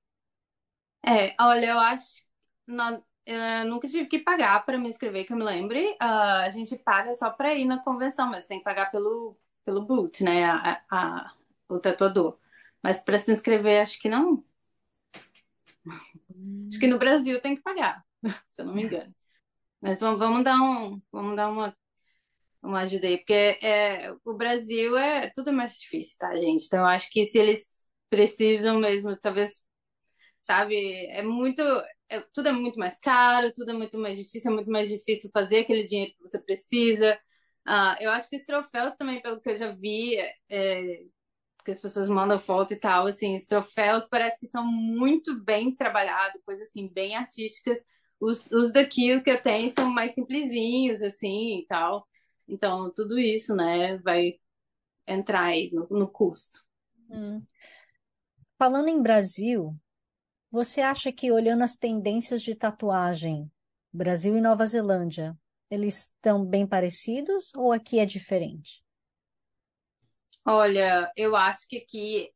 É, 1.06 1.36
olha, 1.42 1.66
eu 1.68 1.80
acho. 1.80 2.24
Não, 2.68 3.04
eu 3.26 3.66
nunca 3.66 3.88
tive 3.88 4.08
que 4.08 4.20
pagar 4.20 4.64
para 4.66 4.78
me 4.78 4.90
inscrever, 4.90 5.26
que 5.26 5.34
eu 5.34 5.38
me 5.38 5.44
lembre. 5.44 5.96
Ah, 6.00 6.44
a 6.44 6.50
gente 6.50 6.78
paga 6.78 7.14
só 7.14 7.32
para 7.32 7.54
ir 7.56 7.66
na 7.66 7.80
convenção, 7.84 8.28
mas 8.30 8.46
tem 8.46 8.60
que 8.60 8.64
pagar 8.64 8.92
pelo, 8.92 9.38
pelo 9.66 9.82
boot, 9.86 10.24
né? 10.24 10.46
A, 10.46 10.82
a- 10.92 11.34
o 11.70 11.80
tatuador. 11.80 12.38
Mas 12.84 13.04
para 13.04 13.18
se 13.18 13.32
inscrever, 13.32 13.82
acho 13.82 14.00
que 14.00 14.10
não. 14.10 14.44
Acho 16.70 16.80
que 16.80 16.88
no 16.88 16.98
Brasil 17.00 17.42
tem 17.42 17.56
que 17.56 17.62
pagar, 17.62 18.02
se 18.48 18.62
eu 18.62 18.66
não 18.66 18.74
me 18.74 18.84
engano. 18.84 19.14
Mas 19.82 20.02
vamos, 20.02 20.44
dar 20.44 20.62
um, 20.62 21.02
vamos 21.12 21.36
dar 21.38 21.50
uma, 21.52 21.76
uma 22.64 22.82
ajuda 22.82 23.08
aí, 23.08 23.18
porque 23.18 23.34
é, 23.62 24.14
o 24.26 24.34
Brasil 24.34 24.98
é 24.98 25.30
tudo 25.32 25.54
mais 25.54 25.80
difícil, 25.80 26.18
tá, 26.20 26.36
gente? 26.38 26.66
Então 26.68 26.80
eu 26.82 26.86
acho 26.88 27.10
que 27.12 27.26
se 27.26 27.40
eles 27.40 27.88
precisam 28.10 28.80
mesmo, 28.80 29.18
talvez 29.18 29.64
sabe? 30.52 31.06
É 31.08 31.22
muito, 31.24 31.62
é- 32.10 32.20
tudo 32.34 32.50
é 32.50 32.52
muito 32.52 32.78
mais 32.78 33.00
caro, 33.00 33.54
tudo 33.54 33.72
é 33.72 33.74
muito 33.74 33.98
mais 33.98 34.18
difícil, 34.18 34.52
é 34.52 34.54
muito 34.54 34.70
mais 34.70 34.90
difícil 34.90 35.30
fazer 35.34 35.60
aquele 35.60 35.84
dinheiro 35.84 36.12
que 36.14 36.22
você 36.22 36.40
precisa. 36.40 37.18
Ah, 37.66 37.96
eu 38.02 38.12
acho 38.12 38.30
que 38.30 38.36
os 38.36 38.44
troféus 38.46 38.94
também, 38.98 39.22
pelo 39.22 39.40
que 39.40 39.50
eu 39.50 39.56
já 39.58 39.72
vi, 39.72 40.18
é, 40.50 41.04
que 41.64 41.72
as 41.72 41.80
pessoas 41.80 42.10
mandam 42.10 42.38
foto 42.40 42.74
e 42.74 42.78
tal, 42.78 43.08
assim, 43.08 43.38
os 43.38 43.48
troféus 43.48 44.08
parece 44.10 44.40
que 44.40 44.48
são 44.48 44.66
muito 44.66 45.40
bem 45.44 45.74
trabalhados, 45.76 46.42
coisas 46.46 46.68
assim, 46.68 46.90
bem 46.90 47.16
artísticas. 47.16 47.80
Os, 48.20 48.52
os 48.52 48.74
daqui, 48.74 49.16
o 49.16 49.24
que 49.24 49.32
eu 49.32 49.42
tenho, 49.42 49.70
são 49.70 49.90
mais 49.90 50.14
simplesinhos, 50.14 51.02
assim, 51.02 51.60
e 51.60 51.66
tal. 51.68 52.08
Então, 52.48 52.92
tudo 52.94 53.18
isso, 53.18 53.56
né, 53.56 53.98
vai 54.00 54.34
entrar 55.08 55.46
aí 55.46 55.72
no, 55.74 55.88
no 55.90 56.08
custo. 56.10 56.60
Hum. 57.10 57.46
Falando 58.58 58.90
em 58.90 59.02
Brasil, 59.02 59.76
você 60.52 60.82
acha 60.82 61.12
que 61.12 61.32
olhando 61.32 61.64
as 61.64 61.76
tendências 61.76 62.42
de 62.42 62.54
tatuagem, 62.54 63.50
Brasil 63.92 64.36
e 64.38 64.42
Nova 64.42 64.66
Zelândia, 64.66 65.38
eles 65.70 66.12
estão 66.14 66.46
bem 66.46 66.68
parecidos 66.68 67.54
ou 67.56 67.72
aqui 67.72 68.00
é 68.00 68.06
diferente? 68.06 68.84
Olha, 70.46 71.10
eu 71.16 71.36
acho 71.36 71.68
que 71.70 71.78
aqui 71.78 72.30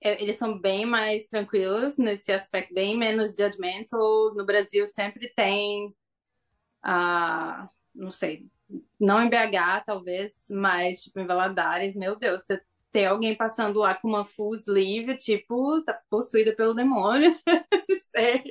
é, 0.00 0.20
eles 0.20 0.36
são 0.36 0.58
bem 0.58 0.84
mais 0.84 1.26
tranquilos 1.28 1.96
nesse 1.98 2.32
aspecto, 2.32 2.74
bem 2.74 2.96
menos 2.96 3.30
judgmental. 3.38 4.34
No 4.34 4.44
Brasil 4.44 4.86
sempre 4.86 5.32
tem, 5.34 5.94
ah, 6.82 7.68
não 7.94 8.10
sei, 8.10 8.48
não 8.98 9.22
em 9.22 9.28
BH 9.28 9.84
talvez, 9.86 10.46
mas 10.50 11.02
tipo 11.02 11.20
em 11.20 11.26
Valadares, 11.26 11.94
meu 11.94 12.16
Deus, 12.16 12.42
você 12.42 12.60
tem 12.92 13.06
alguém 13.06 13.36
passando 13.36 13.78
lá 13.80 13.94
com 13.94 14.08
uma 14.08 14.24
full 14.24 14.54
sleeve, 14.56 15.16
tipo, 15.16 15.82
tá 15.84 15.98
possuída 16.10 16.54
pelo 16.54 16.74
demônio, 16.74 17.34
sei. 18.12 18.42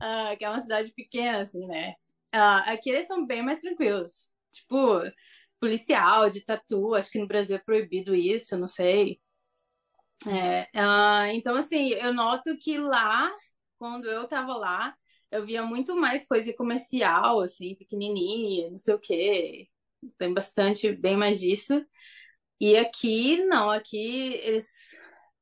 Ah, 0.00 0.34
que 0.36 0.44
é 0.44 0.48
uma 0.50 0.60
cidade 0.60 0.92
pequena, 0.92 1.40
assim, 1.42 1.66
né? 1.66 1.94
Ah, 2.32 2.72
aqui 2.72 2.90
eles 2.90 3.06
são 3.06 3.26
bem 3.26 3.42
mais 3.42 3.60
tranquilos. 3.60 4.30
Tipo, 4.52 5.00
policial 5.60 6.28
de 6.30 6.44
tatu, 6.44 6.94
acho 6.94 7.10
que 7.10 7.18
no 7.18 7.26
Brasil 7.28 7.56
é 7.56 7.58
proibido 7.58 8.14
isso, 8.14 8.56
não 8.58 8.68
sei. 8.68 9.20
É, 10.26 10.68
ah, 10.74 11.32
então, 11.32 11.56
assim, 11.56 11.90
eu 11.92 12.12
noto 12.12 12.56
que 12.58 12.78
lá, 12.78 13.32
quando 13.78 14.06
eu 14.06 14.28
tava 14.28 14.54
lá, 14.56 14.94
eu 15.30 15.46
via 15.46 15.62
muito 15.64 15.96
mais 15.96 16.26
coisa 16.26 16.52
comercial, 16.52 17.40
assim, 17.40 17.74
pequenininha, 17.74 18.70
não 18.70 18.78
sei 18.78 18.94
o 18.94 18.98
quê. 19.00 19.68
Tem 20.18 20.32
bastante, 20.34 20.92
bem 20.92 21.16
mais 21.16 21.40
disso. 21.40 21.84
E 22.60 22.76
aqui, 22.76 23.42
não, 23.44 23.70
aqui 23.70 24.34
eles 24.34 24.98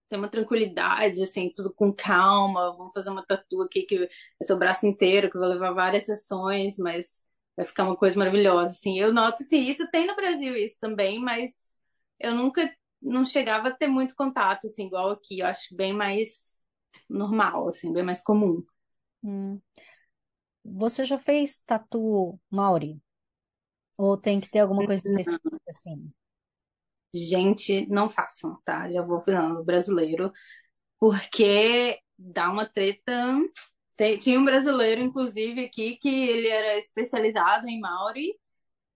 têm 0.08 0.18
uma 0.18 0.28
tranquilidade, 0.28 1.22
assim, 1.22 1.50
tudo 1.54 1.72
com 1.74 1.92
calma. 1.92 2.76
Vamos 2.76 2.94
fazer 2.94 3.10
uma 3.10 3.26
tatu 3.26 3.60
aqui 3.62 3.82
que 3.82 4.08
é 4.40 4.44
seu 4.44 4.56
braço 4.56 4.86
inteiro, 4.86 5.30
que 5.30 5.38
vai 5.38 5.48
levar 5.48 5.72
várias 5.72 6.04
sessões, 6.04 6.78
mas 6.78 7.26
vai 7.56 7.66
ficar 7.66 7.84
uma 7.84 7.96
coisa 7.96 8.16
maravilhosa, 8.16 8.72
assim. 8.72 8.98
Eu 8.98 9.12
noto, 9.12 9.42
sim, 9.42 9.68
isso 9.68 9.90
tem 9.90 10.06
no 10.06 10.14
Brasil 10.14 10.56
isso 10.56 10.76
também, 10.80 11.18
mas 11.18 11.80
eu 12.20 12.34
nunca, 12.34 12.72
não 13.02 13.24
chegava 13.24 13.68
a 13.68 13.74
ter 13.74 13.88
muito 13.88 14.14
contato, 14.14 14.66
assim, 14.66 14.86
igual 14.86 15.10
aqui. 15.10 15.40
Eu 15.40 15.46
acho 15.46 15.74
bem 15.74 15.92
mais 15.92 16.62
normal, 17.08 17.68
assim, 17.68 17.92
bem 17.92 18.04
mais 18.04 18.22
comum. 18.22 18.64
Hum. 19.24 19.60
Você 20.64 21.04
já 21.04 21.18
fez 21.18 21.58
tatu 21.66 22.38
Maori? 22.48 23.00
Ou 23.96 24.16
tem 24.16 24.40
que 24.40 24.48
ter 24.48 24.60
alguma 24.60 24.86
coisa 24.86 25.02
específica 25.02 25.58
assim? 25.68 26.12
Gente, 27.14 27.86
não 27.88 28.08
façam, 28.08 28.60
tá? 28.64 28.90
Já 28.90 29.02
vou 29.02 29.20
falando 29.20 29.64
brasileiro, 29.64 30.32
porque 30.98 31.98
dá 32.18 32.50
uma 32.50 32.66
treta. 32.66 33.12
Tem- 33.96 34.18
tinha 34.18 34.38
um 34.38 34.44
brasileiro, 34.44 35.00
inclusive, 35.02 35.64
aqui, 35.64 35.96
que 35.96 36.08
ele 36.08 36.48
era 36.48 36.78
especializado 36.78 37.68
em 37.68 37.80
Maori, 37.80 38.34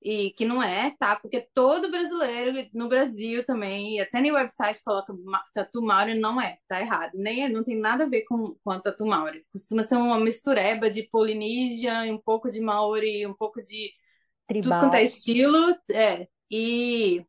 e 0.05 0.31
que 0.33 0.45
não 0.45 0.63
é, 0.63 0.91
tá? 0.99 1.17
Porque 1.17 1.49
todo 1.55 1.91
brasileiro 1.91 2.69
no 2.75 2.89
Brasil 2.89 3.45
também, 3.45 3.97
e 3.97 4.01
até 4.01 4.21
no 4.21 4.35
website 4.35 4.83
coloca 4.85 5.15
Tatu 5.55 5.81
Maori, 5.83 6.19
não 6.19 6.41
é, 6.41 6.59
tá 6.69 6.81
errado. 6.81 7.13
Nem, 7.15 7.49
não 7.49 7.63
tem 7.65 7.77
nada 7.79 8.05
a 8.05 8.09
ver 8.09 8.23
com, 8.25 8.57
com 8.65 8.71
a 8.71 8.81
Tatu 8.81 9.07
Maori. 9.07 9.47
Costuma 9.53 9.83
ser 9.85 9.97
uma 9.97 10.19
mistureba 10.19 10.91
de 10.91 11.05
Polinésia, 11.09 12.01
um 12.13 12.19
pouco 12.19 12.51
de 12.51 12.61
Maori, 12.61 13.27
um 13.27 13.35
pouco 13.35 13.63
de 13.63 13.93
tudo 14.61 14.79
quanto 14.79 14.93
Tribal. 14.93 14.95
é 14.97 15.05
estilo, 15.05 15.57
é. 15.91 16.29
E 16.51 17.25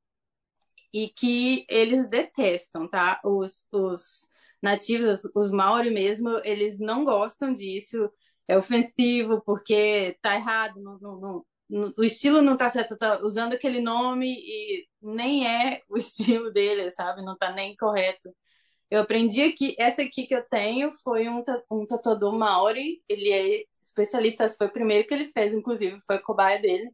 e 0.94 1.10
que 1.10 1.66
eles 1.70 2.08
detestam, 2.10 2.88
tá? 2.90 3.20
Os, 3.26 3.68
os 3.72 4.28
nativos, 4.62 5.26
os, 5.26 5.32
os 5.36 5.52
Maori 5.52 5.90
mesmo, 5.92 6.30
eles 6.44 6.80
não 6.80 7.04
gostam 7.06 7.52
disso, 7.54 8.10
é 8.48 8.58
ofensivo 8.58 9.42
porque 9.46 10.18
tá 10.22 10.36
errado, 10.36 10.80
não, 10.82 10.98
não, 11.00 11.20
não- 11.70 11.94
o 11.98 12.04
estilo 12.04 12.42
não 12.42 12.56
tá 12.58 12.70
certo, 12.70 12.96
tá 12.98 13.20
usando 13.24 13.54
aquele 13.54 13.82
nome 13.82 14.34
e 14.38 14.88
nem 15.02 15.48
é 15.48 15.82
o 15.90 15.98
estilo 15.98 16.52
dele, 16.52 16.92
sabe? 16.92 17.22
Não 17.24 17.36
tá 17.38 17.52
nem 17.52 17.76
correto. 17.76 18.30
Eu 18.90 19.02
aprendi 19.02 19.42
aqui, 19.44 19.76
essa 19.80 20.04
aqui 20.04 20.28
que 20.28 20.36
eu 20.36 20.44
tenho 20.48 20.92
foi 20.92 21.28
um, 21.28 21.44
um 21.72 21.86
tatuador 21.88 22.34
Maori, 22.38 23.04
ele 23.10 23.32
é 23.32 23.64
especialista, 23.82 24.48
foi 24.50 24.68
o 24.68 24.72
primeiro 24.74 25.08
que 25.08 25.14
ele 25.14 25.30
fez, 25.32 25.54
inclusive, 25.54 26.00
foi 26.06 26.20
cobaia 26.20 26.62
dele. 26.62 26.92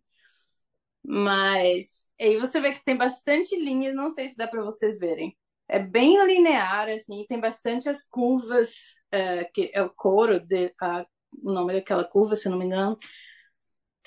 Mas 1.12 2.08
aí 2.22 2.38
você 2.38 2.62
vê 2.62 2.72
que 2.72 2.84
tem 2.84 2.96
bastante 2.96 3.56
linhas, 3.56 3.96
não 3.96 4.12
sei 4.12 4.30
se 4.30 4.38
dá 4.38 4.48
para 4.48 4.64
vocês 4.64 5.00
verem. 5.00 5.36
É 5.68 5.80
bem 5.80 6.24
linear, 6.24 6.88
assim, 6.88 7.26
tem 7.28 7.40
bastante 7.40 7.90
as 7.90 8.08
curvas, 8.08 8.94
é, 9.12 9.44
que 9.46 9.72
é 9.74 9.82
o 9.82 9.90
couro, 9.90 10.40
de, 10.40 10.72
o 11.44 11.52
nome 11.52 11.74
daquela 11.74 12.04
curva, 12.04 12.36
se 12.36 12.48
não 12.48 12.60
me 12.60 12.66
engano. 12.66 12.96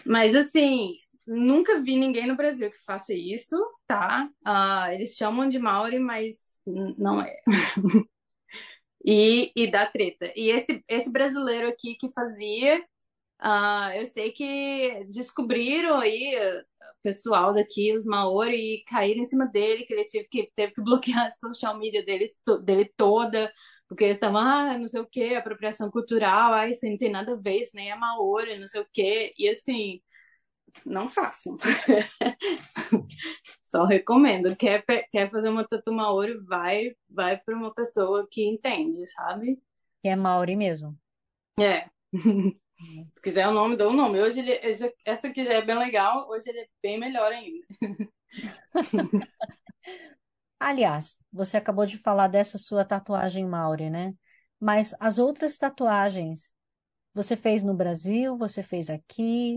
Mas 0.06 0.36
assim, 0.36 0.94
nunca 1.26 1.80
vi 1.80 1.96
ninguém 1.96 2.28
no 2.28 2.36
Brasil 2.36 2.70
que 2.70 2.78
faça 2.84 3.12
isso, 3.12 3.56
tá? 3.84 4.30
Ah, 4.44 4.94
eles 4.94 5.16
chamam 5.16 5.48
de 5.48 5.58
Maori, 5.58 5.98
mas 5.98 6.36
não 6.96 7.20
é. 7.20 7.36
E, 9.04 9.50
e 9.56 9.66
dá 9.68 9.84
treta. 9.84 10.32
E 10.36 10.48
esse, 10.50 10.84
esse 10.86 11.10
brasileiro 11.10 11.66
aqui 11.68 11.96
que 11.96 12.08
fazia. 12.12 12.80
Ah, 13.36 13.90
eu 13.96 14.06
sei 14.06 14.30
que 14.30 15.04
descobriram 15.10 15.98
aí, 15.98 16.36
pessoal 17.02 17.52
daqui, 17.52 17.94
os 17.96 18.04
Maori, 18.04 18.56
e 18.56 18.84
caíram 18.84 19.22
em 19.22 19.24
cima 19.24 19.46
dele, 19.46 19.84
que 19.84 19.92
ele 19.92 20.04
teve 20.04 20.28
que, 20.28 20.52
teve 20.54 20.72
que 20.74 20.82
bloquear 20.82 21.26
a 21.26 21.30
social 21.30 21.78
media 21.78 22.04
dele, 22.04 22.28
dele 22.64 22.92
toda, 22.96 23.52
porque 23.88 24.04
eles 24.04 24.16
estavam, 24.16 24.40
ah, 24.40 24.78
não 24.78 24.88
sei 24.88 25.00
o 25.00 25.06
quê, 25.06 25.34
apropriação 25.36 25.90
cultural, 25.90 26.52
ah, 26.54 26.68
isso 26.68 26.86
não 26.88 26.96
tem 26.96 27.10
nada 27.10 27.32
a 27.32 27.36
ver, 27.36 27.62
isso 27.62 27.72
nem 27.74 27.90
é 27.90 27.96
Maori, 27.96 28.58
não 28.58 28.66
sei 28.66 28.80
o 28.80 28.86
quê. 28.92 29.34
E 29.38 29.48
assim, 29.48 30.00
não 30.84 31.08
façam. 31.08 31.56
Só 33.62 33.84
recomendo. 33.84 34.54
Quer, 34.56 34.84
quer 35.10 35.30
fazer 35.30 35.48
uma 35.48 35.66
tatu 35.66 35.92
Maori, 35.92 36.38
vai, 36.44 36.94
vai 37.08 37.38
para 37.38 37.56
uma 37.56 37.72
pessoa 37.74 38.26
que 38.30 38.44
entende, 38.44 39.06
sabe? 39.06 39.58
Que 40.02 40.08
é 40.08 40.16
Maori 40.16 40.56
mesmo. 40.56 40.98
É. 41.60 41.88
Se 43.14 43.22
quiser 43.22 43.48
o 43.48 43.52
nome, 43.52 43.76
dou 43.76 43.90
o 43.90 43.96
nome. 43.96 44.20
Hoje 44.20 44.40
ele, 44.40 44.52
essa 45.04 45.28
aqui 45.28 45.44
já 45.44 45.54
é 45.54 45.62
bem 45.62 45.78
legal, 45.78 46.28
hoje 46.28 46.48
ele 46.48 46.60
é 46.60 46.66
bem 46.82 46.98
melhor 46.98 47.32
ainda. 47.32 47.66
Aliás, 50.58 51.18
você 51.32 51.56
acabou 51.56 51.86
de 51.86 51.98
falar 51.98 52.28
dessa 52.28 52.56
sua 52.56 52.84
tatuagem 52.84 53.46
Mauri, 53.46 53.90
né? 53.90 54.14
Mas 54.60 54.94
as 55.00 55.18
outras 55.18 55.58
tatuagens, 55.58 56.52
você 57.12 57.36
fez 57.36 57.62
no 57.62 57.74
Brasil? 57.74 58.36
Você 58.38 58.62
fez 58.62 58.88
aqui? 58.88 59.56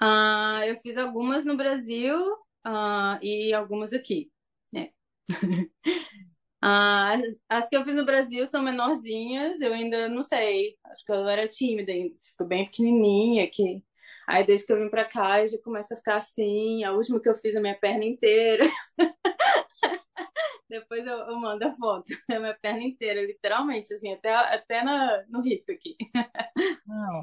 Ah, 0.00 0.60
eu 0.66 0.76
fiz 0.76 0.96
algumas 0.96 1.44
no 1.44 1.56
Brasil, 1.56 2.16
ah, 2.64 3.18
e 3.22 3.52
algumas 3.52 3.92
aqui, 3.92 4.30
né? 4.72 4.90
Ah, 6.66 7.12
as, 7.12 7.22
as 7.46 7.68
que 7.68 7.76
eu 7.76 7.84
fiz 7.84 7.94
no 7.94 8.06
Brasil 8.06 8.46
são 8.46 8.62
menorzinhas, 8.62 9.60
eu 9.60 9.74
ainda 9.74 10.08
não 10.08 10.24
sei, 10.24 10.74
acho 10.86 11.04
que 11.04 11.12
eu 11.12 11.28
era 11.28 11.46
tímida 11.46 11.92
ainda, 11.92 12.08
tipo, 12.16 12.42
bem 12.46 12.64
pequenininha, 12.64 13.46
que... 13.50 13.84
Aí 14.26 14.42
desde 14.46 14.64
que 14.66 14.72
eu 14.72 14.80
vim 14.80 14.88
pra 14.88 15.04
cá, 15.04 15.44
já 15.46 15.58
começa 15.62 15.92
a 15.92 15.98
ficar 15.98 16.16
assim, 16.16 16.82
a 16.82 16.92
última 16.92 17.20
que 17.20 17.28
eu 17.28 17.34
fiz 17.34 17.54
a 17.54 17.60
minha 17.60 17.78
perna 17.78 18.06
inteira. 18.06 18.64
Depois 20.70 21.06
eu, 21.06 21.18
eu 21.18 21.36
mando 21.38 21.66
a 21.66 21.74
foto, 21.74 22.06
a 22.32 22.40
minha 22.40 22.56
perna 22.58 22.82
inteira, 22.82 23.20
literalmente, 23.20 23.92
assim, 23.92 24.14
até, 24.14 24.32
até 24.34 24.82
na, 24.82 25.22
no 25.28 25.46
hip 25.46 25.70
aqui. 25.70 25.96
Não. 26.86 27.20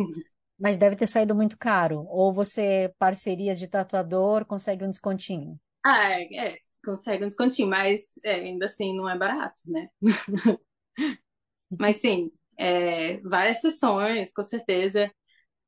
Mas 0.60 0.78
deve 0.78 0.96
ter 0.96 1.08
saído 1.08 1.34
muito 1.34 1.58
caro. 1.58 2.06
Ou 2.08 2.32
você, 2.32 2.94
parceria 3.00 3.56
de 3.56 3.68
tatuador, 3.68 4.46
consegue 4.46 4.86
um 4.86 4.90
descontinho? 4.92 5.60
Ah, 5.84 6.12
é, 6.12 6.36
é 6.36 6.71
consegue 6.84 7.24
um 7.26 7.28
descontinho, 7.28 7.68
mas 7.70 8.14
é, 8.24 8.36
ainda 8.36 8.66
assim 8.66 8.96
não 8.96 9.10
é 9.10 9.18
barato, 9.18 9.64
né? 9.68 9.90
mas 11.80 11.98
sim, 11.98 12.32
é, 12.58 13.18
várias 13.22 13.62
sessões, 13.62 14.32
com 14.34 14.44
certeza. 14.44 15.12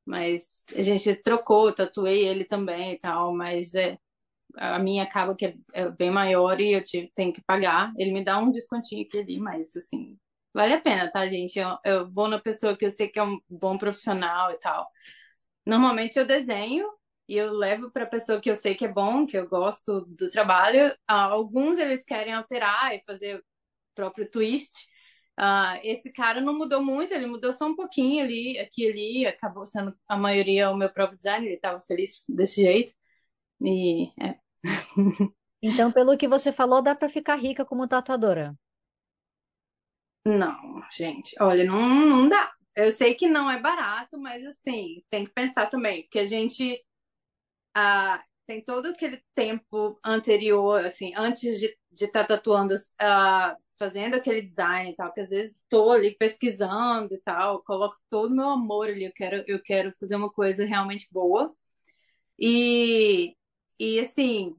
Mas 0.05 0.66
a 0.76 0.82
gente 0.82 1.16
trocou, 1.16 1.74
tatuei 1.74 2.26
ele 2.28 2.45
também 2.45 2.93
e 2.93 2.99
tal, 2.99 3.34
mas 3.36 3.76
é, 3.76 3.97
a 4.57 4.80
minha 4.80 5.03
acaba 5.03 5.36
que 5.36 5.45
é, 5.47 5.55
é 5.74 5.89
bem 5.91 6.11
maior 6.11 6.61
e 6.61 6.74
eu 6.74 6.84
tive, 6.84 7.11
tenho 7.16 7.34
que 7.34 7.43
pagar. 7.43 7.93
Ele 7.97 8.11
me 8.14 8.24
dá 8.24 8.39
um 8.39 8.51
descontinho 8.51 9.03
aqui 9.05 9.20
ali, 9.20 9.39
mas 9.39 9.76
assim, 9.78 10.18
vale 10.53 10.74
a 10.76 10.82
pena, 10.82 11.11
tá, 11.11 11.28
gente? 11.28 11.59
Eu, 11.59 11.78
eu 11.86 12.11
vou 12.11 12.28
na 12.30 12.39
pessoa 12.39 12.78
que 12.78 12.86
eu 12.86 12.91
sei 12.91 13.07
que 13.09 13.20
é 13.20 13.24
um 13.24 13.39
bom 13.49 13.78
profissional 13.78 14.51
e 14.51 14.59
tal. 14.59 14.88
Normalmente 15.66 16.18
eu 16.20 16.26
desenho 16.26 16.88
e 17.28 17.38
eu 17.38 17.51
levo 17.51 17.89
para 17.91 18.03
a 18.03 18.07
pessoa 18.07 18.41
que 18.41 18.49
eu 18.49 18.55
sei 18.55 18.76
que 18.76 18.86
é 18.86 18.88
bom, 18.88 19.26
que 19.26 19.38
eu 19.38 19.47
gosto 19.47 20.01
do 20.01 20.30
trabalho. 20.30 20.95
Ah, 21.07 21.24
alguns 21.24 21.78
eles 21.78 22.03
querem 22.03 22.34
alterar 22.34 22.93
e 22.93 23.03
fazer 23.05 23.38
o 23.38 23.43
próprio 23.95 24.30
twist. 24.30 24.71
Uh, 25.39 25.80
esse 25.84 26.11
cara 26.11 26.41
não 26.41 26.55
mudou 26.55 26.84
muito, 26.84 27.13
ele 27.13 27.26
mudou 27.26 27.51
só 27.51 27.65
um 27.65 27.76
pouquinho 27.76 28.24
ali, 28.24 28.59
aqui 28.59 28.88
ali, 28.88 29.26
acabou 29.26 29.65
sendo 29.65 29.95
a 30.07 30.15
maioria 30.15 30.69
o 30.69 30.78
meu 30.78 30.91
próprio 30.91 31.17
design, 31.17 31.45
ele 31.45 31.55
estava 31.55 31.80
feliz 31.82 32.24
desse 32.30 32.61
jeito. 32.61 32.93
E 33.61 34.11
é. 34.21 34.38
Então, 35.65 35.93
pelo 35.93 36.17
que 36.17 36.28
você 36.28 36.51
falou, 36.51 36.82
dá 36.82 36.93
para 36.93 37.07
ficar 37.07 37.36
rica 37.36 37.63
como 37.63 37.88
tatuadora. 37.88 38.53
Não, 40.26 40.84
gente, 40.91 41.34
olha, 41.39 41.63
não, 41.63 42.05
não 42.05 42.28
dá. 42.28 42.53
Eu 42.76 42.91
sei 42.91 43.15
que 43.15 43.30
não 43.30 43.49
é 43.49 43.61
barato, 43.61 44.19
mas 44.19 44.45
assim, 44.45 45.01
tem 45.09 45.26
que 45.26 45.32
pensar 45.32 45.67
também, 45.67 46.03
porque 46.03 46.19
a 46.19 46.26
gente 46.26 46.78
ah, 47.76 48.24
tem 48.45 48.63
todo 48.63 48.88
aquele 48.88 49.21
tempo 49.36 49.99
anterior, 50.03 50.86
assim, 50.86 51.13
antes 51.15 51.59
de 51.59 51.76
estar 51.91 52.21
tá 52.24 52.36
tatuando, 52.38 52.76
ah, 52.99 53.57
fazendo 53.78 54.15
aquele 54.15 54.41
design 54.41 54.91
e 54.91 54.95
tal, 54.95 55.11
que 55.13 55.21
às 55.21 55.30
vezes 55.30 55.55
estou 55.55 55.91
ali 55.91 56.15
pesquisando 56.15 57.13
e 57.13 57.19
tal, 57.21 57.63
coloco 57.63 57.97
todo 58.09 58.32
o 58.32 58.36
meu 58.36 58.49
amor 58.49 58.89
ali, 58.89 59.05
eu 59.05 59.13
quero, 59.13 59.43
eu 59.47 59.61
quero 59.61 59.91
fazer 59.93 60.15
uma 60.15 60.32
coisa 60.32 60.65
realmente 60.65 61.07
boa. 61.11 61.53
E, 62.39 63.36
e 63.80 63.99
assim, 63.99 64.55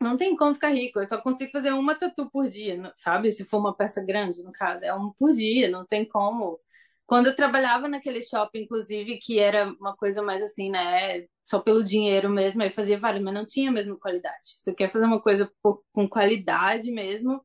não 0.00 0.16
tem 0.16 0.36
como 0.36 0.54
ficar 0.54 0.70
rico, 0.70 1.00
eu 1.00 1.06
só 1.06 1.20
consigo 1.20 1.52
fazer 1.52 1.72
uma 1.72 1.94
tatu 1.94 2.30
por 2.30 2.48
dia, 2.48 2.92
sabe? 2.96 3.32
Se 3.32 3.44
for 3.44 3.58
uma 3.58 3.74
peça 3.76 4.02
grande, 4.04 4.42
no 4.42 4.52
caso, 4.52 4.84
é 4.84 4.92
uma 4.92 5.12
por 5.14 5.32
dia, 5.32 5.70
não 5.70 5.86
tem 5.86 6.04
como. 6.04 6.60
Quando 7.06 7.26
eu 7.26 7.36
trabalhava 7.36 7.88
naquele 7.88 8.22
shopping, 8.22 8.60
inclusive, 8.60 9.18
que 9.18 9.38
era 9.38 9.66
uma 9.80 9.96
coisa 9.96 10.22
mais 10.22 10.42
assim, 10.42 10.70
né? 10.70 11.26
Só 11.48 11.60
pelo 11.60 11.84
dinheiro 11.84 12.30
mesmo, 12.30 12.62
aí 12.62 12.70
fazia 12.70 12.98
vários, 12.98 13.22
mas 13.22 13.34
não 13.34 13.44
tinha 13.44 13.70
a 13.70 13.72
mesma 13.72 13.98
qualidade. 13.98 14.38
Se 14.42 14.58
você 14.60 14.74
quer 14.74 14.90
fazer 14.90 15.04
uma 15.04 15.20
coisa 15.20 15.52
com 15.92 16.08
qualidade 16.08 16.90
mesmo, 16.90 17.44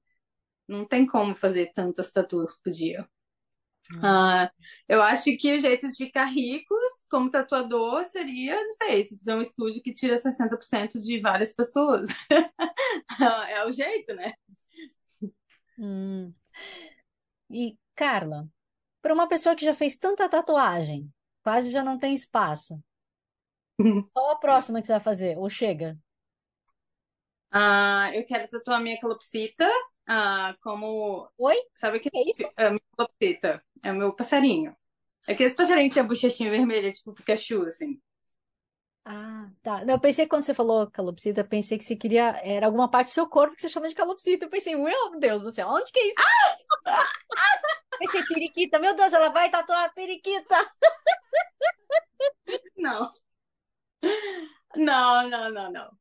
não 0.68 0.86
tem 0.86 1.06
como 1.06 1.36
fazer 1.36 1.72
tantas 1.74 2.12
tatuas 2.12 2.54
por 2.64 2.72
dia. 2.72 3.08
Uh, 3.96 4.50
eu 4.88 5.02
acho 5.02 5.36
que 5.38 5.56
o 5.56 5.60
jeito 5.60 5.88
de 5.88 5.96
ficar 5.96 6.26
ricos 6.26 7.06
como 7.10 7.32
tatuador 7.32 8.04
seria, 8.06 8.62
não 8.62 8.74
sei, 8.74 9.06
se 9.06 9.18
fizer 9.18 9.36
um 9.36 9.42
estúdio 9.42 9.82
que 9.82 9.94
tira 9.94 10.18
60% 10.18 11.00
de 11.00 11.22
várias 11.22 11.54
pessoas. 11.54 12.10
é 13.50 13.66
o 13.66 13.72
jeito, 13.72 14.14
né? 14.14 14.34
Hum. 15.80 16.34
E, 17.50 17.78
Carla, 17.96 18.48
para 19.02 19.14
uma 19.14 19.28
pessoa 19.28 19.56
que 19.56 19.66
já 19.66 19.74
fez 19.74 19.96
tanta 19.96 20.28
tatuagem, 20.28 21.12
quase 21.44 21.72
já 21.72 21.84
não 21.84 21.98
tem 21.98 22.14
espaço, 22.14 22.82
qual 24.14 24.32
a 24.32 24.36
próxima 24.36 24.82
que 24.82 24.88
você 24.88 24.94
vai 24.94 25.02
fazer? 25.02 25.38
Ou 25.38 25.50
chega? 25.50 25.98
Uh, 27.54 28.14
eu 28.14 28.26
quero 28.26 28.48
tatuar 28.50 28.82
minha 28.82 29.00
calopsita, 29.00 29.68
uh, 30.10 30.58
como. 30.62 31.30
Oi? 31.38 31.56
Sabe 31.76 32.00
que, 32.00 32.10
que 32.10 32.18
é 32.18 32.30
isso? 32.30 32.50
É 32.58 32.70
minha 32.70 32.82
calopsita. 32.96 33.64
É 33.84 33.92
o 33.92 33.96
meu 33.96 34.14
passarinho. 34.14 34.76
É 35.28 35.34
aquele 35.34 35.54
passarinho 35.54 35.90
que 35.90 35.96
tem 35.96 36.04
a 36.04 36.08
bochechinha 36.08 36.50
vermelha, 36.50 36.92
tipo 36.92 37.14
Pikachu, 37.14 37.64
assim. 37.64 38.02
Ah, 39.10 39.50
tá. 39.64 39.86
Não, 39.86 39.94
eu 39.94 40.00
pensei 40.02 40.26
que 40.26 40.30
quando 40.30 40.44
você 40.44 40.54
falou 40.54 40.92
calopsita, 40.92 41.40
eu 41.40 41.48
pensei 41.48 41.78
que 41.78 41.86
você 41.86 41.96
queria. 41.96 42.42
Era 42.44 42.66
alguma 42.66 42.92
parte 42.92 43.08
do 43.08 43.12
seu 43.12 43.28
corpo 43.28 43.56
que 43.56 43.62
você 43.62 43.70
chama 43.70 43.88
de 43.88 43.96
calopsita. 43.96 44.46
Eu 44.46 44.50
pensei, 44.50 44.76
meu 44.76 45.18
Deus 45.18 45.44
do 45.44 45.52
céu, 45.52 45.70
onde 45.70 45.90
que 45.94 46.00
é 46.00 46.08
isso? 46.10 46.18
Ah! 46.20 47.10
pensei, 48.00 48.24
periquita. 48.26 48.80
Meu 48.80 48.94
Deus, 48.94 49.14
ela 49.14 49.30
vai 49.30 49.50
tatuar 49.50 49.86
a 49.86 49.90
periquita. 49.90 50.56
Não. 52.78 53.12
Não, 54.76 55.30
não, 55.30 55.50
não, 55.52 55.72
não. 55.72 55.92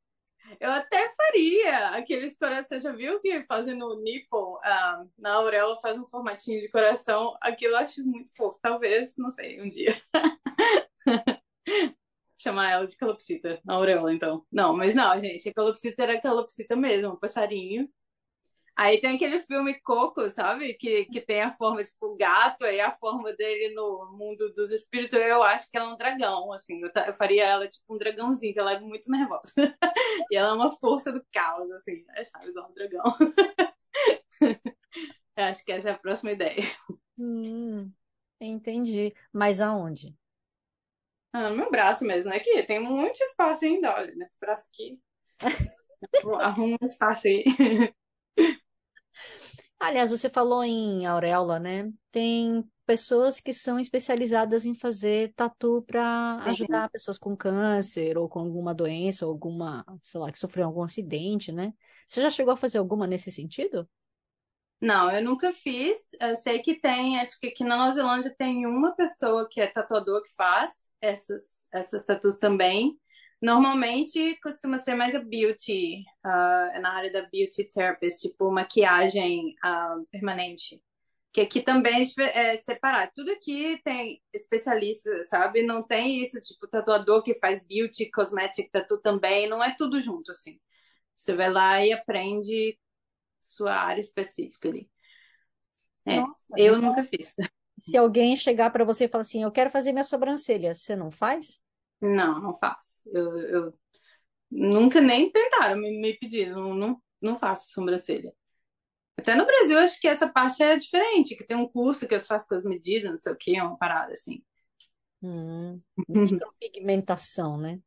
Eu 0.60 0.70
até 0.70 1.10
faria 1.14 1.90
aqueles 1.90 2.36
corações. 2.38 2.68
Você 2.68 2.80
já 2.80 2.92
viu 2.92 3.20
que 3.20 3.44
fazendo 3.44 3.86
o 3.86 4.02
nipple 4.02 4.38
uh, 4.38 5.10
na 5.18 5.34
auréola 5.34 5.80
faz 5.80 5.98
um 5.98 6.06
formatinho 6.08 6.60
de 6.60 6.68
coração? 6.70 7.36
Aquilo 7.40 7.74
eu 7.74 7.78
acho 7.78 8.04
muito 8.04 8.34
fofo. 8.36 8.58
Talvez, 8.62 9.16
não 9.16 9.30
sei, 9.30 9.60
um 9.60 9.68
dia. 9.70 9.94
Chamar 12.46 12.70
ela 12.70 12.86
de 12.86 12.96
calopsita 12.96 13.60
na 13.64 13.74
auréola, 13.74 14.14
então. 14.14 14.46
Não, 14.52 14.72
mas 14.72 14.94
não, 14.94 15.18
gente. 15.18 15.48
A 15.48 15.52
calopsita 15.52 16.04
era 16.04 16.20
calopsita 16.20 16.76
mesmo, 16.76 17.14
um 17.14 17.16
passarinho. 17.16 17.88
Aí 18.76 19.00
tem 19.00 19.16
aquele 19.16 19.40
filme 19.40 19.74
Coco, 19.80 20.30
sabe? 20.30 20.74
Que, 20.74 21.06
que 21.06 21.20
tem 21.20 21.40
a 21.40 21.50
forma, 21.50 21.82
tipo, 21.82 22.14
gato, 22.14 22.64
aí 22.64 22.78
a 22.78 22.94
forma 22.94 23.32
dele 23.32 23.74
no 23.74 24.12
mundo 24.16 24.52
dos 24.54 24.70
espíritos, 24.70 25.18
eu 25.18 25.42
acho 25.42 25.68
que 25.68 25.76
ela 25.76 25.90
é 25.90 25.92
um 25.92 25.96
dragão, 25.96 26.52
assim. 26.52 26.80
Eu, 26.80 26.90
eu 27.04 27.14
faria 27.14 27.44
ela, 27.46 27.66
tipo, 27.66 27.92
um 27.92 27.98
dragãozinho, 27.98 28.52
que 28.52 28.60
ela 28.60 28.74
é 28.74 28.78
muito 28.78 29.10
nervosa. 29.10 29.50
e 30.30 30.36
ela 30.36 30.50
é 30.50 30.52
uma 30.52 30.70
força 30.70 31.10
do 31.10 31.26
caos, 31.32 31.68
assim, 31.72 32.04
né? 32.04 32.22
sabe? 32.26 32.50
Igual 32.50 32.70
um 32.70 32.74
dragão. 32.74 33.02
eu 35.36 35.44
acho 35.46 35.64
que 35.64 35.72
essa 35.72 35.88
é 35.88 35.92
a 35.92 35.98
próxima 35.98 36.30
ideia. 36.30 36.62
Hum, 37.18 37.90
entendi. 38.40 39.12
Mas 39.32 39.60
aonde? 39.60 40.14
Ah, 41.36 41.50
no 41.50 41.56
meu 41.56 41.70
braço 41.70 42.02
mesmo, 42.02 42.30
né? 42.30 42.40
Que 42.40 42.62
tem 42.62 42.80
muito 42.80 43.22
espaço 43.22 43.62
ainda, 43.62 43.94
olha, 43.94 44.14
nesse 44.14 44.38
braço 44.40 44.66
aqui. 44.72 44.98
Arruma 46.40 46.78
um 46.80 46.86
espaço 46.86 47.26
aí. 47.26 47.44
Aliás, 49.78 50.10
você 50.10 50.30
falou 50.30 50.64
em 50.64 51.04
auréola, 51.04 51.58
né? 51.58 51.92
Tem 52.10 52.64
pessoas 52.86 53.38
que 53.38 53.52
são 53.52 53.78
especializadas 53.78 54.64
em 54.64 54.74
fazer 54.74 55.34
tatu 55.34 55.82
para 55.82 56.38
ajudar 56.44 56.88
pessoas 56.88 57.18
com 57.18 57.36
câncer 57.36 58.16
ou 58.16 58.30
com 58.30 58.38
alguma 58.38 58.74
doença, 58.74 59.26
ou 59.26 59.32
alguma, 59.32 59.84
sei 60.02 60.18
lá, 60.18 60.32
que 60.32 60.38
sofreu 60.38 60.64
algum 60.64 60.82
acidente, 60.82 61.52
né? 61.52 61.74
Você 62.08 62.22
já 62.22 62.30
chegou 62.30 62.54
a 62.54 62.56
fazer 62.56 62.78
alguma 62.78 63.06
nesse 63.06 63.30
sentido? 63.30 63.86
Não, 64.80 65.10
eu 65.10 65.22
nunca 65.22 65.52
fiz. 65.52 66.12
Eu 66.18 66.34
sei 66.34 66.60
que 66.60 66.80
tem, 66.80 67.20
acho 67.20 67.38
que 67.38 67.48
aqui 67.48 67.62
na 67.62 67.76
Nova 67.76 67.92
Zelândia 67.92 68.34
tem 68.38 68.64
uma 68.64 68.96
pessoa 68.96 69.46
que 69.46 69.60
é 69.60 69.66
tatuador 69.66 70.22
que 70.22 70.34
faz 70.34 70.85
essas, 71.00 71.68
essas 71.72 72.04
tatuas 72.04 72.38
também. 72.38 72.98
Normalmente 73.40 74.38
costuma 74.40 74.78
ser 74.78 74.94
mais 74.94 75.14
a 75.14 75.20
beauty, 75.20 76.02
uh, 76.24 76.80
na 76.80 76.94
área 76.94 77.12
da 77.12 77.28
beauty 77.28 77.64
therapist, 77.70 78.20
tipo 78.20 78.50
maquiagem 78.50 79.54
uh, 79.64 80.06
permanente. 80.10 80.82
Que 81.32 81.42
aqui 81.42 81.60
também 81.60 82.06
é 82.18 82.56
separado. 82.56 83.12
Tudo 83.14 83.30
aqui 83.30 83.78
tem 83.84 84.22
especialista, 84.32 85.22
sabe? 85.24 85.62
Não 85.62 85.82
tem 85.82 86.22
isso, 86.22 86.40
tipo, 86.40 86.66
tatuador 86.66 87.22
que 87.22 87.34
faz 87.34 87.62
beauty, 87.62 88.10
cosmetic 88.10 88.70
tatu 88.70 88.98
também. 88.98 89.46
Não 89.46 89.62
é 89.62 89.74
tudo 89.76 90.00
junto, 90.00 90.30
assim. 90.30 90.58
Você 91.14 91.34
vai 91.34 91.50
lá 91.50 91.84
e 91.84 91.92
aprende 91.92 92.78
sua 93.42 93.74
área 93.74 94.00
específica 94.00 94.68
ali. 94.70 94.90
É, 96.06 96.20
Nossa, 96.20 96.54
eu 96.56 96.78
então... 96.78 96.88
nunca 96.88 97.04
fiz. 97.04 97.34
Se 97.78 97.96
alguém 97.96 98.36
chegar 98.36 98.70
para 98.70 98.84
você 98.84 99.04
e 99.04 99.08
falar 99.08 99.22
assim, 99.22 99.42
eu 99.42 99.52
quero 99.52 99.70
fazer 99.70 99.92
minha 99.92 100.04
sobrancelha, 100.04 100.74
você 100.74 100.96
não 100.96 101.10
faz? 101.10 101.60
Não, 102.00 102.40
não 102.40 102.56
faço. 102.56 103.08
Eu, 103.12 103.38
eu 103.38 103.74
nunca 104.50 105.00
nem 105.00 105.30
tentaram 105.30 105.78
me, 105.80 105.90
me 106.00 106.14
pedir, 106.18 106.50
não, 106.50 106.74
não, 106.74 107.02
não 107.20 107.36
faço 107.38 107.70
sobrancelha. 107.72 108.32
Até 109.18 109.34
no 109.36 109.46
Brasil, 109.46 109.78
acho 109.78 110.00
que 110.00 110.08
essa 110.08 110.28
parte 110.28 110.62
é 110.62 110.76
diferente, 110.76 111.36
que 111.36 111.44
tem 111.46 111.56
um 111.56 111.68
curso 111.68 112.08
que 112.08 112.14
eu 112.14 112.20
faço 112.20 112.46
com 112.48 112.54
as 112.54 112.64
medidas, 112.64 113.10
não 113.10 113.16
sei 113.18 113.32
o 113.32 113.36
quê, 113.36 113.60
uma 113.60 113.78
parada 113.78 114.12
assim. 114.12 114.42
Hum, 115.22 115.82
micropigmentação, 116.08 117.56
né? 117.58 117.80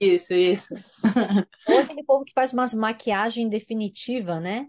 Isso, 0.00 0.34
isso. 0.34 0.74
Ou 1.64 1.78
aquele 1.78 2.04
povo 2.04 2.24
que 2.24 2.32
faz 2.34 2.52
umas 2.52 2.74
maquiagem 2.74 3.48
definitiva, 3.48 4.38
né? 4.40 4.68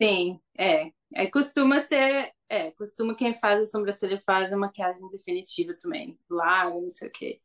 Sim, 0.00 0.40
é. 0.58 0.90
É, 1.14 1.26
costuma 1.30 1.78
ser, 1.80 2.32
é, 2.48 2.70
costuma 2.72 3.14
quem 3.16 3.34
faz 3.34 3.60
a 3.60 3.66
sobrancelha 3.66 4.20
faz 4.20 4.52
a 4.52 4.56
maquiagem 4.56 5.08
definitiva 5.10 5.74
também. 5.74 6.18
Lábio, 6.30 6.82
não 6.82 6.90
sei 6.90 7.08
o 7.08 7.12
quê. 7.12 7.40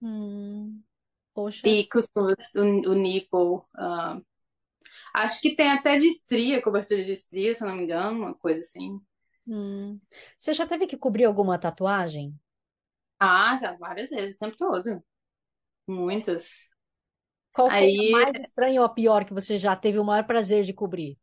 Hum, 0.00 0.84
poxa. 1.34 1.72
E 1.72 1.84
costuma 1.88 2.34
o, 2.54 2.90
o 2.90 2.94
nipple. 2.94 3.62
ah, 3.76 4.20
acho 5.14 5.40
que 5.40 5.56
tem 5.56 5.70
até 5.72 5.98
de 5.98 6.06
estria, 6.08 6.62
cobertura 6.62 7.04
de 7.04 7.12
estria, 7.12 7.54
se 7.54 7.62
eu 7.64 7.68
não 7.68 7.76
me 7.76 7.84
engano, 7.84 8.18
uma 8.18 8.34
coisa 8.34 8.60
assim. 8.60 9.00
Hum. 9.46 10.00
Você 10.38 10.52
já 10.52 10.66
teve 10.66 10.86
que 10.86 10.96
cobrir 10.96 11.24
alguma 11.24 11.58
tatuagem? 11.58 12.38
Ah, 13.18 13.56
já 13.56 13.74
várias 13.76 14.10
vezes, 14.10 14.34
o 14.36 14.38
tempo 14.38 14.56
todo. 14.56 15.02
Muitas. 15.88 16.68
Qual 17.52 17.70
foi 17.70 17.88
a 17.98 18.02
Aí 18.02 18.10
mais 18.10 18.34
estranha 18.36 18.80
ou 18.80 18.86
a 18.86 18.88
pior 18.90 19.24
que 19.24 19.32
você 19.34 19.56
já 19.58 19.74
teve 19.76 19.98
o 19.98 20.04
maior 20.04 20.24
prazer 20.26 20.64
de 20.64 20.72
cobrir? 20.74 21.18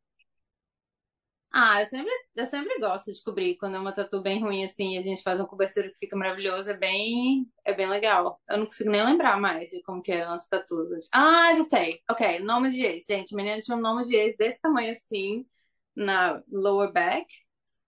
Ah, 1.51 1.81
eu 1.81 1.85
sempre, 1.87 2.11
eu 2.35 2.45
sempre 2.45 2.79
gosto 2.79 3.11
de 3.11 3.23
cobrir. 3.23 3.57
Quando 3.57 3.75
é 3.75 3.79
uma 3.79 3.91
tatu 3.91 4.21
bem 4.21 4.39
ruim 4.41 4.63
assim, 4.63 4.97
a 4.97 5.01
gente 5.01 5.23
faz 5.23 5.39
uma 5.39 5.47
cobertura 5.47 5.89
que 5.89 5.97
fica 5.97 6.15
maravilhosa, 6.15 6.71
é 6.71 6.77
bem, 6.77 7.51
é 7.65 7.73
bem 7.73 7.87
legal. 7.87 8.39
Eu 8.47 8.59
não 8.59 8.65
consigo 8.65 8.89
nem 8.91 9.03
lembrar 9.03 9.39
mais 9.39 9.69
de 9.69 9.81
como 9.81 10.01
que 10.01 10.11
eram 10.11 10.33
as 10.33 10.47
tatus. 10.47 11.09
Ah, 11.11 11.53
já 11.55 11.63
sei. 11.63 12.01
Ok, 12.09 12.39
nome 12.39 12.69
de 12.69 12.81
ex. 12.81 13.05
Gente, 13.05 13.33
a 13.33 13.37
menina 13.37 13.59
tinha 13.59 13.75
um 13.75 13.81
nome 13.81 14.03
de 14.03 14.15
ex 14.15 14.37
desse 14.37 14.61
tamanho 14.61 14.91
assim, 14.91 15.45
na 15.95 16.41
lower 16.51 16.91
back. 16.93 17.25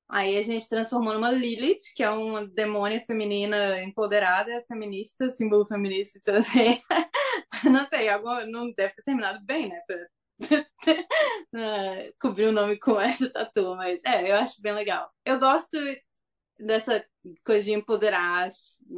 Aí 0.09 0.37
a 0.37 0.41
gente 0.41 0.67
transformou 0.67 1.13
numa 1.13 1.31
Lilith, 1.31 1.93
que 1.95 2.03
é 2.03 2.09
uma 2.09 2.45
demônia 2.45 2.99
feminina 3.01 3.81
empoderada, 3.81 4.61
feminista, 4.67 5.29
símbolo 5.29 5.65
feminista, 5.65 6.19
tipo 6.19 6.37
assim. 6.37 6.81
Não 7.69 7.85
sei, 7.87 8.09
algo 8.09 8.27
não 8.47 8.71
deve 8.73 8.93
ter 8.95 9.03
terminado 9.03 9.39
bem, 9.45 9.69
né? 9.69 9.81
né, 9.87 10.07
cobrir 12.19 12.45
o 12.47 12.51
nome 12.51 12.77
com 12.77 12.99
essa 12.99 13.29
tatu, 13.29 13.75
mas 13.75 13.99
é, 14.05 14.31
eu 14.31 14.35
acho 14.37 14.61
bem 14.61 14.73
legal. 14.73 15.09
Eu 15.25 15.39
gosto 15.39 15.77
dessa 16.59 17.05
coisa 17.45 17.65
de 17.65 17.73
empoderar, 17.73 18.47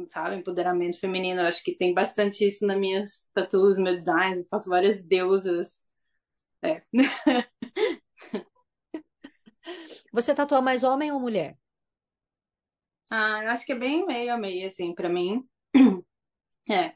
sabe? 0.08 0.36
Empoderamento 0.36 0.98
feminino. 1.00 1.40
Eu 1.40 1.46
acho 1.46 1.62
que 1.62 1.76
tem 1.76 1.94
bastante 1.94 2.46
isso 2.46 2.66
nas 2.66 2.78
minhas 2.78 3.28
tatuas, 3.34 3.76
no 3.76 3.84
meu 3.84 3.94
design. 3.94 4.40
Eu 4.40 4.46
faço 4.46 4.68
várias 4.68 5.02
deusas. 5.02 5.84
É. 6.62 6.82
Você 10.12 10.34
tatua 10.34 10.62
mais 10.62 10.84
homem 10.84 11.12
ou 11.12 11.20
mulher? 11.20 11.58
Ah, 13.10 13.42
eu 13.44 13.50
acho 13.50 13.64
que 13.66 13.72
é 13.72 13.78
bem 13.78 14.06
meio 14.06 14.32
a 14.34 14.38
meio, 14.38 14.66
assim, 14.66 14.94
pra 14.94 15.08
mim. 15.08 15.46
É. 16.70 16.94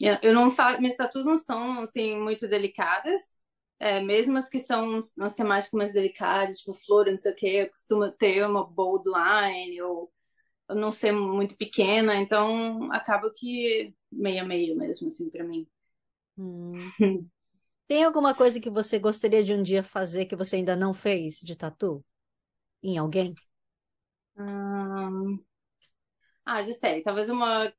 Eu 0.00 0.16
eu 0.22 0.34
não 0.34 0.50
faço, 0.50 0.80
minhas 0.80 0.96
tatuas 0.96 1.26
não 1.26 1.38
são, 1.38 1.82
assim, 1.82 2.16
muito 2.18 2.48
delicadas. 2.48 3.38
É, 3.78 4.00
mesmo 4.00 4.38
as 4.38 4.48
que 4.48 4.60
são 4.60 5.00
umas 5.16 5.34
temáticas 5.34 5.72
mais 5.78 5.92
delicadas, 5.92 6.58
tipo 6.58 6.72
flor, 6.74 7.06
não 7.06 7.18
sei 7.18 7.32
o 7.32 7.34
quê, 7.36 7.46
eu 7.66 7.70
costumo 7.70 8.10
ter 8.12 8.46
uma 8.46 8.64
bold 8.66 9.04
line, 9.08 9.80
ou 9.82 10.12
eu 10.68 10.76
não 10.76 10.92
ser 10.92 11.12
muito 11.12 11.56
pequena, 11.56 12.16
então 12.16 12.90
acaba 12.92 13.30
que 13.34 13.94
meio 14.12 14.42
a 14.42 14.46
meio 14.46 14.76
mesmo, 14.76 15.08
assim, 15.08 15.30
pra 15.30 15.44
mim. 15.44 15.66
Hum. 16.36 16.94
Tem 17.88 18.04
alguma 18.04 18.34
coisa 18.34 18.60
que 18.60 18.70
você 18.70 18.98
gostaria 18.98 19.44
de 19.44 19.54
um 19.54 19.62
dia 19.62 19.82
fazer 19.82 20.26
que 20.26 20.36
você 20.36 20.56
ainda 20.56 20.76
não 20.76 20.94
fez 20.94 21.40
de 21.40 21.56
tatu? 21.56 22.04
Em 22.82 22.98
alguém? 22.98 23.34
Ahn, 24.42 25.38
Ah, 26.44 26.62
já 26.62 26.72
sei, 26.74 27.02
talvez 27.02 27.28
uma 27.28 27.72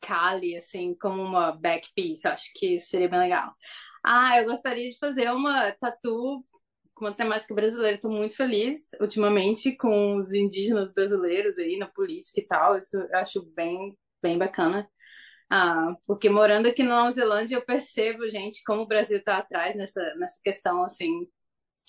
Kali, 0.00 0.56
assim, 0.56 0.94
como 0.94 1.22
uma 1.22 1.52
back 1.52 1.88
piece, 1.94 2.26
eu 2.26 2.32
acho 2.32 2.52
que 2.54 2.78
seria 2.80 3.08
bem 3.08 3.18
legal. 3.20 3.54
Ah, 4.04 4.38
eu 4.40 4.46
gostaria 4.46 4.88
de 4.88 4.98
fazer 4.98 5.30
uma 5.32 5.72
tatu 5.72 6.44
com 6.94 7.04
uma 7.06 7.14
temática 7.14 7.54
brasileira. 7.54 7.96
Estou 7.96 8.10
muito 8.10 8.36
feliz 8.36 8.90
ultimamente 9.00 9.76
com 9.76 10.16
os 10.16 10.32
indígenas 10.32 10.92
brasileiros 10.92 11.58
aí 11.58 11.76
na 11.78 11.86
política 11.86 12.40
e 12.40 12.46
tal. 12.46 12.76
Isso 12.78 12.96
eu 12.98 13.16
acho 13.18 13.42
bem, 13.54 13.96
bem 14.22 14.38
bacana. 14.38 14.88
Ah, 15.50 15.96
porque 16.06 16.28
morando 16.28 16.68
aqui 16.68 16.82
na 16.82 16.96
Nova 16.96 17.10
Zelândia, 17.12 17.56
eu 17.56 17.64
percebo, 17.64 18.28
gente, 18.28 18.62
como 18.64 18.82
o 18.82 18.86
Brasil 18.86 19.18
está 19.18 19.38
atrás 19.38 19.76
nessa, 19.76 20.02
nessa 20.16 20.40
questão, 20.42 20.84
assim. 20.84 21.26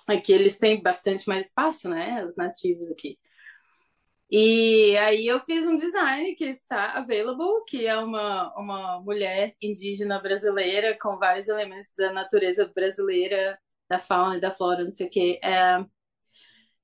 Aqui 0.08 0.34
eles 0.34 0.58
têm 0.58 0.82
bastante 0.82 1.28
mais 1.28 1.48
espaço, 1.48 1.90
né? 1.90 2.26
Os 2.26 2.36
nativos 2.38 2.90
aqui. 2.92 3.18
E 4.32 4.96
aí 4.98 5.26
eu 5.26 5.40
fiz 5.40 5.66
um 5.66 5.76
design 5.76 6.36
que 6.36 6.46
está 6.46 6.94
available, 6.94 7.64
que 7.68 7.88
é 7.88 7.98
uma, 7.98 8.54
uma 8.56 9.02
mulher 9.02 9.56
indígena 9.62 10.20
brasileira 10.20 10.98
com 11.00 11.18
vários 11.18 11.48
elementos 11.48 11.94
da 11.98 12.14
natureza 12.14 12.68
brasileira, 12.68 13.60
da 13.90 13.98
fauna 14.00 14.38
e 14.38 14.42
da 14.42 14.52
flora, 14.52 14.84
não 14.84 14.94
sei 14.94 15.08
o 15.08 15.10
quê. 15.10 15.40
É, 15.44 15.84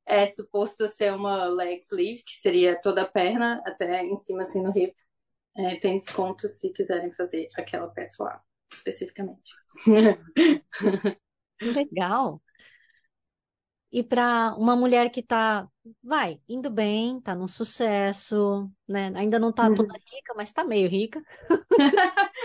é 0.05 0.25
suposto 0.25 0.87
ser 0.87 1.13
uma 1.13 1.45
leg 1.45 1.79
sleeve, 1.81 2.23
que 2.23 2.35
seria 2.35 2.79
toda 2.79 3.03
a 3.03 3.07
perna, 3.07 3.61
até 3.65 4.03
em 4.03 4.15
cima, 4.15 4.43
assim, 4.43 4.61
no 4.61 4.71
hip. 4.75 4.93
É, 5.57 5.75
tem 5.77 5.97
desconto 5.97 6.49
se 6.49 6.71
quiserem 6.73 7.11
fazer 7.13 7.47
aquela 7.57 7.87
peça 7.87 8.23
lá, 8.23 8.41
especificamente. 8.71 9.49
Legal. 11.61 12.41
E 13.91 14.03
para 14.03 14.53
uma 14.57 14.75
mulher 14.75 15.09
que 15.09 15.23
tá, 15.23 15.67
vai, 16.03 16.41
indo 16.47 16.69
bem, 16.69 17.19
tá 17.21 17.35
num 17.35 17.47
sucesso, 17.47 18.71
né? 18.87 19.11
Ainda 19.15 19.39
não 19.39 19.51
tá 19.53 19.69
toda 19.69 19.93
rica, 20.11 20.33
mas 20.35 20.51
tá 20.51 20.63
meio 20.63 20.89
rica. 20.89 21.21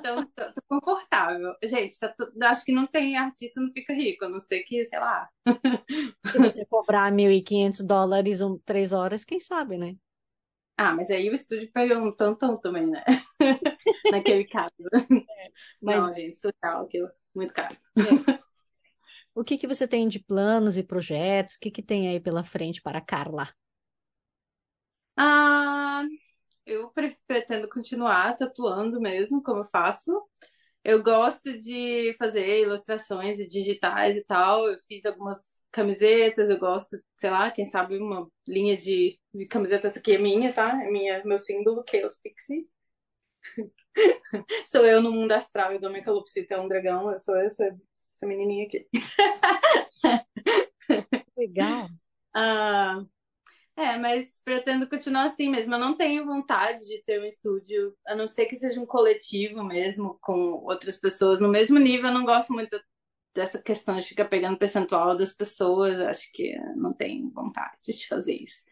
Então, 0.00 0.24
tô, 0.34 0.52
tô 0.52 0.62
confortável. 0.68 1.54
Gente, 1.64 1.98
tá 1.98 2.08
tu- 2.16 2.32
acho 2.42 2.64
que 2.64 2.72
não 2.72 2.86
tem 2.86 3.16
artista 3.16 3.60
não 3.60 3.70
fica 3.70 3.92
rico, 3.92 4.24
a 4.24 4.28
não 4.28 4.40
ser 4.40 4.62
que, 4.62 4.84
sei 4.84 4.98
lá. 4.98 5.28
Se 6.24 6.38
você 6.38 6.64
cobrar 6.66 7.10
1.500 7.10 7.80
dólares 7.80 8.40
um, 8.40 8.56
três 8.58 8.92
horas, 8.92 9.24
quem 9.24 9.40
sabe, 9.40 9.76
né? 9.78 9.96
Ah, 10.76 10.94
mas 10.94 11.10
aí 11.10 11.28
o 11.28 11.34
estúdio 11.34 11.70
pegou 11.72 11.98
um 11.98 12.14
tantão 12.14 12.56
também, 12.58 12.86
né? 12.86 13.02
Naquele 14.08 14.44
caso. 14.46 14.72
Mas 15.82 16.04
Não, 16.04 16.12
gente, 16.14 16.36
surreal 16.38 16.84
aquilo. 16.86 17.10
Muito 17.34 17.52
caro. 17.54 17.76
é, 18.02 18.22
o 19.40 19.44
que 19.44 19.58
que 19.58 19.66
você 19.66 19.86
tem 19.88 20.08
de 20.08 20.18
planos 20.20 20.76
e 20.78 20.82
projetos? 20.82 21.54
O 21.56 21.60
que 21.60 21.70
que 21.70 21.82
tem 21.82 22.08
aí 22.08 22.20
pela 22.20 22.44
frente 22.44 22.82
para 22.82 22.98
a 22.98 23.00
Carla? 23.00 23.48
Ah, 25.16 26.04
eu 26.66 26.90
pre- 26.92 27.16
pretendo 27.26 27.68
continuar 27.68 28.36
tatuando 28.36 29.00
mesmo, 29.00 29.42
como 29.42 29.60
eu 29.60 29.64
faço. 29.66 30.12
Eu 30.84 31.02
gosto 31.02 31.58
de 31.58 32.14
fazer 32.18 32.62
ilustrações 32.62 33.38
digitais 33.48 34.16
e 34.16 34.24
tal. 34.24 34.66
Eu 34.68 34.78
fiz 34.88 35.04
algumas 35.06 35.62
camisetas, 35.72 36.50
eu 36.50 36.58
gosto, 36.58 36.98
sei 37.18 37.30
lá, 37.30 37.50
quem 37.52 37.70
sabe 37.70 37.98
uma 37.98 38.28
linha 38.48 38.76
de, 38.76 39.18
de 39.34 39.46
camiseta. 39.46 39.88
Essa 39.88 40.00
aqui 40.00 40.12
é 40.14 40.18
minha, 40.18 40.52
tá? 40.54 40.82
É 40.84 40.90
minha, 40.90 41.24
meu 41.24 41.38
símbolo, 41.38 41.84
Chaos 41.90 42.16
Pixie. 42.22 42.68
Sou 44.66 44.84
eu 44.86 45.02
no 45.02 45.10
mundo 45.12 45.32
astral 45.32 45.74
e 45.74 45.78
Dom 45.78 46.00
Calopsita 46.02 46.54
é 46.54 46.60
um 46.60 46.68
dragão. 46.68 47.10
Eu 47.10 47.18
sou 47.18 47.36
essa, 47.36 47.64
essa 48.18 48.26
menininha 48.26 48.66
aqui. 48.66 48.86
Legal. 51.36 51.88
Ah, 52.34 53.04
é, 53.76 53.96
mas 53.96 54.42
pretendo 54.44 54.88
continuar 54.88 55.24
assim 55.24 55.48
mesmo. 55.48 55.74
Eu 55.74 55.78
não 55.78 55.96
tenho 55.96 56.26
vontade 56.26 56.84
de 56.84 57.02
ter 57.04 57.20
um 57.20 57.24
estúdio, 57.24 57.96
a 58.06 58.16
não 58.16 58.26
ser 58.26 58.46
que 58.46 58.56
seja 58.56 58.80
um 58.80 58.86
coletivo 58.86 59.64
mesmo, 59.64 60.18
com 60.20 60.54
outras 60.64 60.98
pessoas 60.98 61.40
no 61.40 61.48
mesmo 61.48 61.78
nível. 61.78 62.08
Eu 62.08 62.14
não 62.14 62.24
gosto 62.24 62.52
muito 62.52 62.80
dessa 63.34 63.62
questão 63.62 63.98
de 64.00 64.08
ficar 64.08 64.24
pegando 64.24 64.58
percentual 64.58 65.16
das 65.16 65.32
pessoas. 65.32 66.00
Acho 66.00 66.30
que 66.32 66.56
não 66.76 66.92
tenho 66.92 67.30
vontade 67.30 67.76
de 67.86 68.08
fazer 68.08 68.34
isso. 68.34 68.64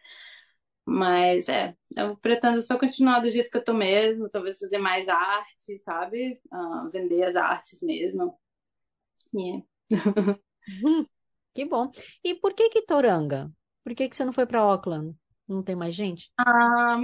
Mas 0.85 1.49
é, 1.49 1.75
eu 1.97 2.17
pretendo 2.17 2.61
só 2.63 2.79
continuar 2.79 3.21
do 3.21 3.31
jeito 3.31 3.51
que 3.51 3.57
eu 3.57 3.65
tô 3.65 3.75
mesmo, 3.75 4.31
talvez 4.31 4.59
fazer 4.59 4.79
mais 4.79 5.09
arte, 5.09 5.79
sabe? 5.81 6.41
Ah, 6.51 6.89
vender 6.93 7.25
as 7.25 7.35
artes 7.35 7.83
mesmo. 7.83 8.39
Hum, 9.37 9.62
que 11.55 11.64
bom. 11.64 11.91
E 12.24 12.34
por 12.34 12.55
que 12.55 12.70
que 12.70 12.82
Toranga? 12.82 13.51
Por 13.84 13.95
que 13.95 14.09
que 14.09 14.16
você 14.16 14.24
não 14.24 14.32
foi 14.32 14.47
para 14.47 14.61
Auckland? 14.61 15.14
Não 15.47 15.62
tem 15.62 15.76
mais 15.76 15.95
gente? 15.95 16.30
Ah, 16.39 16.99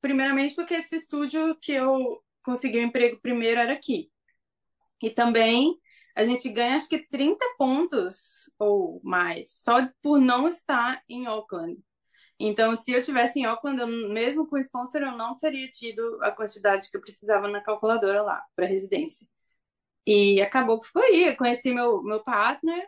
primeiramente 0.00 0.54
porque 0.54 0.74
esse 0.74 0.96
estúdio 0.96 1.56
que 1.60 1.72
eu 1.72 2.22
consegui 2.42 2.78
o 2.78 2.82
emprego 2.82 3.20
primeiro 3.20 3.60
era 3.60 3.72
aqui. 3.72 4.10
E 5.02 5.10
também 5.10 5.78
a 6.14 6.24
gente 6.24 6.48
ganha 6.50 6.76
acho 6.76 6.88
que 6.88 7.06
30 7.08 7.44
pontos 7.56 8.50
ou 8.58 9.00
mais 9.02 9.50
só 9.62 9.88
por 10.02 10.20
não 10.20 10.46
estar 10.46 11.02
em 11.08 11.26
Auckland. 11.26 11.80
Então, 12.38 12.74
se 12.74 12.92
eu 12.92 13.04
tivesse 13.04 13.38
em 13.38 13.44
Auckland, 13.44 13.80
eu, 13.80 13.86
mesmo 14.08 14.46
com 14.48 14.56
sponsor, 14.58 15.02
eu 15.02 15.12
não 15.16 15.36
teria 15.36 15.70
tido 15.70 16.18
a 16.22 16.32
quantidade 16.32 16.90
que 16.90 16.96
eu 16.96 17.00
precisava 17.00 17.46
na 17.48 17.60
calculadora 17.60 18.22
lá, 18.22 18.42
para 18.56 18.66
residência. 18.66 19.26
E 20.06 20.40
acabou 20.42 20.80
que 20.80 20.86
ficou 20.86 21.02
aí. 21.02 21.28
Eu 21.28 21.36
conheci 21.36 21.72
meu, 21.72 22.02
meu 22.02 22.22
partner, 22.22 22.86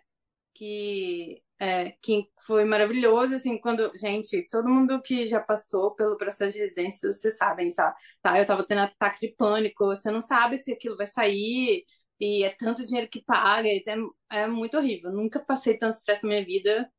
que, 0.54 1.42
é, 1.58 1.92
que 2.02 2.26
foi 2.46 2.64
maravilhoso, 2.64 3.34
assim, 3.36 3.58
quando... 3.60 3.92
Gente, 3.96 4.46
todo 4.50 4.68
mundo 4.68 5.02
que 5.02 5.26
já 5.26 5.40
passou 5.40 5.94
pelo 5.94 6.16
processo 6.18 6.52
de 6.52 6.60
residência, 6.60 7.12
vocês 7.12 7.36
sabem, 7.36 7.70
sabe? 7.70 7.96
Tá, 8.22 8.38
eu 8.38 8.46
tava 8.46 8.66
tendo 8.66 8.80
ataque 8.82 9.28
de 9.28 9.34
pânico, 9.36 9.86
você 9.86 10.10
não 10.10 10.22
sabe 10.22 10.58
se 10.58 10.72
aquilo 10.72 10.96
vai 10.96 11.06
sair, 11.06 11.84
e 12.20 12.44
é 12.44 12.50
tanto 12.50 12.84
dinheiro 12.84 13.08
que 13.10 13.24
paga, 13.24 13.68
é, 13.68 13.82
é 14.30 14.46
muito 14.46 14.76
horrível. 14.76 15.12
Nunca 15.12 15.40
passei 15.40 15.76
tanto 15.78 15.96
estresse 15.96 16.22
na 16.22 16.28
minha 16.30 16.44
vida 16.44 16.90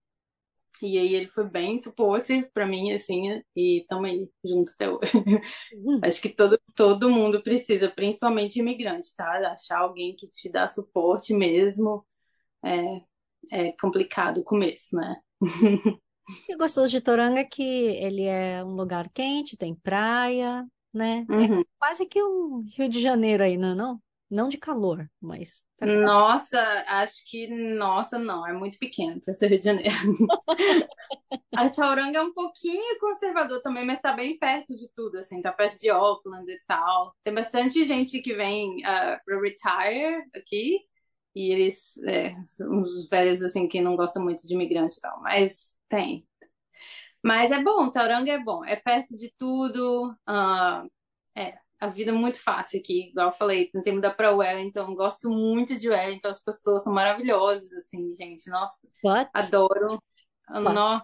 e 0.85 0.97
aí 0.97 1.15
ele 1.15 1.27
foi 1.27 1.45
bem 1.49 1.79
supportive 1.79 2.49
pra 2.53 2.65
mim, 2.67 2.91
assim, 2.93 3.41
e 3.55 3.81
estamos 3.81 4.09
aí 4.09 4.29
junto 4.45 4.71
até 4.73 4.89
hoje. 4.89 5.11
Uhum. 5.71 6.03
Acho 6.03 6.21
que 6.21 6.29
todo, 6.29 6.59
todo 6.75 7.09
mundo 7.09 7.41
precisa, 7.43 7.89
principalmente 7.89 8.59
imigrante, 8.59 9.15
tá? 9.15 9.53
Achar 9.53 9.79
alguém 9.79 10.15
que 10.15 10.27
te 10.29 10.49
dá 10.51 10.67
suporte 10.67 11.33
mesmo 11.33 12.05
é, 12.63 13.01
é 13.51 13.71
complicado 13.73 14.39
o 14.39 14.43
começo, 14.43 14.95
né? 14.97 15.15
E 16.47 16.55
gostoso 16.55 16.91
de 16.91 17.01
Toranga 17.01 17.39
é 17.41 17.43
que 17.45 17.63
ele 17.63 18.23
é 18.25 18.63
um 18.63 18.75
lugar 18.75 19.09
quente, 19.09 19.57
tem 19.57 19.73
praia, 19.75 20.65
né? 20.93 21.27
É 21.37 21.49
Uhum. 21.49 21.63
quase 21.79 22.05
que 22.05 22.21
um 22.21 22.61
Rio 22.75 22.89
de 22.89 23.01
Janeiro 23.01 23.43
aí, 23.43 23.57
não 23.57 23.69
é 23.71 23.75
não? 23.75 24.01
Não 24.33 24.49
de 24.49 24.57
calor, 24.57 25.07
mas. 25.21 25.63
Nossa, 25.79 26.59
acho 26.87 27.23
que, 27.27 27.47
nossa, 27.47 28.17
não, 28.17 28.47
é 28.47 28.51
muito 28.51 28.79
pequeno 28.79 29.21
para 29.21 29.31
ser 29.31 29.49
Rio 29.49 29.59
de 29.59 29.65
Janeiro. 29.65 29.93
A 31.55 31.69
Tauranga 31.69 32.17
é 32.17 32.21
um 32.21 32.33
pouquinho 32.33 32.99
conservador 32.99 33.61
também, 33.61 33.85
mas 33.85 34.01
tá 34.01 34.11
bem 34.11 34.35
perto 34.39 34.75
de 34.75 34.89
tudo, 34.95 35.19
assim, 35.19 35.39
tá 35.39 35.51
perto 35.51 35.77
de 35.77 35.89
Auckland 35.91 36.51
e 36.51 36.59
tal. 36.65 37.15
Tem 37.23 37.31
bastante 37.31 37.85
gente 37.85 38.23
que 38.23 38.33
vem 38.33 38.77
uh, 38.77 39.21
para 39.23 39.39
retire 39.39 40.27
aqui, 40.35 40.79
e 41.35 41.51
eles, 41.51 41.97
é, 42.07 42.35
uns 42.61 43.07
velhos, 43.09 43.43
assim, 43.43 43.67
que 43.67 43.81
não 43.81 43.95
gostam 43.95 44.23
muito 44.23 44.47
de 44.47 44.55
imigrante 44.55 44.97
e 44.97 45.01
tal, 45.01 45.21
mas 45.21 45.75
tem. 45.87 46.27
Mas 47.21 47.51
é 47.51 47.61
bom, 47.61 47.91
Tauranga 47.91 48.31
é 48.31 48.39
bom, 48.39 48.65
é 48.65 48.75
perto 48.77 49.15
de 49.15 49.31
tudo, 49.37 50.11
uh, 50.27 50.89
é, 51.35 51.55
a 51.83 51.87
vida 51.87 52.11
é 52.11 52.13
muito 52.13 52.41
fácil 52.41 52.79
aqui, 52.79 53.09
igual 53.09 53.27
eu 53.27 53.31
falei, 53.33 53.69
tentei 53.69 53.93
mudar 53.93 54.13
para 54.13 54.33
Wellington, 54.33 54.95
gosto 54.95 55.29
muito 55.29 55.77
de 55.77 55.89
Wellington, 55.89 56.29
as 56.29 56.41
pessoas 56.41 56.81
são 56.81 56.93
maravilhosas, 56.93 57.73
assim, 57.73 58.15
gente, 58.15 58.49
nossa, 58.49 58.87
What? 59.03 59.29
adoro. 59.33 60.01
What? 60.49 60.73
Nó, 60.73 61.01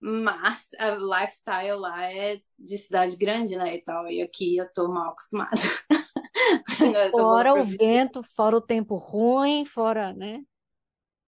mas 0.00 0.70
a 0.78 0.90
lifestyle 0.94 1.76
lá 1.76 2.04
é 2.04 2.38
de 2.56 2.78
cidade 2.78 3.16
grande, 3.16 3.56
né, 3.56 3.74
e 3.74 3.82
tal, 3.82 4.08
e 4.08 4.22
aqui 4.22 4.56
eu 4.56 4.72
tô 4.72 4.86
mal 4.86 5.10
acostumada. 5.10 5.56
Fora 7.12 7.54
o 7.54 7.64
vento, 7.64 8.22
fora 8.22 8.56
o 8.56 8.60
tempo 8.60 8.96
ruim, 8.96 9.64
fora, 9.64 10.12
né? 10.12 10.40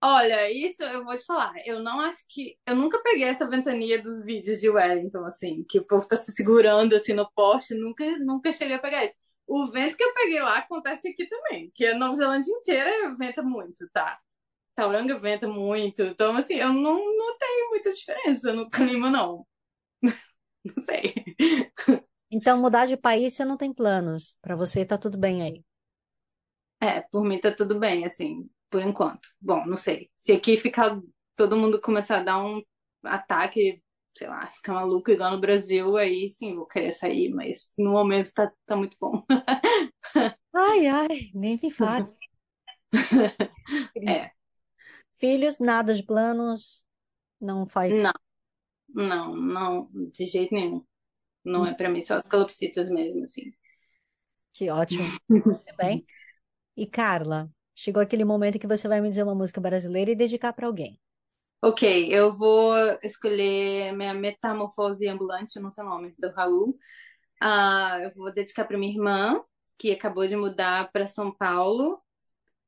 Olha, 0.04 0.50
isso 0.50 0.82
eu 0.82 1.04
vou 1.04 1.16
te 1.16 1.24
falar. 1.24 1.52
Eu 1.64 1.80
não 1.80 2.00
acho 2.00 2.24
que. 2.28 2.58
Eu 2.66 2.74
nunca 2.74 3.00
peguei 3.02 3.24
essa 3.28 3.48
ventania 3.48 4.02
dos 4.02 4.22
vídeos 4.24 4.60
de 4.60 4.68
Wellington, 4.68 5.24
assim, 5.24 5.64
que 5.68 5.78
o 5.78 5.86
povo 5.86 6.06
tá 6.08 6.16
se 6.16 6.32
segurando 6.32 6.94
assim 6.96 7.12
no 7.12 7.30
poste. 7.32 7.74
Nunca, 7.74 8.04
nunca 8.18 8.52
cheguei 8.52 8.74
a 8.76 8.78
pegar 8.80 9.04
isso. 9.04 9.14
O 9.46 9.66
vento 9.68 9.96
que 9.96 10.02
eu 10.04 10.12
peguei 10.14 10.40
lá 10.40 10.58
acontece 10.58 11.08
aqui 11.08 11.26
também, 11.28 11.70
que 11.74 11.86
a 11.86 11.96
Nova 11.96 12.14
Zelândia 12.16 12.50
inteira 12.52 13.14
venta 13.16 13.42
muito, 13.42 13.88
tá? 13.92 14.18
Tauranga 14.74 15.18
venta 15.18 15.48
muito. 15.48 16.02
Então, 16.02 16.36
assim, 16.36 16.54
eu 16.56 16.72
não, 16.72 16.94
não 17.18 17.38
tenho 17.38 17.70
muita 17.70 17.92
diferença 17.92 18.52
no 18.54 18.70
clima, 18.70 19.10
não. 19.10 19.46
Não 20.64 20.84
sei. 20.84 21.14
Então, 22.32 22.58
mudar 22.60 22.86
de 22.86 22.96
país 22.96 23.32
você 23.34 23.44
não 23.44 23.56
tem 23.56 23.72
planos. 23.72 24.36
Para 24.42 24.56
você 24.56 24.84
tá 24.84 24.98
tudo 24.98 25.16
bem 25.18 25.40
aí. 25.42 25.64
É, 26.80 27.00
por 27.00 27.22
mim 27.24 27.38
tá 27.40 27.50
tudo 27.54 27.78
bem, 27.78 28.04
assim, 28.04 28.48
por 28.72 28.82
enquanto. 28.82 29.28
Bom, 29.40 29.66
não 29.66 29.76
sei. 29.76 30.10
Se 30.16 30.32
aqui 30.32 30.56
ficar 30.56 30.98
todo 31.36 31.56
mundo 31.56 31.80
começar 31.80 32.20
a 32.20 32.22
dar 32.24 32.42
um 32.42 32.62
ataque, 33.04 33.82
sei 34.16 34.28
lá, 34.28 34.46
ficar 34.48 34.72
maluco 34.72 35.10
igual 35.10 35.32
no 35.32 35.40
Brasil, 35.40 35.96
aí 35.98 36.28
sim, 36.28 36.56
vou 36.56 36.66
querer 36.66 36.92
sair, 36.92 37.28
mas 37.30 37.68
no 37.78 37.92
momento 37.92 38.32
tá, 38.32 38.50
tá 38.66 38.74
muito 38.74 38.96
bom. 38.98 39.24
Ai, 40.54 40.86
ai, 40.86 41.30
nem 41.34 41.58
me 41.62 41.70
fale. 41.70 42.06
É, 43.96 44.30
Filhos, 45.14 45.58
nada 45.58 45.94
de 45.94 46.02
planos, 46.02 46.84
não 47.40 47.66
faz. 47.66 48.02
não, 48.02 48.12
não, 48.88 49.36
não, 49.36 49.90
de 50.12 50.26
jeito 50.26 50.54
nenhum. 50.54 50.84
Não 51.44 51.66
é 51.66 51.74
pra 51.74 51.88
mim, 51.90 52.02
só 52.02 52.16
as 52.16 52.24
calopsitas 52.28 52.90
mesmo, 52.90 53.24
assim. 53.24 53.52
Que 54.52 54.70
ótimo. 54.70 55.04
Bem? 55.76 56.04
E 56.76 56.86
Carla, 56.86 57.50
chegou 57.74 58.02
aquele 58.02 58.24
momento 58.24 58.58
que 58.58 58.66
você 58.66 58.88
vai 58.88 59.00
me 59.00 59.08
dizer 59.10 59.22
uma 59.24 59.34
música 59.34 59.60
brasileira 59.60 60.10
e 60.10 60.16
dedicar 60.16 60.52
para 60.52 60.66
alguém. 60.66 60.98
Ok, 61.64 62.08
eu 62.10 62.32
vou 62.32 62.74
escolher 63.02 63.92
minha 63.92 64.12
Metamorfose 64.12 65.06
Ambulante, 65.06 65.60
não 65.60 65.70
sei 65.70 65.84
o 65.84 65.86
nome, 65.88 66.14
do 66.18 66.30
Raul. 66.32 66.76
Ah, 67.40 67.98
eu 68.02 68.12
vou 68.14 68.32
dedicar 68.32 68.64
para 68.66 68.78
minha 68.78 68.92
irmã, 68.94 69.42
que 69.78 69.92
acabou 69.92 70.26
de 70.26 70.36
mudar 70.36 70.90
para 70.92 71.06
São 71.06 71.32
Paulo. 71.34 72.02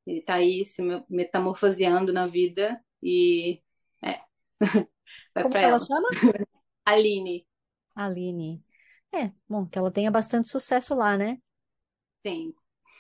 Ele 0.07 0.23
tá 0.23 0.35
aí 0.37 0.65
se 0.65 0.83
me- 0.83 1.05
metamorfoseando 1.11 2.13
na 2.13 2.27
vida 2.27 2.81
e 3.03 3.63
é, 4.05 4.21
vai 5.35 5.45
Como 5.45 5.57
ela 5.61 5.79
ela. 5.79 5.87
chama? 5.87 6.09
Aline, 6.87 7.47
Aline. 7.97 8.63
É, 9.13 9.33
bom, 9.49 9.67
que 9.67 9.79
ela 9.79 9.91
tenha 9.93 10.11
bastante 10.11 10.49
sucesso 10.49 10.95
lá, 10.95 11.17
né? 11.17 11.39
sim. 12.25 12.55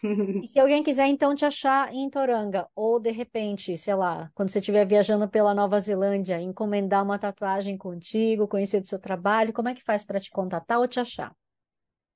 E 0.44 0.46
se 0.46 0.60
alguém 0.60 0.82
quiser 0.82 1.06
então 1.06 1.34
te 1.34 1.44
achar 1.44 1.92
em 1.92 2.10
Toranga, 2.10 2.68
ou 2.74 3.00
de 3.00 3.10
repente, 3.10 3.76
sei 3.76 3.94
lá, 3.94 4.30
quando 4.34 4.50
você 4.50 4.58
estiver 4.58 4.86
viajando 4.86 5.28
pela 5.28 5.54
Nova 5.54 5.80
Zelândia, 5.80 6.40
encomendar 6.40 7.02
uma 7.02 7.18
tatuagem 7.18 7.78
contigo, 7.78 8.46
conhecer 8.46 8.80
do 8.80 8.86
seu 8.86 8.98
trabalho, 8.98 9.52
como 9.52 9.68
é 9.70 9.74
que 9.74 9.82
faz 9.82 10.04
para 10.04 10.20
te 10.20 10.30
contatar 10.30 10.78
ou 10.78 10.86
te 10.86 11.00
achar? 11.00 11.34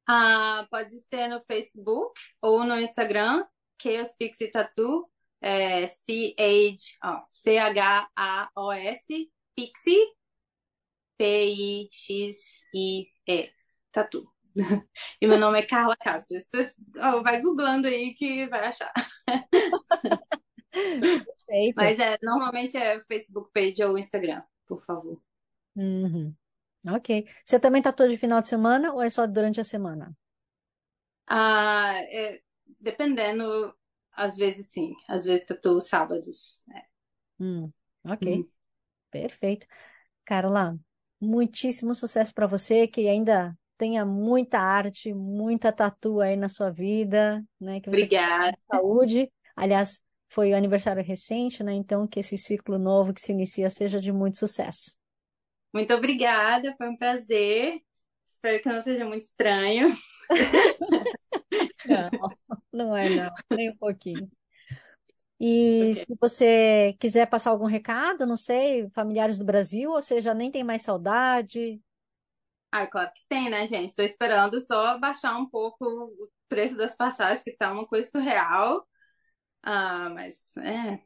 Ah, 0.07 0.67
pode 0.71 1.01
ser 1.03 1.29
no 1.29 1.41
Facebook 1.41 2.13
ou 2.43 2.65
no 2.65 2.79
Instagram, 2.79 3.45
Chaos 3.81 4.15
Pixie 4.19 4.51
Tattoo, 4.51 5.11
é, 5.41 5.87
C-H-A-O-S, 5.87 6.37
Pixie, 9.55 10.07
P-I-X-I-E, 11.17 11.91
Tatu. 13.93 14.31
E 15.21 15.27
meu 15.27 15.39
nome 15.39 15.59
é 15.59 15.67
Carla 15.67 15.97
Castro. 15.97 16.39
Você, 16.39 16.71
ó, 16.99 17.23
vai 17.23 17.41
googlando 17.41 17.87
aí 17.89 18.15
que 18.15 18.47
vai 18.49 18.67
achar. 18.67 18.93
Perfeito. 20.71 21.77
Mas 21.77 21.99
é, 21.99 22.19
normalmente 22.23 22.77
é 22.77 23.01
Facebook 23.01 23.51
page 23.53 23.83
ou 23.83 23.99
Instagram, 23.99 24.43
por 24.67 24.85
favor. 24.85 25.21
Uhum. 25.77 26.35
Ok. 26.89 27.27
Você 27.45 27.59
também 27.59 27.83
tatua 27.83 28.09
de 28.09 28.17
final 28.17 28.41
de 28.41 28.49
semana 28.49 28.93
ou 28.93 29.03
é 29.03 29.11
só 29.11 29.27
durante 29.27 29.61
a 29.61 29.65
semana? 29.65 30.17
Ah, 31.27 31.95
é, 32.11 32.41
dependendo, 32.81 33.75
às 34.13 34.37
vezes 34.37 34.71
sim, 34.71 34.95
às 35.09 35.25
vezes 35.25 35.47
tatuo 35.47 35.81
sábados. 35.81 36.63
É. 36.75 36.83
Hum, 37.41 37.73
ok. 38.05 38.35
Uhum. 38.35 38.49
Perfeito. 39.11 39.67
Carla, 40.25 40.79
muitíssimo 41.21 41.95
sucesso 41.95 42.35
para 42.35 42.47
você, 42.47 42.87
que 42.87 43.09
ainda 43.09 43.57
tenha 43.79 44.05
muita 44.05 44.59
arte, 44.59 45.15
muita 45.15 45.73
tatu 45.73 46.21
aí 46.21 46.37
na 46.37 46.49
sua 46.49 46.71
vida, 46.71 47.45
né? 47.61 47.81
Que 47.81 47.89
você 47.91 48.01
Obrigada. 48.01 48.57
saúde. 48.71 49.33
Aliás, 49.57 50.03
foi 50.29 50.53
o 50.53 50.57
aniversário 50.57 51.03
recente, 51.03 51.63
né? 51.63 51.73
Então, 51.73 52.07
que 52.07 52.21
esse 52.21 52.37
ciclo 52.37 52.79
novo 52.79 53.15
que 53.15 53.21
se 53.21 53.33
inicia 53.33 53.71
seja 53.71 54.01
de 54.01 54.13
muito 54.13 54.39
sucesso. 54.39 54.97
Muito 55.73 55.93
obrigada, 55.95 56.75
foi 56.77 56.89
um 56.89 56.97
prazer. 56.97 57.81
Espero 58.27 58.63
que 58.63 58.69
não 58.69 58.81
seja 58.83 59.05
muito 59.07 59.23
estranho. 59.23 59.89
Não, 61.85 62.11
não 62.73 62.97
é 62.97 63.09
não, 63.11 63.31
nem 63.51 63.71
um 63.71 63.77
pouquinho. 63.77 64.31
E 65.41 65.93
Ok. 65.95 66.05
se 66.05 66.17
você 66.21 66.97
quiser 66.99 67.27
passar 67.27 67.51
algum 67.51 67.67
recado, 67.67 68.27
não 68.27 68.37
sei, 68.37 68.89
familiares 68.91 69.39
do 69.39 69.45
Brasil, 69.45 69.91
ou 69.93 70.03
seja, 70.03 70.35
nem 70.35 70.51
tem 70.51 70.65
mais 70.65 70.83
saudade. 70.83 71.81
Ah, 72.71 72.87
claro 72.87 73.11
que 73.15 73.23
tem, 73.29 73.49
né, 73.49 73.67
gente? 73.67 73.89
Estou 73.91 74.05
esperando 74.05 74.61
só 74.61 74.99
baixar 74.99 75.37
um 75.39 75.49
pouco 75.49 75.85
o 75.85 76.29
preço 76.49 76.77
das 76.77 76.97
passagens, 76.97 77.43
que 77.43 77.57
tá 77.57 77.73
uma 77.73 77.87
coisa 77.87 78.11
surreal. 78.11 78.87
Ah, 79.63 80.11
mas 80.11 80.57
é. 80.59 81.01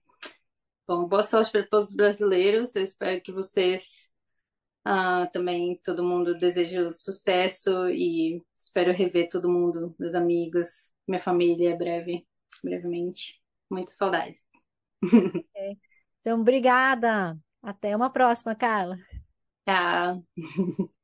Bom, 0.87 1.07
boa 1.07 1.23
sorte 1.23 1.53
para 1.53 1.67
todos 1.67 1.91
os 1.91 1.97
brasileiros. 1.97 2.75
Eu 2.75 2.83
espero 2.85 3.21
que 3.23 3.33
vocês 3.33 4.11
ah, 4.85 5.27
também, 5.33 5.81
todo 5.85 6.05
mundo, 6.05 6.37
desejo 6.39 6.93
sucesso 6.95 7.89
e 7.89 8.43
espero 8.59 8.93
rever 8.93 9.29
todo 9.29 9.49
mundo, 9.51 9.95
meus 9.99 10.15
amigos, 10.15 10.91
minha 11.07 11.21
família, 11.21 11.77
breve, 11.77 12.27
brevemente. 12.63 13.41
Muita 13.71 13.93
saudade. 13.93 14.39
Então, 16.25 16.41
obrigada. 16.41 17.37
Até 17.61 17.97
uma 17.97 18.09
próxima, 18.09 18.55
Carla. 18.55 18.97
Tá. 19.65 20.17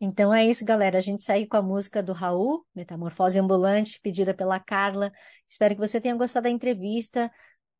Então 0.00 0.32
é 0.32 0.46
isso, 0.46 0.64
galera. 0.64 0.98
A 0.98 1.02
gente 1.02 1.22
segue 1.22 1.46
com 1.46 1.58
a 1.58 1.62
música 1.62 2.02
do 2.02 2.12
Raul, 2.14 2.64
Metamorfose 2.74 3.38
Ambulante, 3.38 4.00
pedida 4.00 4.32
pela 4.32 4.58
Carla. 4.58 5.12
Espero 5.48 5.74
que 5.74 5.80
você 5.80 6.00
tenha 6.00 6.16
gostado 6.16 6.44
da 6.44 6.50
entrevista. 6.50 7.30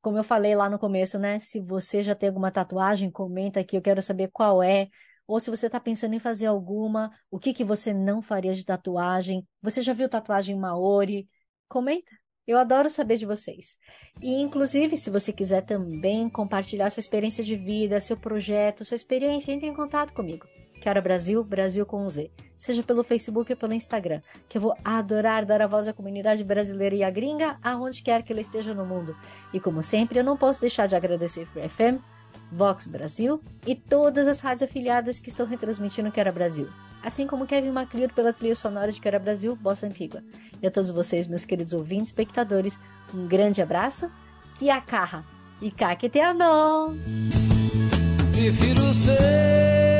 Como 0.02 0.18
eu 0.18 0.24
falei 0.24 0.54
lá 0.54 0.68
no 0.68 0.78
começo, 0.78 1.18
né? 1.18 1.38
Se 1.38 1.60
você 1.60 2.02
já 2.02 2.14
tem 2.14 2.28
alguma 2.28 2.50
tatuagem, 2.50 3.10
comenta 3.10 3.60
aqui, 3.60 3.76
eu 3.76 3.82
quero 3.82 4.02
saber 4.02 4.28
qual 4.28 4.62
é. 4.62 4.88
Ou 5.26 5.40
se 5.40 5.48
você 5.48 5.66
está 5.66 5.80
pensando 5.80 6.14
em 6.14 6.18
fazer 6.18 6.46
alguma, 6.46 7.10
o 7.30 7.38
que 7.38 7.54
que 7.54 7.64
você 7.64 7.94
não 7.94 8.20
faria 8.20 8.52
de 8.52 8.64
tatuagem? 8.64 9.46
Você 9.62 9.80
já 9.80 9.92
viu 9.94 10.08
tatuagem 10.08 10.58
Maori? 10.58 11.28
Comenta. 11.68 12.10
Eu 12.46 12.58
adoro 12.58 12.90
saber 12.90 13.16
de 13.16 13.24
vocês. 13.24 13.76
E, 14.20 14.40
inclusive, 14.42 14.96
se 14.96 15.08
você 15.08 15.32
quiser 15.32 15.62
também 15.62 16.28
compartilhar 16.28 16.90
sua 16.90 17.00
experiência 17.00 17.44
de 17.44 17.56
vida, 17.56 18.00
seu 18.00 18.16
projeto, 18.16 18.84
sua 18.84 18.96
experiência, 18.96 19.52
entre 19.52 19.68
em 19.68 19.74
contato 19.74 20.12
comigo. 20.12 20.46
Quero 20.80 21.02
Brasil, 21.02 21.44
Brasil 21.44 21.84
com 21.84 22.08
Z. 22.08 22.30
Seja 22.56 22.82
pelo 22.82 23.02
Facebook 23.02 23.52
ou 23.52 23.56
pelo 23.56 23.74
Instagram, 23.74 24.20
que 24.48 24.58
eu 24.58 24.62
vou 24.62 24.74
adorar 24.84 25.46
dar 25.46 25.62
a 25.62 25.66
voz 25.66 25.88
à 25.88 25.92
comunidade 25.92 26.42
brasileira 26.44 26.94
e 26.94 27.02
à 27.02 27.10
gringa 27.10 27.58
aonde 27.62 28.02
quer 28.02 28.22
que 28.22 28.32
ela 28.32 28.40
esteja 28.40 28.74
no 28.74 28.84
mundo. 28.84 29.16
E 29.52 29.60
como 29.60 29.82
sempre, 29.82 30.18
eu 30.18 30.24
não 30.24 30.36
posso 30.36 30.60
deixar 30.60 30.86
de 30.86 30.96
agradecer 30.96 31.46
Free 31.46 31.68
FM, 31.68 32.02
Vox 32.52 32.86
Brasil 32.86 33.40
e 33.66 33.74
todas 33.74 34.26
as 34.26 34.40
rádios 34.40 34.62
afiliadas 34.62 35.18
que 35.18 35.28
estão 35.28 35.46
retransmitindo 35.46 36.10
Quero 36.10 36.32
Brasil. 36.32 36.68
Assim 37.02 37.26
como 37.26 37.46
Kevin 37.46 37.70
MacLeod 37.70 38.12
pela 38.12 38.32
trilha 38.32 38.54
sonora 38.54 38.92
de 38.92 39.00
Quero 39.00 39.20
Brasil, 39.20 39.56
Bossa 39.56 39.86
Antigua. 39.86 40.22
E 40.60 40.66
a 40.66 40.70
todos 40.70 40.90
vocês, 40.90 41.26
meus 41.26 41.44
queridos 41.44 41.72
ouvintes, 41.72 42.08
espectadores, 42.08 42.78
um 43.14 43.26
grande 43.26 43.62
abraço, 43.62 44.10
que 44.58 44.68
a 44.68 44.80
carra 44.80 45.24
e 45.60 45.70
cá 45.70 45.94
que! 45.96 46.10
Prefiro 48.32 48.92
ser 48.92 49.99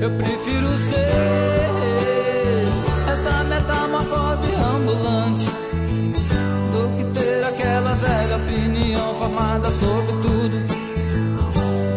Eu 0.00 0.10
prefiro 0.12 0.78
ser 0.78 2.54
essa 3.12 3.42
metamorfose 3.42 4.46
ambulante 4.54 5.50
do 6.72 6.96
que 6.96 7.04
ter 7.18 7.44
aquela 7.44 7.94
velha 7.96 8.36
opinião 8.36 9.14
formada 9.16 9.70
sobre 9.72 10.12
tudo. 10.22 10.66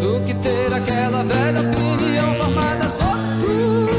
Do 0.02 0.26
que 0.26 0.34
ter 0.34 0.74
aquela 0.74 1.24
velha 1.24 1.62
opinião 1.62 2.34
formada 2.36 2.90
sobre 2.90 3.22
tudo. 3.46 3.92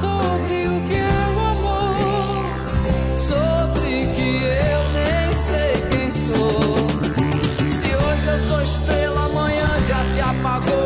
Sobre 0.00 0.66
o 0.66 0.80
que 0.88 0.94
é 0.94 1.24
o 1.36 1.40
amor, 1.52 2.44
sobre 3.20 4.06
que 4.14 4.30
eu 4.72 4.82
nem 4.96 5.36
sei 5.44 5.72
quem 5.90 6.10
sou. 6.10 6.88
Se 7.68 7.94
hoje 7.94 8.26
eu 8.28 8.38
sou 8.38 8.62
estrela, 8.62 9.26
amanhã 9.26 9.68
já 9.86 10.02
se 10.06 10.20
apagou. 10.20 10.85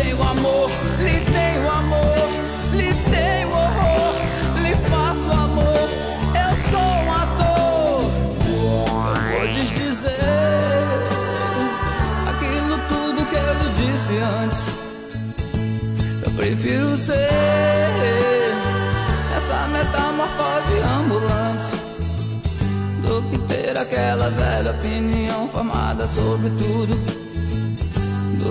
lhe 0.00 0.04
tenho 0.04 0.22
amor, 0.22 0.70
lhe 0.98 1.20
tenho 1.32 1.70
amor, 1.70 2.28
lhe 2.72 2.94
tenho 3.10 3.48
horror, 3.50 4.14
lhe 4.62 4.74
faço 4.88 5.30
amor. 5.30 5.88
Eu 6.34 6.56
sou 6.70 6.80
um 6.80 7.12
ator. 7.12 8.10
Podes 9.38 9.70
dizer. 9.70 10.20
disse 13.76 14.16
antes. 14.18 14.74
Eu 16.24 16.30
prefiro 16.32 16.96
ser 16.96 17.28
essa 19.36 19.68
metamorfose 19.68 20.78
ambulante 20.98 21.76
do 23.02 23.22
que 23.30 23.38
ter 23.52 23.76
aquela 23.76 24.30
velha 24.30 24.70
opinião 24.72 25.48
formada 25.48 26.06
sobre 26.08 26.50
tudo. 26.50 27.29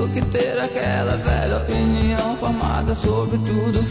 Que 0.08 0.22
ter 0.22 0.58
aquela 0.60 1.18
velha 1.18 1.58
opinião 1.58 2.36
formada 2.38 2.95
sobre 2.95 3.38
tudo. 3.38 3.84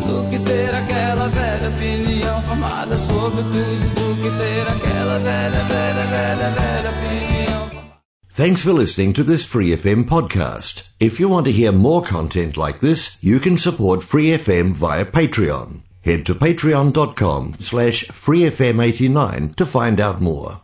Do 0.00 0.30
que 0.30 0.38
ter 0.44 0.74
aquela 0.74 1.28
velha 1.28 1.68
opinião 1.68 2.42
formada 2.42 2.96
sobre 2.96 3.42
tudo. 3.42 3.94
Do 3.94 4.14
que 4.16 4.30
ter 4.36 4.62
aquela 4.62 5.18
velha, 5.20 5.64
velha, 5.64 6.06
velha, 6.06 6.50
velha 6.50 6.90
opinião. 6.90 7.70
Thanks 8.30 8.62
for 8.62 8.72
listening 8.72 9.12
to 9.12 9.22
this 9.22 9.44
Free 9.44 9.76
FM 9.76 10.04
podcast. 10.08 10.84
If 10.98 11.20
you 11.20 11.28
want 11.28 11.44
to 11.44 11.52
hear 11.52 11.72
more 11.72 12.02
content 12.02 12.56
like 12.56 12.80
this, 12.80 13.16
you 13.22 13.38
can 13.38 13.56
support 13.56 14.02
Free 14.02 14.36
FM 14.36 14.72
via 14.72 15.04
Patreon. 15.04 15.82
Head 16.02 16.24
to 16.26 16.34
patreon.com 16.34 17.54
slash 17.60 18.08
freefm89 18.08 19.54
to 19.56 19.66
find 19.66 20.00
out 20.00 20.20
more. 20.20 20.62